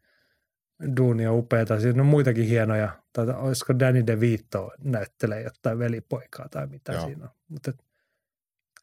[0.97, 6.66] duuni on upeata, siinä on muitakin hienoja, tai olisiko Danny DeVito näyttelee jotain velipoikaa tai
[6.66, 7.07] mitä Joo.
[7.07, 7.31] siinä on.
[7.49, 7.73] Mutta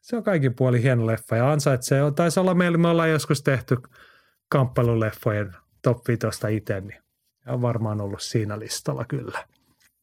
[0.06, 3.76] se on kaikin puoli hieno leffa ja ansaitsee, taisi olla meillä, me ollaan joskus tehty
[4.48, 7.02] kamppailuleffojen top 5 itse, niin
[7.46, 9.44] on varmaan ollut siinä listalla kyllä.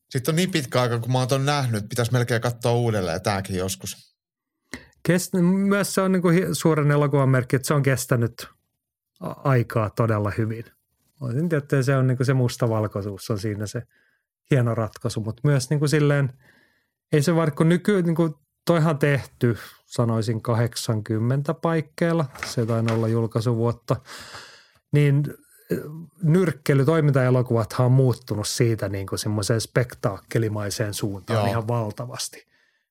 [0.09, 3.55] Sitten on niin pitkä aika, kun mä oon ton nähnyt, pitäisi melkein katsoa uudelleen tämäkin
[3.55, 4.15] joskus.
[5.03, 8.47] Kest, myös se on niin kuin suuren elokuvan merkki, että se on kestänyt
[9.19, 10.65] aikaa todella hyvin.
[11.21, 13.81] Voisin tiedä, että se on niin kuin se mustavalkoisuus on siinä se
[14.51, 16.33] hieno ratkaisu, mutta myös niin kuin silleen,
[17.11, 18.33] ei se vaikka nyky, niin kuin
[18.65, 23.95] toihan tehty, sanoisin 80 paikkeilla, se taitaa olla julkaisuvuotta,
[24.91, 25.23] niin
[25.71, 25.77] eh,
[26.23, 31.47] nyrkkely, toimintaelokuvathan on muuttunut siitä niin kuin semmoiseen spektaakkelimaiseen suuntaan Joo.
[31.47, 32.47] ihan valtavasti.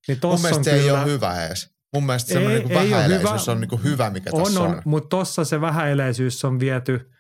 [0.09, 1.71] Niin Mun mielestä on se ei kyllä- ole hyvä edes.
[1.95, 3.53] Mun mielestä Ei- semmoinen niin ei ole vähäiläisyys hyvä.
[3.53, 4.71] on niin kuin hyvä, mikä On, tässä on.
[4.71, 7.11] on, mutta tossa se vähäeläisyys on viety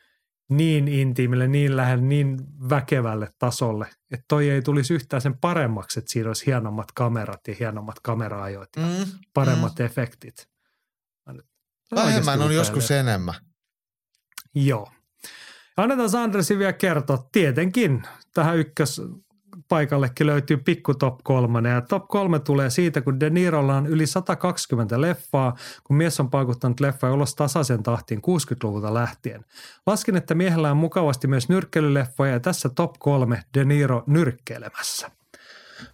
[0.56, 2.38] niin intiimille, niin lähelle, niin
[2.70, 7.54] väkevälle tasolle, että toi ei tulisi yhtään sen paremmaksi, että siinä olisi hienommat kamerat ja
[7.58, 9.84] hienommat kameraajot ja Mm, paremmat mm.
[9.84, 10.48] efektit.
[11.94, 13.34] Vähemmän on joskus enemmän.
[14.54, 14.92] Joo.
[15.76, 17.28] Annetaan Sandresin vielä kertoa.
[17.32, 18.02] Tietenkin
[18.34, 19.02] tähän ykkös
[19.72, 21.72] paikallekin löytyy pikku top kolmonen.
[21.72, 26.30] Ja top kolme tulee siitä, kun De Nirolla on yli 120 leffaa, kun mies on
[26.30, 29.44] paikuttanut leffa ulos tasaisen tahtiin 60-luvulta lähtien.
[29.86, 35.10] Laskin, että miehellä on mukavasti myös nyrkkelyleffoja ja tässä top kolme De Niro nyrkkeilemässä.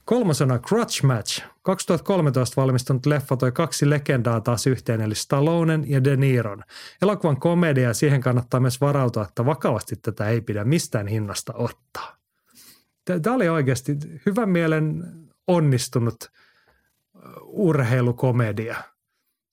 [0.04, 1.42] Kolmosena Crutch Match.
[1.62, 6.64] 2013 valmistunut leffa toi kaksi legendaa taas yhteen, eli Stallonen ja De Niron.
[7.02, 12.17] Elokuvan komedia siihen kannattaa myös varautua, että vakavasti tätä ei pidä mistään hinnasta ottaa.
[13.22, 15.04] Tämä oli oikeasti hyvän mielen
[15.46, 16.16] onnistunut
[17.42, 18.76] urheilukomedia.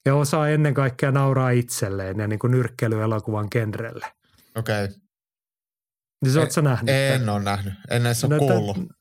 [0.06, 4.06] Ja osaa ennen kaikkea nauraa itselleen ja niin kuin nyrkkelyelokuvan genrelle.
[4.56, 4.84] Okei.
[4.86, 4.98] Okay.
[6.23, 7.22] Niin sä oot sä nähnyt tämän?
[7.22, 7.73] En ole nähnyt.
[7.90, 8.77] En edes ole No, kuullut.
[8.77, 8.94] tä-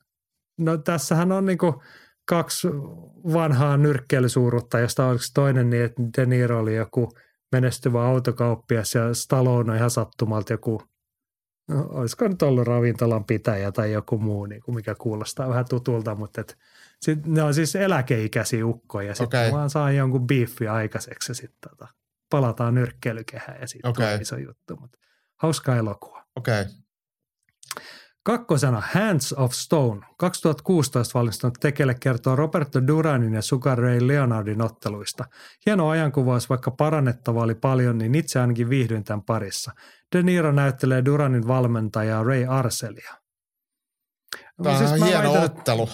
[0.59, 1.83] no tässähän on niinku
[2.29, 2.69] kaksi
[3.33, 7.13] vanhaa nyrkkeilysuurutta, josta oliko toinen niin, että De Niro oli joku
[7.53, 10.83] menestyvä autokauppias ja Stallone on ihan sattumalta joku,
[11.69, 16.15] no, olisiko nyt ollut ravintolan pitäjä tai joku muu, niin kuin mikä kuulostaa vähän tutulta,
[16.15, 16.59] mutta et,
[17.01, 19.53] sit, ne on siis eläkeikäisiä ukkoja, sitten Okei.
[19.53, 21.89] vaan saa jonkun biiffi aikaiseksi ja sitten tota,
[22.31, 24.19] palataan nyrkkeilykehään ja sitten okay.
[24.21, 24.99] iso juttu, mutta
[25.37, 26.25] hauska elokuva.
[26.37, 26.61] Okei.
[26.63, 26.73] Okay.
[28.25, 30.07] Kakkosena Hands of Stone.
[30.19, 35.25] 2016 valmistunut tekele kertoo Roberto Duranin ja Sugar Ray Leonardin otteluista.
[35.67, 39.73] Hieno ajankuvaus, vaikka parannettava oli paljon, niin itse ainakin viihdyin tämän parissa.
[40.17, 43.15] De Niro näyttelee Duranin valmentajaa Ray Arcelia.
[44.63, 45.89] Tämä on mä hieno väitän, ottelu.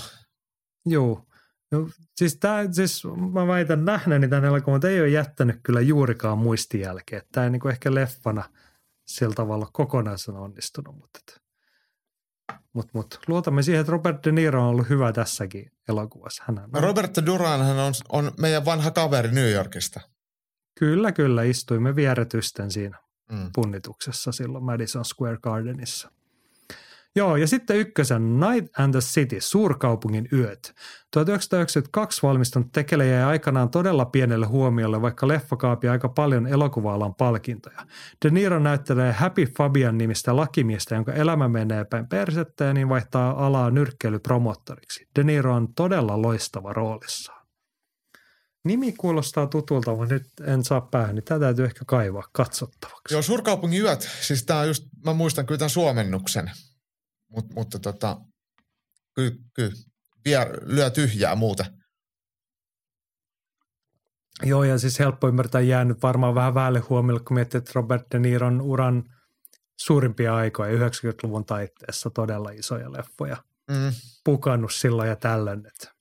[0.86, 1.30] Juu.
[1.72, 3.02] No, siis, tää, siis
[3.32, 7.22] mä väitän nähneeni tämän elokuvan, mutta ei ole jättänyt kyllä juurikaan muistijälkeä.
[7.32, 8.44] Tämä ei niinku ehkä leffana
[9.06, 11.40] sillä tavalla kokonaisen onnistunut, mutta
[12.78, 16.44] et, mut, luotamme siihen, että Robert De Niro on ollut hyvä tässäkin elokuvassa.
[16.46, 20.00] Hän on, Roberto Duran hän on, on meidän vanha kaveri New Yorkista.
[20.78, 22.98] Kyllä, kyllä, istuimme vieretysten siinä
[23.32, 23.50] mm.
[23.54, 26.10] punnituksessa silloin Madison Square Gardenissa.
[27.16, 30.74] Joo, ja sitten ykkösen Night and the City, suurkaupungin yöt.
[31.12, 37.80] 1992 valmistunut tekele jäi aikanaan todella pienelle huomiolle, vaikka leffa kaapi aika paljon elokuva-alan palkintoja.
[38.24, 43.46] De Niro näyttelee Happy Fabian nimistä lakimiestä, jonka elämä menee päin persettä ja niin vaihtaa
[43.46, 45.06] alaa nyrkkeilypromottoriksi.
[45.16, 47.40] De Niro on todella loistava roolissaan.
[48.64, 53.14] Nimi kuulostaa tutulta, mutta nyt en saa päähän, niin tämä täytyy ehkä kaivaa katsottavaksi.
[53.14, 56.50] Joo, suurkaupungin yöt, siis tämä on just, mä muistan kyllä tämän suomennuksen,
[57.30, 58.20] Mut, mutta tota,
[59.14, 59.72] kyllä,
[60.24, 61.66] vie, lyö tyhjää muuten.
[64.42, 68.18] Joo, ja siis helppo ymmärtää jäänyt varmaan vähän vähälle huomiolle, kun miettii, että Robert De
[68.18, 69.04] Niron uran
[69.80, 73.36] suurimpia aikoja 90-luvun taitteessa todella isoja leffoja.
[73.70, 73.92] Mm.
[74.24, 75.94] Pukannut silloin ja tällöin, että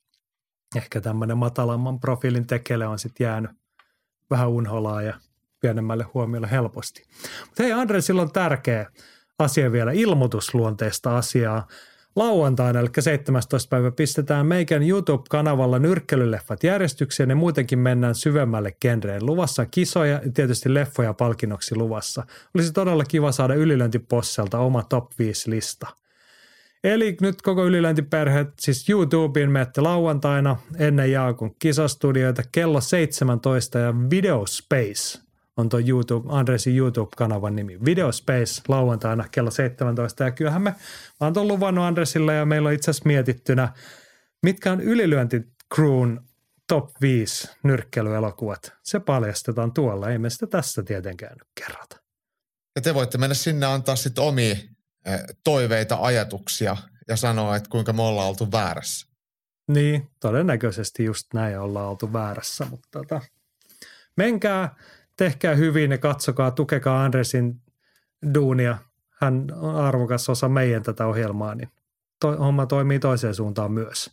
[0.76, 3.50] ehkä tämmöinen matalamman profiilin tekele on sitten jäänyt
[4.30, 5.20] vähän unholaa ja
[5.60, 7.02] pienemmälle huomiolle helposti.
[7.46, 8.90] Mutta hei Andre, silloin on tärkeä
[9.40, 11.66] asia vielä, ilmoitusluonteista asiaa.
[12.16, 13.68] Lauantaina, eli 17.
[13.68, 19.26] päivä, pistetään meikän YouTube-kanavalla nyrkkelyleffat järjestykseen ja muutenkin mennään syvemmälle genreen.
[19.26, 22.26] Luvassa kisoja ja tietysti leffoja palkinnoksi luvassa.
[22.54, 25.86] Olisi todella kiva saada ylilöintiposselta oma top 5 lista.
[26.84, 34.46] Eli nyt koko ylilöintiperhe, siis YouTubeen menette lauantaina ennen Jaakon kisastudioita kello 17 ja Video
[34.46, 35.29] Space
[35.60, 37.84] on tuo YouTube, Andresin YouTube-kanavan nimi.
[37.84, 40.24] Videospace lauantaina kello 17.
[40.24, 40.74] Ja kyllähän me,
[41.20, 43.68] mä oon luvannut Andresille ja meillä on itse asiassa mietittynä,
[44.42, 45.42] mitkä on ylilyönti
[45.74, 46.20] crewn
[46.68, 48.72] top 5 nyrkkelyelokuvat.
[48.82, 51.96] Se paljastetaan tuolla, ei me sitä tässä tietenkään nyt kerrota.
[52.76, 54.56] Ja te voitte mennä sinne antaa sitten omia
[55.04, 56.76] eh, toiveita, ajatuksia
[57.08, 59.06] ja sanoa, että kuinka me ollaan oltu väärässä.
[59.68, 63.20] Niin, todennäköisesti just näin ollaan oltu väärässä, mutta tota,
[64.16, 64.74] menkää
[65.20, 67.62] tehkää hyvin ja katsokaa, tukekaa Andresin
[68.34, 68.78] duunia.
[69.20, 71.68] Hän on arvokas osa meidän tätä ohjelmaa, niin
[72.20, 74.10] to, homma toimii toiseen suuntaan myös.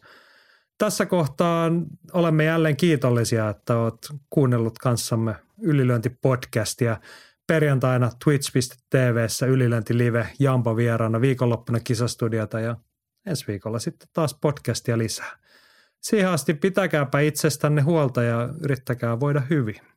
[0.77, 1.71] Tässä kohtaa
[2.13, 6.97] olemme jälleen kiitollisia, että olet kuunnellut kanssamme Ylilöinti-podcastia.
[7.47, 12.75] Perjantaina twitch.tvssä Ylilöinti Live Jampa vieraana viikonloppuna kisastudiota ja
[13.25, 15.37] ensi viikolla sitten taas podcastia lisää.
[16.01, 19.96] Siihen asti pitäkääpä itsestänne huolta ja yrittäkää voida hyvin.